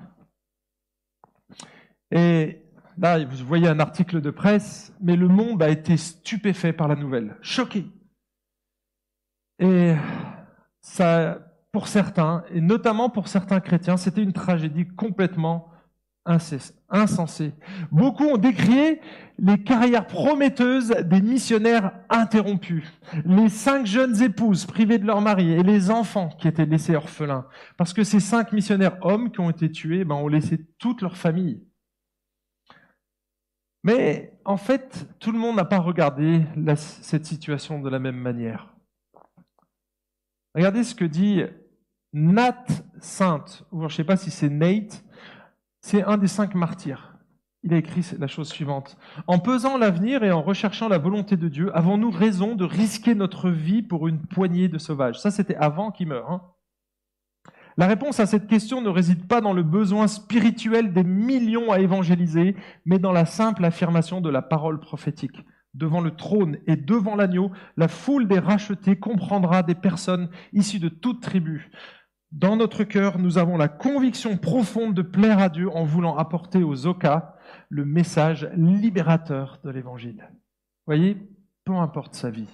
Et 2.11 2.65
là, 2.99 3.25
vous 3.25 3.47
voyez 3.47 3.69
un 3.69 3.79
article 3.79 4.21
de 4.21 4.31
presse, 4.31 4.93
mais 5.01 5.15
le 5.15 5.29
monde 5.29 5.63
a 5.63 5.69
été 5.69 5.97
stupéfait 5.97 6.73
par 6.73 6.89
la 6.89 6.97
nouvelle, 6.97 7.37
choqué. 7.41 7.87
Et 9.61 9.95
ça 10.87 11.40
pour 11.72 11.88
certains, 11.88 12.44
et 12.55 12.61
notamment 12.61 13.11
pour 13.11 13.29
certains 13.29 13.61
chrétiens, 13.61 13.96
c'était 13.96 14.22
une 14.22 14.33
tragédie 14.33 14.87
complètement 14.87 15.68
insensée. 16.25 17.53
Beaucoup 17.90 18.25
ont 18.25 18.37
décrié 18.37 19.01
les 19.38 19.62
carrières 19.62 20.07
prometteuses 20.07 20.90
des 20.90 21.20
missionnaires 21.20 21.92
interrompues, 22.09 22.88
les 23.25 23.49
cinq 23.49 23.87
jeunes 23.87 24.22
épouses 24.22 24.64
privées 24.64 24.99
de 24.99 25.07
leur 25.07 25.20
mari 25.20 25.53
et 25.53 25.62
les 25.62 25.90
enfants 25.90 26.31
qui 26.38 26.49
étaient 26.49 26.66
laissés 26.66 26.96
orphelins. 26.96 27.46
Parce 27.77 27.92
que 27.92 28.03
ces 28.03 28.20
cinq 28.20 28.53
missionnaires 28.53 28.96
hommes 29.03 29.31
qui 29.31 29.40
ont 29.40 29.51
été 29.51 29.70
tués 29.70 30.05
ben, 30.05 30.14
ont 30.14 30.29
laissé 30.29 30.66
toute 30.79 31.03
leur 31.03 31.16
famille. 31.16 31.62
Mais 33.85 34.38
en 34.44 34.57
fait, 34.57 35.07
tout 35.18 35.33
le 35.33 35.38
monde 35.38 35.57
n'a 35.57 35.64
pas 35.64 35.79
regardé 35.79 36.42
cette 36.77 37.27
situation 37.27 37.81
de 37.81 37.90
la 37.90 37.99
même 37.99 38.16
manière. 38.16 38.76
Regardez 40.57 40.85
ce 40.85 40.95
que 40.95 41.05
dit 41.05 41.42
Nat 42.14 42.64
Sainte, 42.99 43.64
ou 43.73 43.81
je 43.81 43.85
ne 43.85 43.90
sais 43.90 44.05
pas 44.05 44.16
si 44.16 44.31
c'est 44.31 44.49
Nate, 44.49 45.05
c'est 45.83 46.03
un 46.03 46.16
des 46.16 46.29
cinq 46.29 46.55
martyrs. 46.55 47.19
Il 47.62 47.75
a 47.75 47.77
écrit 47.77 48.03
la 48.19 48.27
chose 48.27 48.49
suivante. 48.49 48.97
En 49.27 49.38
pesant 49.38 49.77
l'avenir 49.77 50.25
et 50.25 50.33
en 50.33 50.40
recherchant 50.40 50.88
la 50.88 50.97
volonté 50.97 51.37
de 51.37 51.49
Dieu, 51.49 51.77
avons-nous 51.77 52.11
raison 52.11 52.55
de 52.55 52.64
risquer 52.64 53.14
notre 53.14 53.51
vie 53.51 53.83
pour 53.83 54.09
une 54.09 54.23
poignée 54.23 54.69
de 54.69 54.79
sauvages? 54.79 55.21
Ça, 55.21 55.31
c'était 55.31 55.57
avant 55.57 55.90
qu'il 55.90 56.09
meure. 56.09 56.31
Hein. 56.31 56.42
la 57.77 57.87
réponse 57.87 58.19
à 58.19 58.25
cette 58.25 58.47
question 58.47 58.81
ne 58.81 58.88
réside 58.88 59.29
pas 59.29 59.42
dans 59.42 59.53
le 59.53 59.62
besoin 59.62 60.07
spirituel 60.07 60.95
des 60.95 61.05
millions 61.05 61.71
à 61.71 61.81
évangéliser, 61.81 62.57
mais 62.87 62.99
dans 62.99 63.12
la 63.12 63.27
simple 63.27 63.62
affirmation 63.62 64.23
de 64.23 64.31
la 64.31 64.40
parole 64.40 64.81
prophétique 64.81 65.45
devant 65.77 66.01
le 66.01 66.11
trône 66.11 66.59
et 66.67 66.77
devant 66.77 67.17
l'agneau, 67.17 67.51
la 67.77 67.89
foule 67.89 68.27
des 68.27 68.39
rachetés 68.39 68.97
comprendra 68.97 69.62
des 69.62 69.75
personnes 69.75 70.31
issues 70.53 70.79
de 70.79 70.89
toute 70.89 71.23
tribu. 71.23 71.71
Dans 72.33 72.57
notre 72.57 72.85
cœur, 72.85 73.19
nous 73.19 73.39
avons 73.39 73.57
la 73.57 73.69
conviction 73.69 74.37
profonde 74.37 74.95
de 74.95 75.03
plaire 75.03 75.39
à 75.39 75.49
Dieu 75.49 75.71
en 75.71 75.85
voulant 75.85 76.17
apporter 76.17 76.62
aux 76.62 76.87
Oka 76.87 77.37
le 77.69 77.85
message 77.85 78.49
libérateur 78.57 79.61
de 79.65 79.71
l'Évangile. 79.71 80.29
Voyez, 80.87 81.17
peu 81.65 81.75
importe 81.75 82.15
sa 82.15 82.31
vie, 82.31 82.49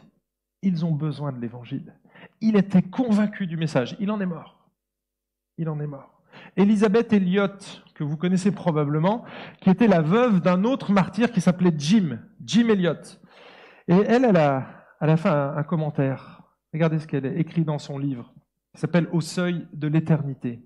ils 0.63 0.85
ont 0.85 0.93
besoin 0.93 1.33
de 1.33 1.39
l'Évangile. 1.39 1.95
Il 2.41 2.57
était 2.57 2.83
convaincu 2.83 3.47
du 3.47 3.57
message. 3.57 3.97
Il 3.99 4.11
en 4.11 4.21
est 4.21 4.27
mort. 4.27 4.69
Il 5.59 5.69
en 5.69 5.81
est 5.81 5.87
mort. 5.87 6.12
Elisabeth 6.57 7.13
Elliott, 7.13 7.85
que 7.95 8.05
vous 8.05 8.17
connaissez 8.17 8.53
probablement, 8.53 9.25
qui 9.61 9.71
était 9.71 9.89
la 9.89 10.01
veuve 10.01 10.41
d'un 10.41 10.65
autre 10.65 10.93
martyr 10.93 11.31
qui 11.31 11.41
s'appelait 11.41 11.75
Jim, 11.77 12.19
Jim 12.45 12.69
Elliott. 12.69 13.21
Et 13.89 13.95
elle, 13.95 14.25
elle 14.25 14.37
a, 14.37 14.67
elle 15.01 15.17
fait 15.17 15.29
un, 15.29 15.57
un 15.57 15.63
commentaire. 15.63 16.43
Regardez 16.73 16.99
ce 16.99 17.07
qu'elle 17.07 17.27
a 17.27 17.35
écrit 17.35 17.65
dans 17.65 17.79
son 17.79 17.99
livre. 17.99 18.33
Il 18.75 18.81
s'appelle 18.81 19.09
Au 19.13 19.21
seuil 19.21 19.67
de 19.73 19.89
l'éternité. 19.89 20.63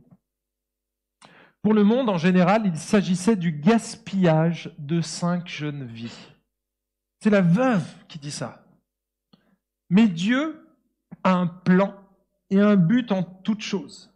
Pour 1.62 1.74
le 1.74 1.82
monde 1.82 2.08
en 2.08 2.18
général, 2.18 2.62
il 2.64 2.76
s'agissait 2.76 3.34
du 3.34 3.50
gaspillage 3.50 4.72
de 4.78 5.00
cinq 5.00 5.48
jeunes 5.48 5.84
vies. 5.84 6.32
C'est 7.20 7.30
la 7.30 7.40
veuve 7.40 7.84
qui 8.06 8.20
dit 8.20 8.30
ça. 8.30 8.64
Mais 9.90 10.06
Dieu 10.06 10.64
a 11.24 11.34
un 11.34 11.48
plan 11.48 11.94
et 12.50 12.60
un 12.60 12.76
but 12.76 13.10
en 13.10 13.24
toute 13.24 13.62
chose. 13.62 14.12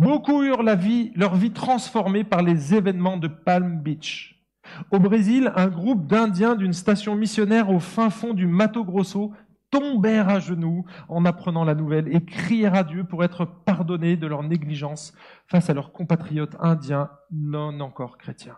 Beaucoup 0.00 0.42
eurent 0.42 0.62
la 0.62 0.76
vie, 0.76 1.12
leur 1.14 1.36
vie 1.36 1.50
transformée 1.50 2.24
par 2.24 2.40
les 2.40 2.74
événements 2.74 3.18
de 3.18 3.28
Palm 3.28 3.82
Beach. 3.82 4.42
Au 4.90 4.98
Brésil, 4.98 5.52
un 5.56 5.66
groupe 5.66 6.06
d'Indiens 6.06 6.56
d'une 6.56 6.72
station 6.72 7.14
missionnaire 7.16 7.68
au 7.68 7.80
fin 7.80 8.08
fond 8.08 8.32
du 8.32 8.46
Mato 8.46 8.82
Grosso 8.82 9.34
tombèrent 9.70 10.30
à 10.30 10.40
genoux 10.40 10.86
en 11.10 11.26
apprenant 11.26 11.64
la 11.64 11.74
nouvelle 11.74 12.08
et 12.16 12.24
crièrent 12.24 12.76
à 12.76 12.82
Dieu 12.82 13.04
pour 13.04 13.24
être 13.24 13.44
pardonnés 13.44 14.16
de 14.16 14.26
leur 14.26 14.42
négligence 14.42 15.12
face 15.48 15.68
à 15.68 15.74
leurs 15.74 15.92
compatriotes 15.92 16.56
indiens 16.60 17.10
non 17.30 17.78
encore 17.80 18.16
chrétiens. 18.16 18.56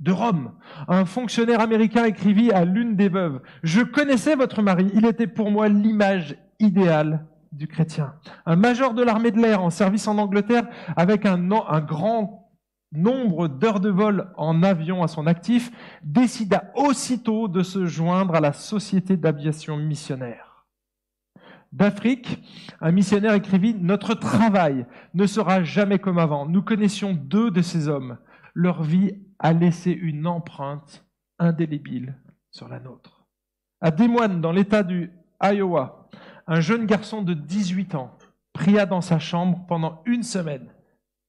De 0.00 0.10
Rome, 0.10 0.54
un 0.88 1.04
fonctionnaire 1.04 1.60
américain 1.60 2.04
écrivit 2.04 2.50
à 2.50 2.64
l'une 2.64 2.96
des 2.96 3.08
veuves, 3.08 3.42
Je 3.62 3.80
connaissais 3.80 4.34
votre 4.34 4.60
mari, 4.60 4.90
il 4.92 5.06
était 5.06 5.28
pour 5.28 5.52
moi 5.52 5.68
l'image 5.68 6.36
idéale 6.58 7.24
du 7.56 7.66
chrétien. 7.66 8.14
Un 8.44 8.56
major 8.56 8.94
de 8.94 9.02
l'armée 9.02 9.30
de 9.30 9.40
l'air 9.40 9.62
en 9.62 9.70
service 9.70 10.06
en 10.06 10.18
Angleterre 10.18 10.68
avec 10.96 11.26
un, 11.26 11.38
grand 11.80 12.50
nombre 12.92 13.48
d'heures 13.48 13.80
de 13.80 13.90
vol 13.90 14.32
en 14.36 14.62
avion 14.62 15.02
à 15.02 15.08
son 15.08 15.26
actif, 15.26 15.70
décida 16.02 16.70
aussitôt 16.74 17.48
de 17.48 17.62
se 17.62 17.86
joindre 17.86 18.34
à 18.34 18.40
la 18.40 18.52
société 18.52 19.16
d'aviation 19.16 19.76
missionnaire. 19.76 20.66
d'Afrique, 21.72 22.42
un 22.80 22.92
missionnaire 22.92 23.34
écrivit 23.34 23.74
Notre 23.74 24.14
travail 24.14 24.86
ne 25.14 25.26
sera 25.26 25.62
jamais 25.62 25.98
comme 25.98 26.18
avant. 26.18 26.46
Nous 26.46 26.62
connaissions 26.62 27.12
deux 27.12 27.50
de 27.50 27.60
ces 27.60 27.88
hommes. 27.88 28.18
Leur 28.54 28.82
vie 28.82 29.12
a 29.38 29.52
laissé 29.52 29.90
une 29.90 30.26
empreinte 30.26 31.04
indélébile 31.38 32.16
sur 32.50 32.68
la 32.68 32.80
nôtre. 32.80 33.26
À 33.80 33.90
Des 33.90 34.08
Moines, 34.08 34.40
dans 34.40 34.52
l'État 34.52 34.82
du 34.82 35.10
Iowa, 35.42 36.05
un 36.46 36.60
jeune 36.60 36.86
garçon 36.86 37.22
de 37.22 37.34
18 37.34 37.94
ans 37.94 38.16
pria 38.52 38.86
dans 38.86 39.00
sa 39.00 39.18
chambre 39.18 39.64
pendant 39.66 40.02
une 40.06 40.22
semaine. 40.22 40.72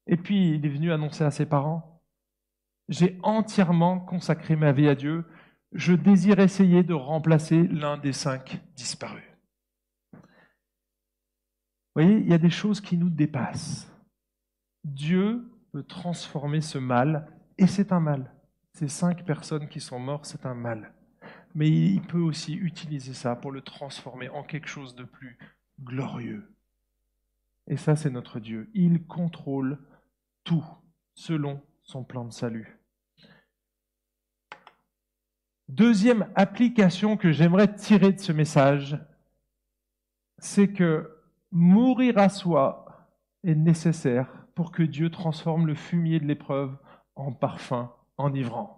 Et 0.07 0.17
puis 0.17 0.55
il 0.55 0.65
est 0.65 0.69
venu 0.69 0.91
annoncer 0.91 1.23
à 1.23 1.31
ses 1.31 1.45
parents 1.45 2.01
J'ai 2.87 3.19
entièrement 3.23 3.99
consacré 3.99 4.55
ma 4.55 4.71
vie 4.71 4.87
à 4.87 4.95
Dieu. 4.95 5.25
Je 5.73 5.93
désire 5.93 6.39
essayer 6.39 6.83
de 6.83 6.93
remplacer 6.93 7.67
l'un 7.67 7.97
des 7.97 8.13
cinq 8.13 8.61
disparus. 8.75 9.23
Vous 10.13 12.03
voyez, 12.03 12.17
il 12.17 12.29
y 12.29 12.33
a 12.33 12.37
des 12.37 12.49
choses 12.49 12.79
qui 12.79 12.97
nous 12.97 13.09
dépassent. 13.09 13.91
Dieu 14.83 15.51
peut 15.73 15.83
transformer 15.83 16.61
ce 16.61 16.77
mal, 16.77 17.27
et 17.57 17.67
c'est 17.67 17.91
un 17.91 17.99
mal. 17.99 18.31
Ces 18.73 18.87
cinq 18.87 19.25
personnes 19.25 19.67
qui 19.67 19.81
sont 19.81 19.99
mortes, 19.99 20.25
c'est 20.25 20.45
un 20.45 20.53
mal. 20.53 20.93
Mais 21.55 21.69
il 21.69 22.01
peut 22.01 22.19
aussi 22.19 22.53
utiliser 22.53 23.13
ça 23.13 23.35
pour 23.35 23.51
le 23.51 23.61
transformer 23.61 24.29
en 24.29 24.43
quelque 24.43 24.67
chose 24.67 24.95
de 24.95 25.03
plus 25.03 25.37
glorieux. 25.81 26.53
Et 27.67 27.77
ça, 27.77 27.95
c'est 27.95 28.09
notre 28.09 28.39
Dieu. 28.39 28.69
Il 28.73 29.05
contrôle 29.05 29.79
tout 30.43 30.65
selon 31.15 31.61
son 31.83 32.03
plan 32.03 32.25
de 32.25 32.31
salut. 32.31 32.79
Deuxième 35.67 36.29
application 36.35 37.17
que 37.17 37.31
j'aimerais 37.31 37.75
tirer 37.75 38.13
de 38.13 38.19
ce 38.19 38.31
message, 38.31 38.97
c'est 40.37 40.71
que 40.71 41.17
Mourir 41.51 42.17
à 42.17 42.27
soi 42.27 43.07
est 43.43 43.55
nécessaire 43.55 44.27
pour 44.53 44.71
que 44.71 44.83
Dieu 44.83 45.09
transforme 45.09 45.65
le 45.65 45.75
fumier 45.75 46.19
de 46.19 46.25
l'épreuve 46.25 46.77
en 47.15 47.31
parfum 47.31 47.91
enivrant. 48.17 48.76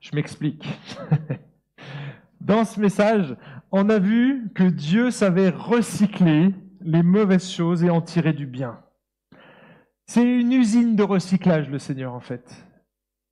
Je 0.00 0.10
m'explique. 0.14 0.66
Dans 2.40 2.64
ce 2.64 2.80
message, 2.80 3.36
on 3.70 3.88
a 3.88 3.98
vu 3.98 4.50
que 4.54 4.64
Dieu 4.64 5.10
savait 5.10 5.50
recycler 5.50 6.54
les 6.80 7.02
mauvaises 7.02 7.50
choses 7.50 7.84
et 7.84 7.90
en 7.90 8.00
tirer 8.00 8.32
du 8.32 8.46
bien. 8.46 8.80
C'est 10.06 10.24
une 10.24 10.52
usine 10.52 10.96
de 10.96 11.02
recyclage, 11.04 11.70
le 11.70 11.78
Seigneur, 11.78 12.12
en 12.12 12.20
fait. 12.20 12.66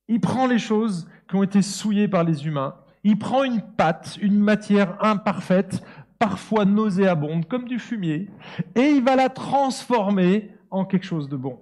Il 0.07 0.21
prend 0.21 0.47
les 0.47 0.59
choses 0.59 1.09
qui 1.29 1.35
ont 1.35 1.43
été 1.43 1.61
souillées 1.61 2.07
par 2.07 2.23
les 2.23 2.47
humains, 2.47 2.75
il 3.03 3.19
prend 3.19 3.43
une 3.43 3.61
pâte, 3.61 4.17
une 4.21 4.39
matière 4.39 4.97
imparfaite, 5.03 5.83
parfois 6.19 6.65
nauséabonde, 6.65 7.47
comme 7.47 7.65
du 7.65 7.79
fumier, 7.79 8.29
et 8.75 8.89
il 8.89 9.03
va 9.03 9.15
la 9.15 9.29
transformer 9.29 10.51
en 10.69 10.85
quelque 10.85 11.05
chose 11.05 11.27
de 11.27 11.35
bon. 11.35 11.59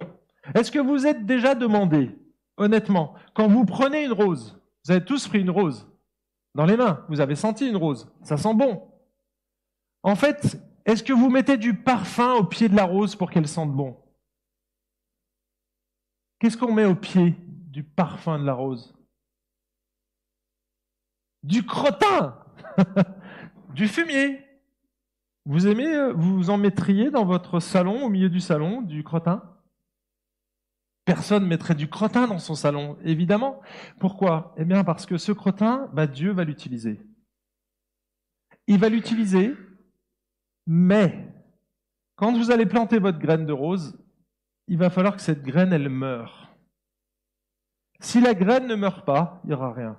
Est-ce 0.54 0.70
que 0.70 0.78
vous 0.78 1.06
êtes 1.06 1.26
déjà 1.26 1.54
demandé, 1.54 2.16
honnêtement, 2.56 3.14
quand 3.34 3.48
vous 3.48 3.64
prenez 3.64 4.04
une 4.04 4.12
rose, 4.12 4.59
vous 4.84 4.92
avez 4.92 5.04
tous 5.04 5.28
pris 5.28 5.40
une 5.40 5.50
rose. 5.50 5.86
Dans 6.54 6.64
les 6.64 6.76
mains, 6.76 7.04
vous 7.08 7.20
avez 7.20 7.36
senti 7.36 7.68
une 7.68 7.76
rose, 7.76 8.10
ça 8.22 8.36
sent 8.36 8.54
bon. 8.54 8.90
En 10.02 10.16
fait, 10.16 10.60
est-ce 10.84 11.02
que 11.02 11.12
vous 11.12 11.30
mettez 11.30 11.56
du 11.56 11.74
parfum 11.74 12.34
au 12.34 12.44
pied 12.44 12.68
de 12.68 12.76
la 12.76 12.84
rose 12.84 13.14
pour 13.14 13.30
qu'elle 13.30 13.46
sente 13.46 13.72
bon? 13.72 13.96
Qu'est-ce 16.38 16.56
qu'on 16.56 16.72
met 16.72 16.86
au 16.86 16.94
pied 16.94 17.36
du 17.48 17.84
parfum 17.84 18.38
de 18.38 18.44
la 18.44 18.54
rose? 18.54 18.94
Du 21.42 21.64
crottin 21.64 22.38
Du 23.74 23.86
fumier. 23.86 24.44
Vous 25.46 25.66
aimez, 25.66 25.86
euh, 25.86 26.12
vous 26.12 26.50
en 26.50 26.58
mettriez 26.58 27.10
dans 27.10 27.24
votre 27.24 27.60
salon, 27.60 28.04
au 28.04 28.08
milieu 28.08 28.28
du 28.28 28.40
salon, 28.40 28.82
du 28.82 29.02
crottin? 29.04 29.42
Personne 31.10 31.44
mettrait 31.44 31.74
du 31.74 31.88
crottin 31.88 32.28
dans 32.28 32.38
son 32.38 32.54
salon, 32.54 32.96
évidemment. 33.02 33.60
Pourquoi? 33.98 34.54
Eh 34.56 34.64
bien 34.64 34.84
parce 34.84 35.06
que 35.06 35.18
ce 35.18 35.32
crottin, 35.32 35.90
bah, 35.92 36.06
Dieu 36.06 36.30
va 36.30 36.44
l'utiliser. 36.44 37.00
Il 38.68 38.78
va 38.78 38.88
l'utiliser, 38.88 39.56
mais 40.68 41.26
quand 42.14 42.32
vous 42.32 42.52
allez 42.52 42.64
planter 42.64 43.00
votre 43.00 43.18
graine 43.18 43.44
de 43.44 43.52
rose, 43.52 43.98
il 44.68 44.78
va 44.78 44.88
falloir 44.88 45.16
que 45.16 45.20
cette 45.20 45.42
graine, 45.42 45.72
elle 45.72 45.88
meure. 45.88 46.54
Si 47.98 48.20
la 48.20 48.34
graine 48.34 48.68
ne 48.68 48.76
meurt 48.76 49.04
pas, 49.04 49.40
il 49.42 49.48
n'y 49.48 49.54
aura 49.54 49.72
rien. 49.72 49.98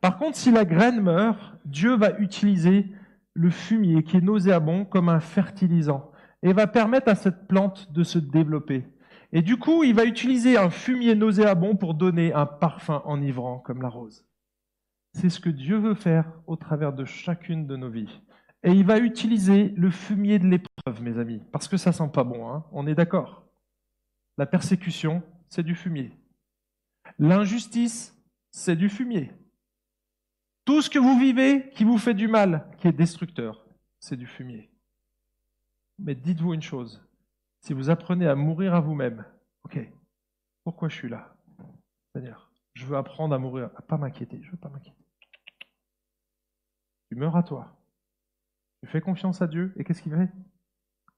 Par 0.00 0.18
contre, 0.18 0.36
si 0.36 0.50
la 0.50 0.64
graine 0.64 1.00
meurt, 1.00 1.54
Dieu 1.66 1.96
va 1.96 2.18
utiliser 2.18 2.88
le 3.32 3.50
fumier 3.50 4.02
qui 4.02 4.16
est 4.16 4.20
nauséabond 4.20 4.84
comme 4.84 5.08
un 5.08 5.20
fertilisant 5.20 6.10
et 6.42 6.52
va 6.52 6.66
permettre 6.66 7.10
à 7.10 7.14
cette 7.14 7.46
plante 7.46 7.92
de 7.92 8.02
se 8.02 8.18
développer. 8.18 8.88
Et 9.32 9.42
du 9.42 9.58
coup, 9.58 9.84
il 9.84 9.94
va 9.94 10.04
utiliser 10.04 10.56
un 10.56 10.70
fumier 10.70 11.14
nauséabond 11.14 11.76
pour 11.76 11.94
donner 11.94 12.32
un 12.32 12.46
parfum 12.46 13.02
enivrant 13.04 13.58
comme 13.58 13.82
la 13.82 13.88
rose. 13.88 14.26
C'est 15.12 15.28
ce 15.28 15.40
que 15.40 15.50
Dieu 15.50 15.76
veut 15.76 15.94
faire 15.94 16.32
au 16.46 16.56
travers 16.56 16.92
de 16.92 17.04
chacune 17.04 17.66
de 17.66 17.76
nos 17.76 17.90
vies. 17.90 18.20
Et 18.62 18.72
il 18.72 18.84
va 18.84 18.98
utiliser 18.98 19.68
le 19.76 19.90
fumier 19.90 20.38
de 20.38 20.48
l'épreuve, 20.48 21.02
mes 21.02 21.18
amis, 21.18 21.42
parce 21.52 21.68
que 21.68 21.76
ça 21.76 21.92
sent 21.92 22.10
pas 22.12 22.24
bon, 22.24 22.48
hein 22.48 22.64
on 22.72 22.86
est 22.86 22.94
d'accord. 22.94 23.44
La 24.36 24.46
persécution, 24.46 25.22
c'est 25.48 25.62
du 25.62 25.74
fumier. 25.74 26.12
L'injustice, 27.18 28.16
c'est 28.50 28.76
du 28.76 28.88
fumier. 28.88 29.32
Tout 30.64 30.82
ce 30.82 30.90
que 30.90 30.98
vous 30.98 31.18
vivez 31.18 31.70
qui 31.70 31.84
vous 31.84 31.98
fait 31.98 32.14
du 32.14 32.28
mal, 32.28 32.66
qui 32.78 32.88
est 32.88 32.92
destructeur, 32.92 33.64
c'est 34.00 34.16
du 34.16 34.26
fumier. 34.26 34.70
Mais 35.98 36.14
dites-vous 36.14 36.54
une 36.54 36.62
chose, 36.62 37.02
si 37.60 37.72
vous 37.72 37.90
apprenez 37.90 38.26
à 38.26 38.34
mourir 38.34 38.74
à 38.74 38.80
vous-même, 38.80 39.24
ok, 39.64 39.78
pourquoi 40.64 40.88
je 40.88 40.94
suis 40.94 41.08
là? 41.08 41.34
Seigneur, 42.14 42.50
je 42.74 42.86
veux 42.86 42.96
apprendre 42.96 43.34
à 43.34 43.38
mourir, 43.38 43.70
à 43.76 43.82
pas 43.82 43.96
m'inquiéter, 43.96 44.40
je 44.42 44.50
veux 44.50 44.56
pas 44.56 44.68
m'inquiéter. 44.68 45.04
Tu 47.10 47.16
meurs 47.16 47.36
à 47.36 47.42
toi. 47.42 47.76
Tu 48.82 48.88
fais 48.88 49.00
confiance 49.00 49.42
à 49.42 49.46
Dieu, 49.46 49.72
et 49.76 49.84
qu'est-ce 49.84 50.02
qu'il 50.02 50.14
fait? 50.14 50.30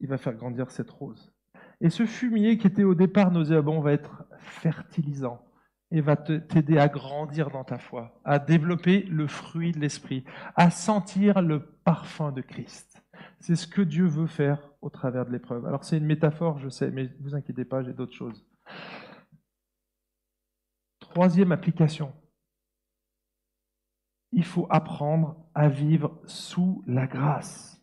Il 0.01 0.09
va 0.09 0.19
faire 0.19 0.35
grandir 0.35 0.71
cette 0.71 0.91
rose. 0.91 1.33
Et 1.81 1.91
ce 1.91 2.07
fumier 2.07 2.59
qui 2.59 2.67
était 2.67 2.85
au 2.85 2.95
départ 2.95 3.31
nauséabond 3.31 3.81
va 3.81 3.93
être 3.93 4.25
fertilisant 4.39 5.45
et 5.91 6.01
va 6.01 6.17
t'aider 6.17 6.79
à 6.79 6.89
grandir 6.89 7.51
dans 7.51 7.65
ta 7.65 7.79
foi, 7.79 8.21
à 8.25 8.39
développer 8.39 9.03
le 9.03 9.27
fruit 9.27 9.73
de 9.73 9.81
l'esprit, 9.81 10.25
à 10.55 10.71
sentir 10.71 11.43
le 11.43 11.67
parfum 11.85 12.33
de 12.33 12.43
Christ. 12.43 12.90
C'est 13.39 13.57
ce 13.57 13.67
que 13.67 13.83
Dieu 13.83 14.07
veut 14.07 14.27
faire 14.27 14.59
au 14.83 14.91
travers 14.91 15.27
de 15.27 15.31
l'épreuve. 15.31 15.67
Alors 15.67 15.85
c'est 15.85 15.99
une 15.99 16.07
métaphore, 16.07 16.59
je 16.59 16.69
sais, 16.69 16.91
mais 16.91 17.05
ne 17.05 17.23
vous 17.23 17.35
inquiétez 17.35 17.65
pas, 17.65 17.83
j'ai 17.83 17.93
d'autres 17.93 18.15
choses. 18.15 18.45
Troisième 21.01 21.53
application. 21.53 22.13
Il 24.33 24.45
faut 24.45 24.67
apprendre 24.71 25.37
à 25.55 25.69
vivre 25.69 26.21
sous 26.27 26.85
la 26.87 27.07
grâce. 27.07 27.81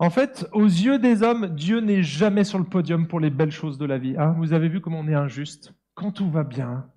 En 0.00 0.10
fait, 0.10 0.46
aux 0.52 0.64
yeux 0.64 0.98
des 0.98 1.22
hommes, 1.22 1.54
Dieu 1.54 1.80
n'est 1.80 2.02
jamais 2.02 2.44
sur 2.44 2.58
le 2.58 2.64
podium 2.64 3.08
pour 3.08 3.20
les 3.20 3.30
belles 3.30 3.50
choses 3.50 3.78
de 3.78 3.84
la 3.84 3.98
vie. 3.98 4.16
Hein. 4.16 4.34
vous 4.38 4.52
avez 4.52 4.68
vu 4.68 4.80
comment 4.80 5.00
on 5.00 5.08
est 5.08 5.14
injuste 5.14 5.74
quand 5.98 6.12
tout 6.12 6.30
va 6.30 6.44
bien, 6.44 6.88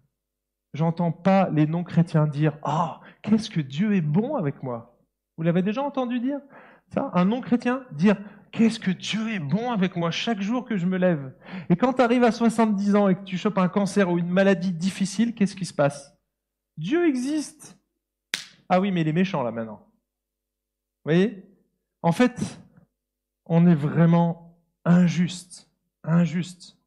j'entends 0.75 1.11
pas 1.11 1.49
les 1.49 1.65
non-chrétiens 1.65 2.27
dire 2.27 2.55
Ah, 2.61 2.99
oh, 2.99 3.05
qu'est-ce 3.23 3.49
que 3.49 3.59
Dieu 3.59 3.95
est 3.95 4.01
bon 4.01 4.35
avec 4.35 4.61
moi 4.61 4.95
Vous 5.37 5.43
l'avez 5.43 5.63
déjà 5.63 5.81
entendu 5.81 6.19
dire? 6.19 6.39
Ça 6.93 7.11
Un 7.13 7.25
non-chrétien 7.25 7.83
dire 7.91 8.17
Qu'est-ce 8.51 8.79
que 8.79 8.91
Dieu 8.91 9.31
est 9.33 9.39
bon 9.39 9.71
avec 9.71 9.95
moi 9.95 10.11
chaque 10.11 10.41
jour 10.41 10.65
que 10.65 10.75
je 10.75 10.85
me 10.85 10.97
lève 10.97 11.33
Et 11.69 11.77
quand 11.77 11.93
tu 11.93 12.01
arrives 12.01 12.23
à 12.23 12.31
70 12.31 12.95
ans 12.95 13.07
et 13.07 13.15
que 13.15 13.23
tu 13.23 13.37
chopes 13.37 13.57
un 13.57 13.69
cancer 13.69 14.09
ou 14.11 14.17
une 14.19 14.29
maladie 14.29 14.73
difficile, 14.73 15.33
qu'est-ce 15.33 15.55
qui 15.55 15.65
se 15.65 15.73
passe? 15.73 16.13
Dieu 16.77 17.07
existe 17.07 17.79
Ah 18.67 18.81
oui, 18.81 18.91
mais 18.91 19.01
il 19.01 19.07
est 19.07 19.13
méchant 19.13 19.41
là 19.41 19.51
maintenant. 19.51 19.87
Vous 21.05 21.11
voyez? 21.11 21.45
En 22.01 22.11
fait, 22.11 22.59
on 23.45 23.65
est 23.67 23.75
vraiment 23.75 24.57
injuste. 24.83 25.69
Injuste. 26.03 26.77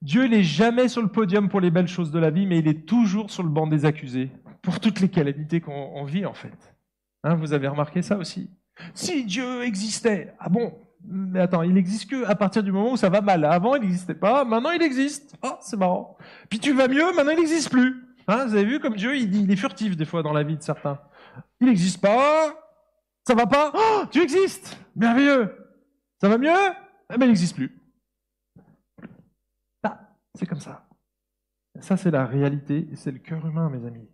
Dieu 0.00 0.26
n'est 0.26 0.42
jamais 0.42 0.88
sur 0.88 1.00
le 1.00 1.08
podium 1.08 1.48
pour 1.48 1.60
les 1.60 1.70
belles 1.70 1.86
choses 1.86 2.10
de 2.10 2.18
la 2.18 2.30
vie, 2.30 2.46
mais 2.46 2.58
il 2.58 2.66
est 2.66 2.86
toujours 2.88 3.30
sur 3.30 3.44
le 3.44 3.48
banc 3.48 3.68
des 3.68 3.84
accusés 3.84 4.32
pour 4.62 4.80
toutes 4.80 4.98
les 4.98 5.08
calamités 5.08 5.60
qu'on 5.60 6.04
vit 6.04 6.26
en 6.26 6.34
fait. 6.34 6.74
Hein, 7.22 7.36
vous 7.36 7.52
avez 7.52 7.68
remarqué 7.68 8.02
ça 8.02 8.16
aussi? 8.16 8.50
Si 8.94 9.24
Dieu 9.24 9.62
existait, 9.62 10.34
ah 10.38 10.48
bon 10.48 10.72
Mais 11.04 11.40
attends, 11.40 11.62
il 11.62 11.74
n'existe 11.74 12.10
que 12.10 12.24
à 12.26 12.34
partir 12.34 12.62
du 12.62 12.72
moment 12.72 12.92
où 12.92 12.96
ça 12.96 13.10
va 13.10 13.20
mal. 13.20 13.44
Avant, 13.44 13.76
il 13.76 13.82
n'existait 13.82 14.14
pas, 14.14 14.44
maintenant 14.44 14.70
il 14.70 14.82
existe. 14.82 15.34
Ah, 15.42 15.58
c'est 15.60 15.76
marrant. 15.76 16.16
Puis 16.48 16.58
tu 16.58 16.72
vas 16.72 16.88
mieux, 16.88 17.12
maintenant 17.14 17.32
il 17.32 17.38
n'existe 17.38 17.70
plus. 17.70 18.04
Hein, 18.28 18.46
vous 18.46 18.54
avez 18.54 18.64
vu 18.64 18.80
comme 18.80 18.94
Dieu, 18.94 19.16
il, 19.16 19.50
est 19.50 19.56
furtif 19.56 19.96
des 19.96 20.04
fois 20.04 20.22
dans 20.22 20.32
la 20.32 20.42
vie 20.42 20.56
de 20.56 20.62
certains. 20.62 20.98
Il 21.60 21.66
n'existe 21.66 22.00
pas, 22.00 22.54
ça 23.26 23.34
va 23.34 23.46
pas. 23.46 23.72
Oh, 23.74 24.04
tu 24.10 24.22
existes, 24.22 24.78
merveilleux. 24.94 25.56
Ça 26.20 26.28
va 26.28 26.38
mieux? 26.38 26.50
Eh 27.12 27.18
ben, 27.18 27.26
il 27.26 27.28
n'existe 27.28 27.56
plus. 27.56 27.76
C'est 30.34 30.46
comme 30.46 30.60
ça. 30.60 30.86
Ça, 31.80 31.96
c'est 31.96 32.10
la 32.10 32.26
réalité 32.26 32.88
et 32.90 32.96
c'est 32.96 33.10
le 33.10 33.18
cœur 33.18 33.46
humain, 33.46 33.68
mes 33.70 33.86
amis. 33.86 34.08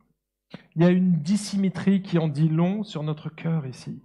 Il 0.74 0.82
y 0.82 0.86
a 0.86 0.90
une 0.90 1.20
dissymétrie 1.20 2.02
qui 2.02 2.18
en 2.18 2.28
dit 2.28 2.48
long 2.48 2.82
sur 2.82 3.02
notre 3.02 3.28
cœur 3.28 3.66
ici. 3.66 4.00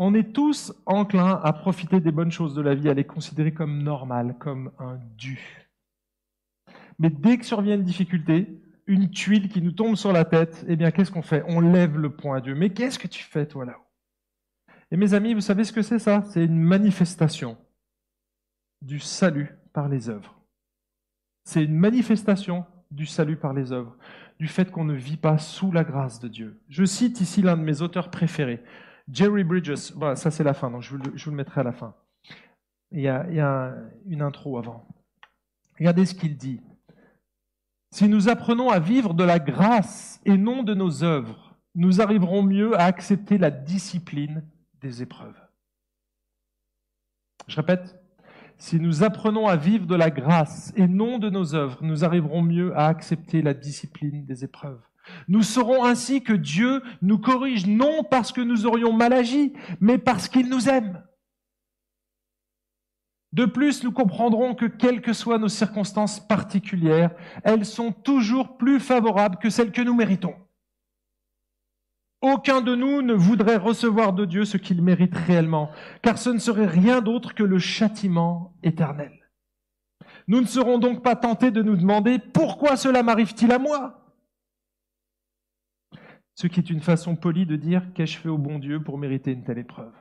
On 0.00 0.14
est 0.14 0.32
tous 0.32 0.72
enclins 0.86 1.40
à 1.42 1.52
profiter 1.52 2.00
des 2.00 2.12
bonnes 2.12 2.30
choses 2.30 2.54
de 2.54 2.62
la 2.62 2.76
vie, 2.76 2.88
à 2.88 2.94
les 2.94 3.02
considérer 3.02 3.52
comme 3.52 3.82
normales, 3.82 4.36
comme 4.38 4.70
un 4.78 4.96
dû. 5.16 5.66
Mais 7.00 7.10
dès 7.10 7.36
que 7.36 7.44
survient 7.44 7.74
une 7.74 7.82
difficulté, 7.82 8.62
une 8.86 9.10
tuile 9.10 9.48
qui 9.48 9.60
nous 9.60 9.72
tombe 9.72 9.96
sur 9.96 10.12
la 10.12 10.24
tête, 10.24 10.64
eh 10.68 10.76
bien, 10.76 10.92
qu'est-ce 10.92 11.10
qu'on 11.10 11.22
fait? 11.22 11.42
On 11.48 11.58
lève 11.60 11.98
le 11.98 12.10
poing 12.10 12.36
à 12.36 12.40
Dieu. 12.40 12.54
Mais 12.54 12.70
qu'est-ce 12.70 12.98
que 12.98 13.08
tu 13.08 13.24
fais, 13.24 13.44
toi, 13.44 13.64
là-haut? 13.64 13.84
Et 14.92 14.96
mes 14.96 15.14
amis, 15.14 15.34
vous 15.34 15.40
savez 15.40 15.64
ce 15.64 15.72
que 15.72 15.82
c'est 15.82 15.98
ça? 15.98 16.22
C'est 16.30 16.44
une 16.44 16.60
manifestation 16.60 17.58
du 18.80 19.00
salut 19.00 19.50
par 19.72 19.88
les 19.88 20.08
œuvres. 20.08 20.40
C'est 21.42 21.64
une 21.64 21.76
manifestation 21.76 22.64
du 22.92 23.04
salut 23.04 23.36
par 23.36 23.52
les 23.52 23.72
œuvres, 23.72 23.96
du 24.38 24.46
fait 24.46 24.70
qu'on 24.70 24.84
ne 24.84 24.94
vit 24.94 25.16
pas 25.16 25.38
sous 25.38 25.72
la 25.72 25.82
grâce 25.82 26.20
de 26.20 26.28
Dieu. 26.28 26.60
Je 26.68 26.84
cite 26.84 27.20
ici 27.20 27.42
l'un 27.42 27.56
de 27.56 27.62
mes 27.62 27.82
auteurs 27.82 28.10
préférés, 28.10 28.62
Jerry 29.10 29.44
Bridges. 29.44 29.92
Voilà, 29.94 30.16
ça 30.16 30.30
c'est 30.30 30.44
la 30.44 30.54
fin, 30.54 30.70
donc 30.70 30.82
je 30.82 30.96
vous, 30.96 31.30
le, 31.30 31.36
mettrai 31.36 31.60
à 31.60 31.64
la 31.64 31.72
fin. 31.72 31.94
Il 32.90 33.00
y 33.00 33.08
a, 33.08 33.74
une 34.06 34.22
intro 34.22 34.58
avant. 34.58 34.86
Regardez 35.78 36.06
ce 36.06 36.14
qu'il 36.14 36.36
dit. 36.36 36.60
Si 37.90 38.08
nous 38.08 38.28
apprenons 38.28 38.70
à 38.70 38.78
vivre 38.78 39.14
de 39.14 39.24
la 39.24 39.38
grâce 39.38 40.20
et 40.24 40.36
non 40.36 40.62
de 40.62 40.74
nos 40.74 41.04
œuvres, 41.04 41.56
nous 41.74 42.00
arriverons 42.00 42.42
mieux 42.42 42.78
à 42.78 42.84
accepter 42.84 43.38
la 43.38 43.50
discipline 43.50 44.42
des 44.80 45.02
épreuves. 45.02 45.38
Je 47.46 47.56
répète, 47.56 47.98
si 48.58 48.80
nous 48.80 49.04
apprenons 49.04 49.46
à 49.46 49.56
vivre 49.56 49.86
de 49.86 49.94
la 49.94 50.10
grâce 50.10 50.72
et 50.76 50.86
non 50.86 51.18
de 51.18 51.30
nos 51.30 51.54
œuvres, 51.54 51.78
nous 51.82 52.04
arriverons 52.04 52.42
mieux 52.42 52.76
à 52.76 52.86
accepter 52.86 53.40
la 53.40 53.54
discipline 53.54 54.26
des 54.26 54.44
épreuves. 54.44 54.82
Nous 55.28 55.42
saurons 55.42 55.84
ainsi 55.84 56.22
que 56.22 56.32
Dieu 56.32 56.82
nous 57.02 57.18
corrige 57.18 57.66
non 57.66 58.02
parce 58.02 58.32
que 58.32 58.40
nous 58.40 58.66
aurions 58.66 58.92
mal 58.92 59.12
agi, 59.12 59.52
mais 59.80 59.98
parce 59.98 60.28
qu'il 60.28 60.48
nous 60.48 60.68
aime. 60.68 61.02
De 63.32 63.44
plus, 63.44 63.84
nous 63.84 63.92
comprendrons 63.92 64.54
que 64.54 64.64
quelles 64.64 65.02
que 65.02 65.12
soient 65.12 65.38
nos 65.38 65.48
circonstances 65.48 66.18
particulières, 66.18 67.10
elles 67.44 67.66
sont 67.66 67.92
toujours 67.92 68.56
plus 68.56 68.80
favorables 68.80 69.38
que 69.38 69.50
celles 69.50 69.72
que 69.72 69.82
nous 69.82 69.94
méritons. 69.94 70.34
Aucun 72.20 72.62
de 72.62 72.74
nous 72.74 73.02
ne 73.02 73.14
voudrait 73.14 73.58
recevoir 73.58 74.12
de 74.12 74.24
Dieu 74.24 74.44
ce 74.44 74.56
qu'il 74.56 74.82
mérite 74.82 75.14
réellement, 75.14 75.70
car 76.02 76.18
ce 76.18 76.30
ne 76.30 76.38
serait 76.38 76.66
rien 76.66 77.00
d'autre 77.00 77.34
que 77.34 77.44
le 77.44 77.58
châtiment 77.58 78.54
éternel. 78.62 79.12
Nous 80.26 80.40
ne 80.40 80.46
serons 80.46 80.78
donc 80.78 81.02
pas 81.02 81.14
tentés 81.14 81.50
de 81.50 81.62
nous 81.62 81.76
demander 81.76 82.18
pourquoi 82.18 82.76
cela 82.76 83.02
m'arrive-t-il 83.02 83.52
à 83.52 83.58
moi? 83.58 83.97
Ce 86.40 86.46
qui 86.46 86.60
est 86.60 86.70
une 86.70 86.80
façon 86.80 87.16
polie 87.16 87.46
de 87.46 87.56
dire 87.56 87.92
qu'ai-je 87.94 88.16
fait 88.16 88.28
au 88.28 88.38
bon 88.38 88.60
Dieu 88.60 88.80
pour 88.80 88.96
mériter 88.96 89.32
une 89.32 89.42
telle 89.42 89.58
épreuve? 89.58 89.92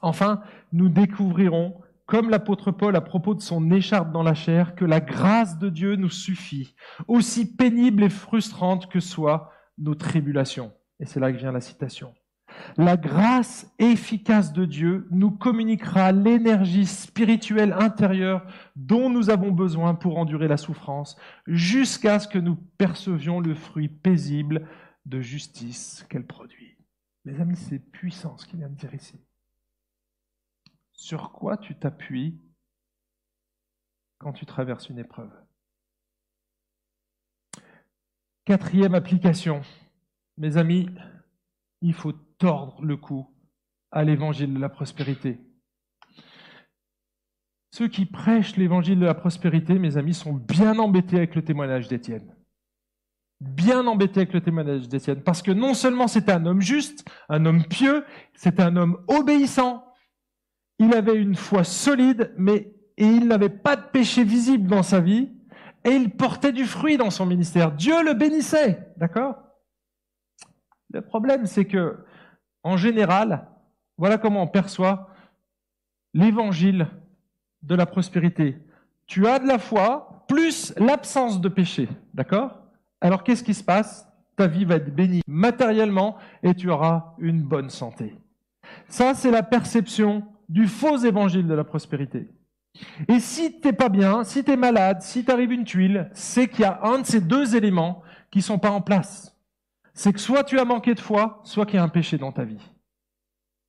Enfin, 0.00 0.42
nous 0.72 0.88
découvrirons, 0.88 1.82
comme 2.06 2.30
l'apôtre 2.30 2.70
Paul 2.70 2.96
à 2.96 3.02
propos 3.02 3.34
de 3.34 3.42
son 3.42 3.70
écharpe 3.72 4.10
dans 4.10 4.22
la 4.22 4.32
chair, 4.32 4.74
que 4.74 4.86
la 4.86 5.00
grâce 5.00 5.58
de 5.58 5.68
Dieu 5.68 5.96
nous 5.96 6.08
suffit, 6.08 6.74
aussi 7.08 7.54
pénible 7.56 8.04
et 8.04 8.08
frustrante 8.08 8.90
que 8.90 9.00
soit 9.00 9.52
nos 9.76 9.94
tribulations. 9.94 10.72
Et 10.98 11.04
c'est 11.04 11.20
là 11.20 11.30
que 11.30 11.36
vient 11.36 11.52
la 11.52 11.60
citation. 11.60 12.14
La 12.76 12.96
grâce 12.96 13.72
efficace 13.78 14.52
de 14.52 14.64
Dieu 14.64 15.06
nous 15.10 15.30
communiquera 15.30 16.12
l'énergie 16.12 16.86
spirituelle 16.86 17.72
intérieure 17.72 18.46
dont 18.76 19.10
nous 19.10 19.30
avons 19.30 19.50
besoin 19.50 19.94
pour 19.94 20.18
endurer 20.18 20.48
la 20.48 20.56
souffrance, 20.56 21.16
jusqu'à 21.46 22.18
ce 22.18 22.28
que 22.28 22.38
nous 22.38 22.56
percevions 22.56 23.40
le 23.40 23.54
fruit 23.54 23.88
paisible 23.88 24.66
de 25.06 25.20
justice 25.20 26.06
qu'elle 26.08 26.26
produit. 26.26 26.76
Mes 27.24 27.40
amis, 27.40 27.56
c'est 27.56 27.78
puissant 27.78 28.36
ce 28.36 28.46
qu'il 28.46 28.58
vient 28.58 28.68
de 28.68 28.76
dire 28.76 28.94
ici. 28.94 29.20
Sur 30.92 31.32
quoi 31.32 31.56
tu 31.56 31.74
t'appuies 31.74 32.38
quand 34.18 34.32
tu 34.32 34.46
traverses 34.46 34.88
une 34.88 34.98
épreuve? 34.98 35.32
Quatrième 38.44 38.94
application, 38.94 39.62
mes 40.36 40.56
amis, 40.56 40.90
il 41.82 41.94
faut 41.94 42.14
tordre 42.40 42.82
le 42.82 42.96
cou 42.96 43.28
à 43.92 44.02
l'évangile 44.02 44.52
de 44.52 44.58
la 44.58 44.68
prospérité. 44.68 45.38
Ceux 47.72 47.86
qui 47.86 48.06
prêchent 48.06 48.56
l'évangile 48.56 48.98
de 48.98 49.06
la 49.06 49.14
prospérité, 49.14 49.78
mes 49.78 49.96
amis, 49.96 50.14
sont 50.14 50.32
bien 50.32 50.80
embêtés 50.80 51.18
avec 51.18 51.36
le 51.36 51.44
témoignage 51.44 51.86
d'Étienne. 51.86 52.34
Bien 53.40 53.86
embêtés 53.86 54.22
avec 54.22 54.32
le 54.32 54.40
témoignage 54.40 54.88
d'Étienne. 54.88 55.22
Parce 55.22 55.42
que 55.42 55.52
non 55.52 55.74
seulement 55.74 56.08
c'était 56.08 56.32
un 56.32 56.44
homme 56.46 56.60
juste, 56.60 57.08
un 57.28 57.46
homme 57.46 57.64
pieux, 57.64 58.04
c'était 58.34 58.62
un 58.62 58.76
homme 58.76 59.04
obéissant. 59.06 59.84
Il 60.78 60.94
avait 60.94 61.14
une 61.14 61.36
foi 61.36 61.62
solide, 61.62 62.34
mais 62.36 62.74
et 62.96 63.06
il 63.06 63.28
n'avait 63.28 63.48
pas 63.48 63.76
de 63.76 63.82
péché 63.82 64.24
visible 64.24 64.68
dans 64.68 64.82
sa 64.82 65.00
vie 65.00 65.30
et 65.84 65.90
il 65.90 66.10
portait 66.10 66.52
du 66.52 66.66
fruit 66.66 66.98
dans 66.98 67.10
son 67.10 67.24
ministère. 67.24 67.72
Dieu 67.72 68.04
le 68.04 68.12
bénissait, 68.12 68.92
d'accord? 68.98 69.36
Le 70.92 71.00
problème, 71.00 71.46
c'est 71.46 71.64
que, 71.64 72.04
en 72.62 72.76
général, 72.76 73.46
voilà 73.96 74.18
comment 74.18 74.42
on 74.42 74.46
perçoit 74.46 75.08
l'évangile 76.14 76.88
de 77.62 77.74
la 77.74 77.86
prospérité. 77.86 78.58
Tu 79.06 79.26
as 79.26 79.38
de 79.38 79.46
la 79.46 79.58
foi 79.58 80.24
plus 80.28 80.72
l'absence 80.76 81.40
de 81.40 81.48
péché, 81.48 81.88
d'accord? 82.14 82.56
Alors 83.00 83.24
qu'est-ce 83.24 83.44
qui 83.44 83.54
se 83.54 83.64
passe? 83.64 84.06
Ta 84.36 84.46
vie 84.46 84.64
va 84.64 84.76
être 84.76 84.94
bénie 84.94 85.22
matériellement 85.26 86.16
et 86.42 86.54
tu 86.54 86.70
auras 86.70 87.14
une 87.18 87.42
bonne 87.42 87.68
santé. 87.68 88.16
Ça, 88.88 89.14
c'est 89.14 89.30
la 89.30 89.42
perception 89.42 90.24
du 90.48 90.66
faux 90.66 90.98
évangile 90.98 91.46
de 91.46 91.54
la 91.54 91.64
prospérité. 91.64 92.28
Et 93.08 93.20
si 93.20 93.60
t'es 93.60 93.72
pas 93.72 93.88
bien, 93.88 94.24
si 94.24 94.44
tu 94.44 94.52
es 94.52 94.56
malade, 94.56 95.02
si 95.02 95.24
t'arrive 95.24 95.52
une 95.52 95.64
tuile, 95.64 96.10
c'est 96.14 96.48
qu'il 96.48 96.60
y 96.60 96.64
a 96.64 96.80
un 96.84 97.00
de 97.00 97.06
ces 97.06 97.20
deux 97.20 97.56
éléments 97.56 98.02
qui 98.30 98.42
sont 98.42 98.58
pas 98.58 98.70
en 98.70 98.80
place. 98.80 99.29
C'est 100.00 100.14
que 100.14 100.18
soit 100.18 100.44
tu 100.44 100.58
as 100.58 100.64
manqué 100.64 100.94
de 100.94 101.00
foi, 101.00 101.42
soit 101.44 101.66
qu'il 101.66 101.74
y 101.74 101.78
a 101.78 101.82
un 101.82 101.90
péché 101.90 102.16
dans 102.16 102.32
ta 102.32 102.42
vie. 102.42 102.70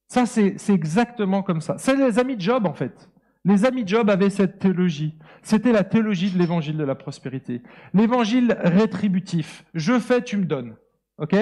Ça, 0.07 0.25
c'est 0.25 0.55
exactement 0.69 1.43
comme 1.43 1.59
ça. 1.59 1.77
C'est 1.77 1.93
les 1.93 2.19
amis 2.19 2.37
de 2.37 2.41
Job, 2.41 2.65
en 2.65 2.73
fait. 2.73 3.09
Les 3.43 3.65
amis 3.65 3.83
de 3.83 3.89
Job 3.89 4.09
avaient 4.09 4.29
cette 4.29 4.57
théologie. 4.57 5.19
C'était 5.41 5.73
la 5.73 5.83
théologie 5.83 6.31
de 6.31 6.37
l'évangile 6.39 6.77
de 6.77 6.85
la 6.85 6.95
prospérité. 6.95 7.61
L'évangile 7.93 8.55
rétributif. 8.63 9.65
Je 9.73 9.99
fais, 9.99 10.23
tu 10.23 10.37
me 10.37 10.45
donnes. 10.45 10.77
OK? 11.17 11.35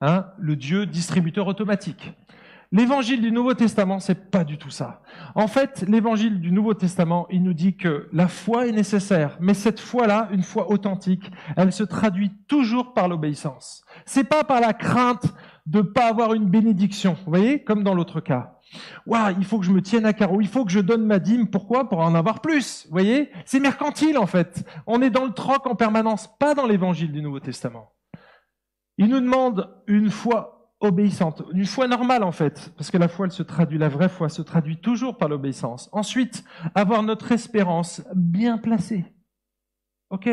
Hein? 0.00 0.26
Le 0.40 0.56
Dieu 0.56 0.84
distributeur 0.86 1.46
automatique. 1.46 2.12
L'évangile 2.74 3.20
du 3.20 3.30
Nouveau 3.30 3.54
Testament, 3.54 4.00
c'est 4.00 4.32
pas 4.32 4.42
du 4.42 4.58
tout 4.58 4.68
ça. 4.68 5.00
En 5.36 5.46
fait, 5.46 5.84
l'évangile 5.86 6.40
du 6.40 6.50
Nouveau 6.50 6.74
Testament, 6.74 7.28
il 7.30 7.44
nous 7.44 7.54
dit 7.54 7.76
que 7.76 8.08
la 8.12 8.26
foi 8.26 8.66
est 8.66 8.72
nécessaire, 8.72 9.36
mais 9.38 9.54
cette 9.54 9.78
foi-là, 9.78 10.26
une 10.32 10.42
foi 10.42 10.68
authentique, 10.68 11.30
elle 11.56 11.72
se 11.72 11.84
traduit 11.84 12.32
toujours 12.48 12.92
par 12.92 13.06
l'obéissance. 13.06 13.84
C'est 14.06 14.24
pas 14.24 14.42
par 14.42 14.60
la 14.60 14.72
crainte 14.72 15.32
de 15.66 15.82
pas 15.82 16.08
avoir 16.08 16.34
une 16.34 16.46
bénédiction. 16.46 17.16
Vous 17.24 17.30
voyez, 17.30 17.62
comme 17.62 17.84
dans 17.84 17.94
l'autre 17.94 18.20
cas. 18.20 18.58
Waouh, 19.06 19.36
il 19.38 19.44
faut 19.44 19.60
que 19.60 19.66
je 19.66 19.70
me 19.70 19.80
tienne 19.80 20.04
à 20.04 20.12
carreau, 20.12 20.40
il 20.40 20.48
faut 20.48 20.64
que 20.64 20.72
je 20.72 20.80
donne 20.80 21.06
ma 21.06 21.20
dîme. 21.20 21.46
Pourquoi? 21.46 21.88
Pour 21.88 22.00
en 22.00 22.16
avoir 22.16 22.40
plus. 22.40 22.86
Vous 22.86 22.90
voyez? 22.90 23.30
C'est 23.44 23.60
mercantile 23.60 24.18
en 24.18 24.26
fait. 24.26 24.68
On 24.88 25.00
est 25.00 25.10
dans 25.10 25.26
le 25.26 25.32
troc 25.32 25.64
en 25.68 25.76
permanence, 25.76 26.28
pas 26.40 26.56
dans 26.56 26.66
l'évangile 26.66 27.12
du 27.12 27.22
Nouveau 27.22 27.38
Testament. 27.38 27.92
Il 28.98 29.06
nous 29.06 29.20
demande 29.20 29.70
une 29.86 30.10
foi 30.10 30.53
obéissante. 30.84 31.42
Une 31.52 31.66
foi 31.66 31.88
normale, 31.88 32.22
en 32.22 32.32
fait, 32.32 32.72
parce 32.76 32.90
que 32.90 32.98
la 32.98 33.08
foi, 33.08 33.26
elle 33.26 33.32
se 33.32 33.42
traduit, 33.42 33.78
la 33.78 33.88
vraie 33.88 34.08
foi 34.08 34.28
se 34.28 34.42
traduit 34.42 34.76
toujours 34.76 35.16
par 35.16 35.28
l'obéissance. 35.28 35.88
Ensuite, 35.92 36.44
avoir 36.74 37.02
notre 37.02 37.32
espérance 37.32 38.02
bien 38.14 38.58
placée. 38.58 39.04
Ok 40.10 40.28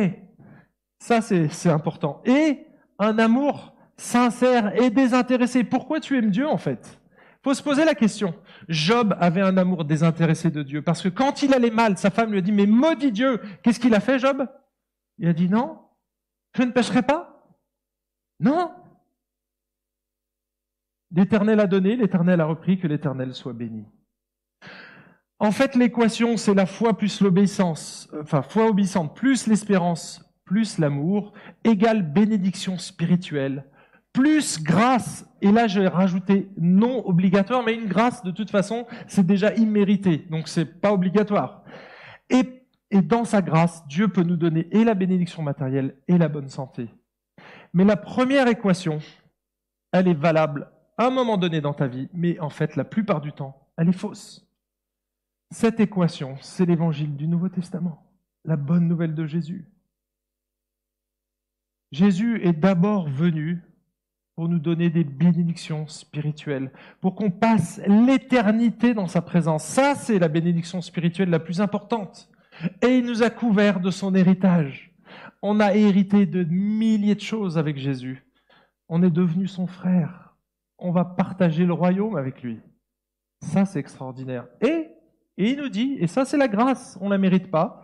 Ça, 0.99 1.21
c'est 1.21 1.69
important. 1.69 2.21
Et 2.25 2.67
un 2.99 3.17
amour 3.17 3.73
sincère 3.97 4.75
et 4.81 4.89
désintéressé. 4.89 5.63
Pourquoi 5.63 5.99
tu 5.99 6.17
aimes 6.17 6.31
Dieu, 6.31 6.47
en 6.47 6.57
fait? 6.57 6.99
Faut 7.43 7.53
se 7.53 7.63
poser 7.63 7.85
la 7.85 7.95
question. 7.95 8.35
Job 8.67 9.15
avait 9.19 9.41
un 9.41 9.57
amour 9.57 9.85
désintéressé 9.85 10.51
de 10.51 10.61
Dieu, 10.61 10.81
parce 10.81 11.01
que 11.01 11.09
quand 11.09 11.41
il 11.41 11.53
allait 11.53 11.71
mal, 11.71 11.97
sa 11.97 12.11
femme 12.11 12.31
lui 12.31 12.37
a 12.37 12.41
dit, 12.41 12.51
mais 12.51 12.67
maudit 12.67 13.11
Dieu, 13.11 13.41
qu'est-ce 13.63 13.79
qu'il 13.79 13.95
a 13.95 13.99
fait, 13.99 14.19
Job? 14.19 14.47
Il 15.17 15.27
a 15.27 15.33
dit, 15.33 15.49
non, 15.49 15.79
je 16.55 16.63
ne 16.63 16.71
pêcherai 16.71 17.01
pas. 17.01 17.47
Non, 18.39 18.71
L'Éternel 21.13 21.59
a 21.59 21.67
donné, 21.67 21.95
l'Éternel 21.95 22.41
a 22.41 22.45
repris, 22.45 22.79
que 22.79 22.87
l'Éternel 22.87 23.33
soit 23.33 23.53
béni. 23.53 23.85
En 25.39 25.51
fait, 25.51 25.75
l'équation, 25.75 26.37
c'est 26.37 26.53
la 26.53 26.65
foi 26.65 26.97
plus 26.97 27.21
l'obéissance, 27.21 28.09
enfin, 28.21 28.41
foi 28.41 28.67
obéissante 28.67 29.15
plus 29.15 29.47
l'espérance 29.47 30.31
plus 30.51 30.79
l'amour, 30.79 31.31
égale 31.63 32.01
bénédiction 32.01 32.77
spirituelle, 32.77 33.63
plus 34.11 34.61
grâce, 34.61 35.25
et 35.41 35.49
là 35.49 35.65
je 35.67 35.79
vais 35.79 35.87
rajouter 35.87 36.49
non 36.57 37.07
obligatoire, 37.07 37.63
mais 37.63 37.73
une 37.73 37.87
grâce 37.87 38.21
de 38.21 38.31
toute 38.31 38.51
façon, 38.51 38.85
c'est 39.07 39.25
déjà 39.25 39.53
immérité, 39.55 40.27
donc 40.29 40.49
c'est 40.49 40.65
pas 40.65 40.91
obligatoire. 40.91 41.63
Et, 42.29 42.65
et 42.89 43.01
dans 43.01 43.23
sa 43.23 43.41
grâce, 43.41 43.87
Dieu 43.87 44.09
peut 44.09 44.23
nous 44.23 44.35
donner 44.35 44.67
et 44.71 44.83
la 44.83 44.93
bénédiction 44.93 45.41
matérielle 45.41 45.95
et 46.09 46.17
la 46.17 46.27
bonne 46.27 46.49
santé. 46.49 46.89
Mais 47.73 47.85
la 47.85 47.95
première 47.95 48.49
équation, 48.49 48.99
elle 49.93 50.09
est 50.09 50.13
valable 50.13 50.69
un 51.05 51.09
moment 51.09 51.37
donné 51.37 51.61
dans 51.61 51.73
ta 51.73 51.87
vie, 51.87 52.09
mais 52.13 52.39
en 52.39 52.49
fait, 52.49 52.75
la 52.75 52.83
plupart 52.83 53.21
du 53.21 53.31
temps, 53.31 53.67
elle 53.77 53.89
est 53.89 53.93
fausse. 53.93 54.47
Cette 55.51 55.79
équation, 55.79 56.37
c'est 56.41 56.65
l'évangile 56.65 57.15
du 57.15 57.27
Nouveau 57.27 57.49
Testament, 57.49 58.03
la 58.45 58.55
bonne 58.55 58.87
nouvelle 58.87 59.15
de 59.15 59.25
Jésus. 59.25 59.67
Jésus 61.91 62.41
est 62.43 62.53
d'abord 62.53 63.09
venu 63.09 63.61
pour 64.35 64.47
nous 64.47 64.59
donner 64.59 64.89
des 64.89 65.03
bénédictions 65.03 65.87
spirituelles, 65.87 66.71
pour 67.01 67.15
qu'on 67.15 67.31
passe 67.31 67.81
l'éternité 67.85 68.93
dans 68.93 69.07
sa 69.07 69.21
présence. 69.21 69.65
Ça, 69.65 69.95
c'est 69.95 70.19
la 70.19 70.29
bénédiction 70.29 70.81
spirituelle 70.81 71.29
la 71.29 71.39
plus 71.39 71.59
importante. 71.59 72.29
Et 72.81 72.97
il 72.97 73.05
nous 73.05 73.23
a 73.23 73.29
couverts 73.29 73.81
de 73.81 73.91
son 73.91 74.15
héritage. 74.15 74.93
On 75.41 75.59
a 75.59 75.75
hérité 75.75 76.25
de 76.25 76.43
milliers 76.43 77.15
de 77.15 77.21
choses 77.21 77.57
avec 77.57 77.77
Jésus. 77.77 78.25
On 78.87 79.03
est 79.03 79.11
devenu 79.11 79.47
son 79.47 79.67
frère. 79.67 80.20
On 80.81 80.91
va 80.91 81.05
partager 81.05 81.65
le 81.65 81.73
royaume 81.73 82.15
avec 82.17 82.41
lui. 82.41 82.59
Ça, 83.41 83.65
c'est 83.65 83.79
extraordinaire. 83.79 84.47
Et, 84.61 84.89
et 85.37 85.51
il 85.51 85.57
nous 85.57 85.69
dit, 85.69 85.95
et 85.99 86.07
ça, 86.07 86.25
c'est 86.25 86.37
la 86.37 86.47
grâce, 86.47 86.97
on 87.01 87.05
ne 87.05 87.11
la 87.11 87.17
mérite 87.17 87.49
pas, 87.49 87.83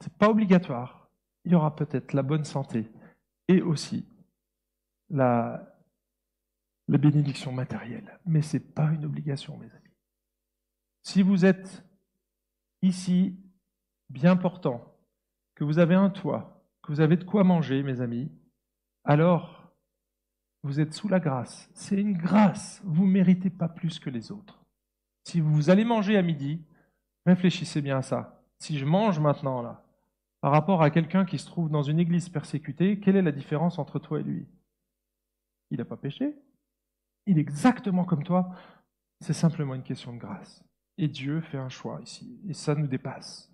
c'est 0.00 0.12
pas 0.14 0.28
obligatoire. 0.28 1.10
Il 1.44 1.52
y 1.52 1.54
aura 1.54 1.74
peut-être 1.74 2.12
la 2.12 2.22
bonne 2.22 2.44
santé 2.44 2.90
et 3.48 3.62
aussi 3.62 4.08
la, 5.08 5.76
la 6.88 6.98
bénédiction 6.98 7.52
matérielle. 7.52 8.18
Mais 8.26 8.42
ce 8.42 8.56
n'est 8.56 8.62
pas 8.62 8.90
une 8.92 9.04
obligation, 9.04 9.56
mes 9.58 9.70
amis. 9.70 9.94
Si 11.02 11.22
vous 11.22 11.44
êtes 11.44 11.84
ici 12.82 13.38
bien 14.08 14.36
portant, 14.36 14.96
que 15.54 15.64
vous 15.64 15.78
avez 15.78 15.94
un 15.94 16.10
toit, 16.10 16.64
que 16.82 16.92
vous 16.92 17.00
avez 17.00 17.16
de 17.16 17.24
quoi 17.24 17.44
manger, 17.44 17.82
mes 17.82 18.00
amis, 18.00 18.30
alors 19.04 19.59
vous 20.62 20.80
êtes 20.80 20.92
sous 20.92 21.08
la 21.08 21.20
grâce. 21.20 21.70
C'est 21.74 22.00
une 22.00 22.16
grâce. 22.16 22.80
Vous 22.84 23.06
ne 23.06 23.12
méritez 23.12 23.50
pas 23.50 23.68
plus 23.68 23.98
que 23.98 24.10
les 24.10 24.30
autres. 24.32 24.64
Si 25.24 25.40
vous 25.40 25.70
allez 25.70 25.84
manger 25.84 26.16
à 26.16 26.22
midi, 26.22 26.60
réfléchissez 27.26 27.82
bien 27.82 27.98
à 27.98 28.02
ça. 28.02 28.42
Si 28.58 28.78
je 28.78 28.84
mange 28.84 29.18
maintenant, 29.20 29.62
là, 29.62 29.84
par 30.40 30.52
rapport 30.52 30.82
à 30.82 30.90
quelqu'un 30.90 31.24
qui 31.24 31.38
se 31.38 31.46
trouve 31.46 31.70
dans 31.70 31.82
une 31.82 31.98
église 31.98 32.28
persécutée, 32.28 32.98
quelle 33.00 33.16
est 33.16 33.22
la 33.22 33.32
différence 33.32 33.78
entre 33.78 33.98
toi 33.98 34.20
et 34.20 34.22
lui? 34.22 34.46
Il 35.70 35.78
n'a 35.78 35.84
pas 35.84 35.96
péché. 35.96 36.34
Il 37.26 37.38
est 37.38 37.42
exactement 37.42 38.04
comme 38.04 38.24
toi. 38.24 38.50
C'est 39.20 39.32
simplement 39.32 39.74
une 39.74 39.82
question 39.82 40.12
de 40.12 40.18
grâce. 40.18 40.64
Et 40.98 41.08
Dieu 41.08 41.40
fait 41.40 41.58
un 41.58 41.68
choix 41.68 42.00
ici. 42.02 42.40
Et 42.48 42.54
ça 42.54 42.74
nous 42.74 42.86
dépasse 42.86 43.50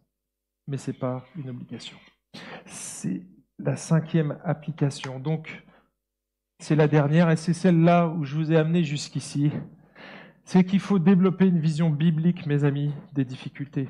mais 0.67 0.79
ce 0.79 0.91
n'est 0.91 0.97
pas 0.97 1.25
une 1.37 1.51
obligation. 1.51 1.97
C'est 2.67 3.23
la 3.59 3.77
cinquième 3.77 4.39
application. 4.45 5.21
Donc, 5.21 5.65
c'est 6.59 6.77
la 6.77 6.89
dernière 6.89 7.31
et 7.31 7.37
c'est 7.37 7.53
celle-là 7.53 8.09
où 8.09 8.25
je 8.25 8.35
vous 8.37 8.53
ai 8.53 8.57
amené 8.57 8.85
jusqu'ici. 8.85 9.51
C'est 10.45 10.65
qu'il 10.65 10.81
faut 10.81 10.99
développer 10.99 11.47
une 11.47 11.61
vision 11.61 11.91
biblique, 11.91 12.47
mes 12.47 12.65
amis, 12.65 12.93
des 13.13 13.25
difficultés. 13.25 13.89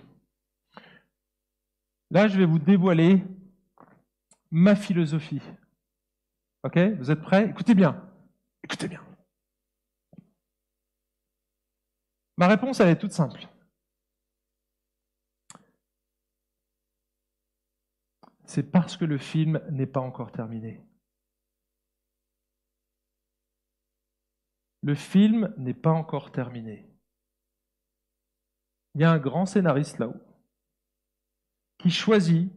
Là, 2.11 2.29
je 2.29 2.39
vais 2.39 2.47
vous 2.47 2.59
dévoiler 2.59 3.23
ma 4.51 4.75
philosophie. 4.75 5.43
Ok? 6.63 6.79
Vous 6.99 7.11
êtes 7.11 7.21
prêts? 7.21 7.49
Écoutez 7.51 7.75
bien. 7.75 8.03
Écoutez 8.65 8.89
bien. 8.89 9.03
Ma 12.37 12.49
réponse, 12.49 12.81
elle 12.81 12.89
est 12.89 12.99
toute 12.99 13.13
simple. 13.13 13.49
c'est 18.47 18.63
parce 18.63 18.97
que 18.97 19.05
le 19.05 19.19
film 19.19 19.61
n'est 19.71 19.87
pas 19.87 20.01
encore 20.01 20.33
terminé. 20.33 20.81
Le 24.87 24.95
film 24.95 25.53
n'est 25.59 25.75
pas 25.75 25.91
encore 25.91 26.31
terminé. 26.31 26.89
Il 28.95 29.01
y 29.01 29.05
a 29.05 29.11
un 29.11 29.19
grand 29.19 29.45
scénariste 29.45 29.99
là-haut 29.99 30.21
qui 31.77 31.91
choisit, 31.91 32.53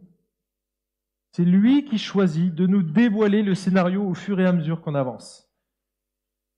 c'est 1.32 1.44
lui 1.44 1.86
qui 1.86 1.98
choisit 1.98 2.54
de 2.54 2.68
nous 2.68 2.84
dévoiler 2.84 3.42
le 3.42 3.56
scénario 3.56 4.04
au 4.04 4.14
fur 4.14 4.40
et 4.40 4.46
à 4.46 4.54
mesure 4.54 4.80
qu'on 4.84 4.94
avance. 4.94 5.50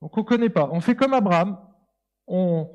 Donc 0.01 0.17
on 0.17 0.21
ne 0.23 0.25
connaît 0.25 0.49
pas. 0.49 0.67
On 0.73 0.81
fait 0.81 0.97
comme 0.97 1.13
Abraham, 1.13 1.57
on, 2.27 2.69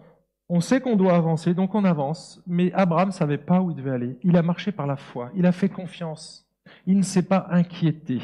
on 0.49 0.63
sait 0.63 0.81
qu'on 0.81 0.97
doit 0.97 1.17
avancer, 1.17 1.53
donc 1.53 1.75
on 1.75 1.85
avance, 1.85 2.43
mais 2.47 2.73
Abraham 2.73 3.09
ne 3.09 3.13
savait 3.13 3.37
pas 3.37 3.61
où 3.61 3.73
il 3.73 3.77
devait 3.77 3.91
aller. 3.91 4.19
Il 4.23 4.39
a 4.39 4.43
marché 4.43 4.73
par 4.73 4.87
la 4.87 4.97
foi, 4.97 5.31
il 5.35 5.45
a 5.45 5.53
fait 5.53 5.69
confiance. 5.69 6.51
Il 6.87 6.97
ne 6.97 7.03
s'est 7.03 7.29
pas 7.29 7.47
inquiété. 7.51 8.23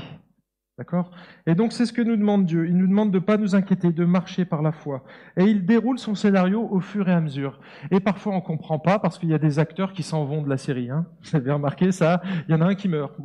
D'accord? 0.83 1.13
Et 1.47 1.55
donc 1.55 1.73
c'est 1.73 1.87
ce 1.87 1.93
que 1.93 2.03
nous 2.03 2.17
demande 2.17 2.45
Dieu. 2.45 2.67
Il 2.67 2.77
nous 2.77 2.89
demande 2.89 3.13
de 3.13 3.21
ne 3.21 3.25
pas 3.25 3.37
nous 3.37 3.55
inquiéter, 3.55 3.93
de 3.93 4.05
marcher 4.05 4.45
par 4.45 4.63
la 4.63 4.73
foi. 4.73 5.05
Et 5.37 5.45
il 5.45 5.65
déroule 5.65 5.97
son 5.97 6.17
scénario 6.17 6.67
au 6.69 6.81
fur 6.81 7.09
et 7.09 7.13
à 7.13 7.21
mesure. 7.21 7.61
Et 7.93 8.01
parfois 8.01 8.33
on 8.33 8.39
ne 8.39 8.41
comprend 8.41 8.81
pas 8.81 8.99
parce 8.99 9.17
qu'il 9.17 9.29
y 9.29 9.35
a 9.35 9.39
des 9.39 9.61
acteurs 9.61 9.93
qui 9.93 10.03
s'en 10.03 10.25
vont 10.25 10.43
de 10.43 10.49
la 10.49 10.57
série. 10.57 10.91
Hein 10.91 11.07
Vous 11.23 11.37
avez 11.37 11.53
remarqué 11.53 11.93
ça? 11.93 12.21
Il 12.49 12.51
y 12.51 12.55
en 12.55 12.61
a 12.63 12.65
un 12.65 12.75
qui 12.75 12.89
meurt. 12.89 13.17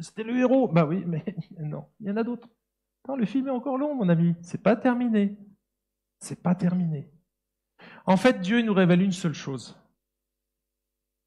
C'était 0.00 0.22
le 0.22 0.38
héros. 0.38 0.66
Bah 0.66 0.86
oui, 0.86 1.04
mais 1.06 1.22
non. 1.60 1.84
Il 2.00 2.06
y 2.06 2.10
en 2.10 2.16
a 2.16 2.22
d'autres. 2.22 2.48
le 3.14 3.26
film 3.26 3.48
est 3.48 3.50
encore 3.50 3.76
long, 3.76 3.94
mon 3.94 4.08
ami. 4.08 4.34
C'est 4.40 4.62
pas 4.62 4.76
terminé. 4.76 5.36
C'est 6.20 6.42
pas 6.42 6.54
terminé. 6.54 7.10
En 8.06 8.16
fait, 8.16 8.40
Dieu 8.40 8.62
nous 8.62 8.72
révèle 8.72 9.02
une 9.02 9.12
seule 9.12 9.34
chose. 9.34 9.78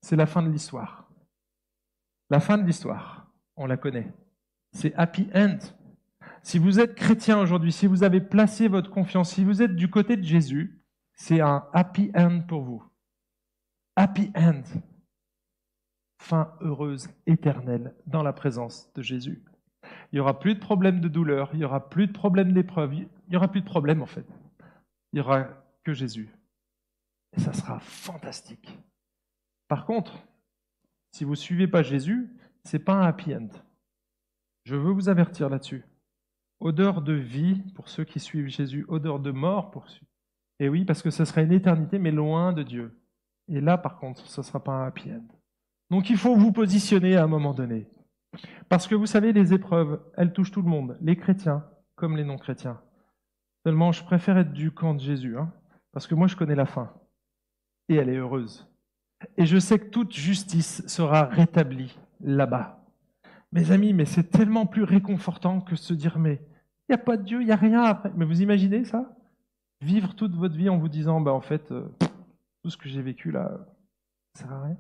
C'est 0.02 0.16
la 0.16 0.26
fin 0.26 0.42
de 0.42 0.50
l'histoire. 0.50 1.08
La 2.32 2.40
fin 2.40 2.58
de 2.58 2.64
l'histoire, 2.64 3.32
on 3.58 3.68
la 3.68 3.78
connaît. 3.78 4.12
C'est 4.78 4.94
happy 4.94 5.28
end. 5.34 5.58
Si 6.44 6.60
vous 6.60 6.80
êtes 6.80 6.94
chrétien 6.94 7.40
aujourd'hui, 7.40 7.72
si 7.72 7.88
vous 7.88 8.04
avez 8.04 8.22
placé 8.22 8.68
votre 8.68 8.92
confiance, 8.92 9.34
si 9.34 9.44
vous 9.44 9.64
êtes 9.64 9.76
du 9.76 9.90
côté 9.90 10.16
de 10.18 10.24
Jésus, 10.24 10.84
c'est 11.16 11.42
un 11.42 11.68
happy 11.74 12.12
end 12.14 12.42
pour 12.48 12.62
vous. 12.62 12.84
Happy 13.96 14.32
end. 14.36 14.62
Fin 16.22 16.54
heureuse, 16.62 17.10
éternelle, 17.26 17.96
dans 18.06 18.22
la 18.22 18.34
présence 18.34 18.94
de 18.94 19.02
Jésus. 19.02 19.44
Il 19.84 20.18
n'y 20.18 20.20
aura 20.20 20.38
plus 20.38 20.54
de 20.54 20.60
problème 20.60 21.02
de 21.02 21.08
douleur, 21.08 21.50
il 21.54 21.58
n'y 21.58 21.66
aura 21.66 21.90
plus 21.90 22.06
de 22.06 22.14
problème 22.14 22.54
d'épreuve, 22.54 22.94
il 22.94 23.10
n'y 23.32 23.36
aura 23.36 23.48
plus 23.48 23.62
de 23.62 23.66
problème 23.66 24.04
en 24.04 24.06
fait. 24.06 24.28
Il 25.12 25.16
n'y 25.16 25.22
aura 25.22 25.48
que 25.84 25.94
Jésus. 25.94 26.30
Et 27.36 27.40
ça 27.40 27.52
sera 27.52 27.80
fantastique. 27.80 28.78
Par 29.68 29.88
contre, 29.88 30.24
si 31.10 31.24
vous 31.24 31.32
ne 31.32 31.36
suivez 31.36 31.68
pas 31.68 31.82
Jésus, 31.82 32.30
ce 32.64 32.78
n'est 32.78 32.84
pas 32.84 32.94
un 32.94 33.08
happy 33.08 33.34
end. 33.34 33.50
Je 34.68 34.76
veux 34.76 34.92
vous 34.92 35.08
avertir 35.08 35.48
là-dessus. 35.48 35.86
Odeur 36.60 37.02
de 37.02 37.14
vie 37.14 37.64
pour 37.74 37.88
ceux 37.88 38.04
qui 38.04 38.20
suivent 38.20 38.50
Jésus, 38.50 38.84
odeur 38.90 39.22
de 39.22 39.32
mort 39.32 39.72
pour 39.72 39.88
ceux. 39.88 40.06
Et 40.60 40.68
oui, 40.68 40.84
parce 40.84 41.02
que 41.02 41.10
ce 41.10 41.24
sera 41.24 41.42
une 41.42 41.54
éternité, 41.54 42.00
mais 42.00 42.12
loin 42.12 42.52
de 42.52 42.64
Dieu. 42.64 42.94
Et 43.48 43.62
là, 43.62 43.78
par 43.78 43.98
contre, 43.98 44.28
ce 44.28 44.42
ne 44.42 44.44
sera 44.44 44.62
pas 44.62 44.74
un 44.74 44.88
happy 44.88 45.10
end. 45.10 45.24
Donc 45.90 46.10
il 46.10 46.18
faut 46.18 46.36
vous 46.36 46.52
positionner 46.52 47.16
à 47.16 47.24
un 47.24 47.28
moment 47.28 47.54
donné. 47.54 47.88
Parce 48.68 48.88
que 48.88 48.96
vous 48.96 49.06
savez, 49.06 49.32
les 49.32 49.54
épreuves, 49.54 50.02
elles 50.18 50.34
touchent 50.34 50.52
tout 50.52 50.62
le 50.62 50.70
monde, 50.70 50.98
les 51.00 51.16
chrétiens 51.16 51.64
comme 51.96 52.18
les 52.18 52.26
non-chrétiens. 52.26 52.82
Seulement, 53.66 53.94
je 53.94 54.04
préfère 54.04 54.38
être 54.38 54.52
du 54.52 54.72
camp 54.72 54.96
de 54.96 55.00
Jésus, 55.00 55.38
hein, 55.38 55.50
parce 55.94 56.08
que 56.08 56.16
moi, 56.16 56.28
je 56.28 56.36
connais 56.36 56.56
la 56.56 56.66
fin. 56.66 56.92
Et 57.88 57.96
elle 57.96 58.10
est 58.10 58.18
heureuse. 58.18 58.68
Et 59.38 59.46
je 59.46 59.60
sais 59.60 59.80
que 59.80 59.92
toute 59.92 60.12
justice 60.12 60.86
sera 60.88 61.24
rétablie 61.24 61.98
là-bas. 62.20 62.77
Mes 63.52 63.72
amis, 63.72 63.94
mais 63.94 64.06
c'est 64.06 64.30
tellement 64.30 64.66
plus 64.66 64.84
réconfortant 64.84 65.62
que 65.62 65.76
se 65.76 65.94
dire, 65.94 66.20
mais 66.20 66.42
il 66.88 66.92
n'y 66.92 66.96
a 66.96 67.04
pas 67.04 67.18
de 67.18 67.24
Dieu, 67.24 67.42
il 67.42 67.46
n'y 67.46 67.52
a 67.52 67.58
rien. 67.58 68.02
Mais 68.16 68.26
vous 68.26 68.42
imaginez 68.42 68.86
ça? 68.86 69.16
Vivre 69.82 70.16
toute 70.16 70.36
votre 70.36 70.56
vie 70.56 70.70
en 70.70 70.78
vous 70.78 70.90
disant, 70.90 71.22
bah 71.22 71.34
en 71.34 71.42
fait, 71.42 71.72
euh, 71.72 71.88
tout 72.64 72.70
ce 72.70 72.78
que 72.78 72.90
j'ai 72.90 73.02
vécu 73.02 73.32
là, 73.32 73.52
ça 74.34 74.44
sert 74.44 74.54
à 74.54 74.64
rien. 74.64 74.78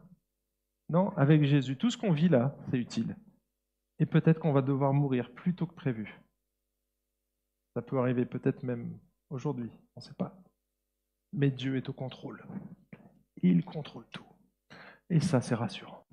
Non, 0.89 1.09
avec 1.17 1.43
Jésus, 1.43 1.75
tout 1.75 1.89
ce 1.89 1.97
qu'on 1.97 2.11
vit 2.11 2.29
là, 2.29 2.55
c'est 2.69 2.77
utile. 2.77 3.15
Et 3.99 4.05
peut-être 4.05 4.39
qu'on 4.39 4.53
va 4.53 4.61
devoir 4.61 4.93
mourir 4.93 5.31
plus 5.31 5.53
tôt 5.53 5.65
que 5.65 5.73
prévu. 5.73 6.19
Ça 7.75 7.81
peut 7.81 7.99
arriver 7.99 8.25
peut-être 8.25 8.63
même 8.63 8.97
aujourd'hui, 9.29 9.69
on 9.95 9.99
ne 9.99 10.03
sait 10.03 10.13
pas. 10.13 10.39
Mais 11.33 11.51
Dieu 11.51 11.75
est 11.75 11.89
au 11.89 11.93
contrôle. 11.93 12.43
Il 13.43 13.63
contrôle 13.65 14.05
tout. 14.11 14.25
Et 15.09 15.19
ça, 15.19 15.41
c'est 15.41 15.55
rassurant. 15.55 16.06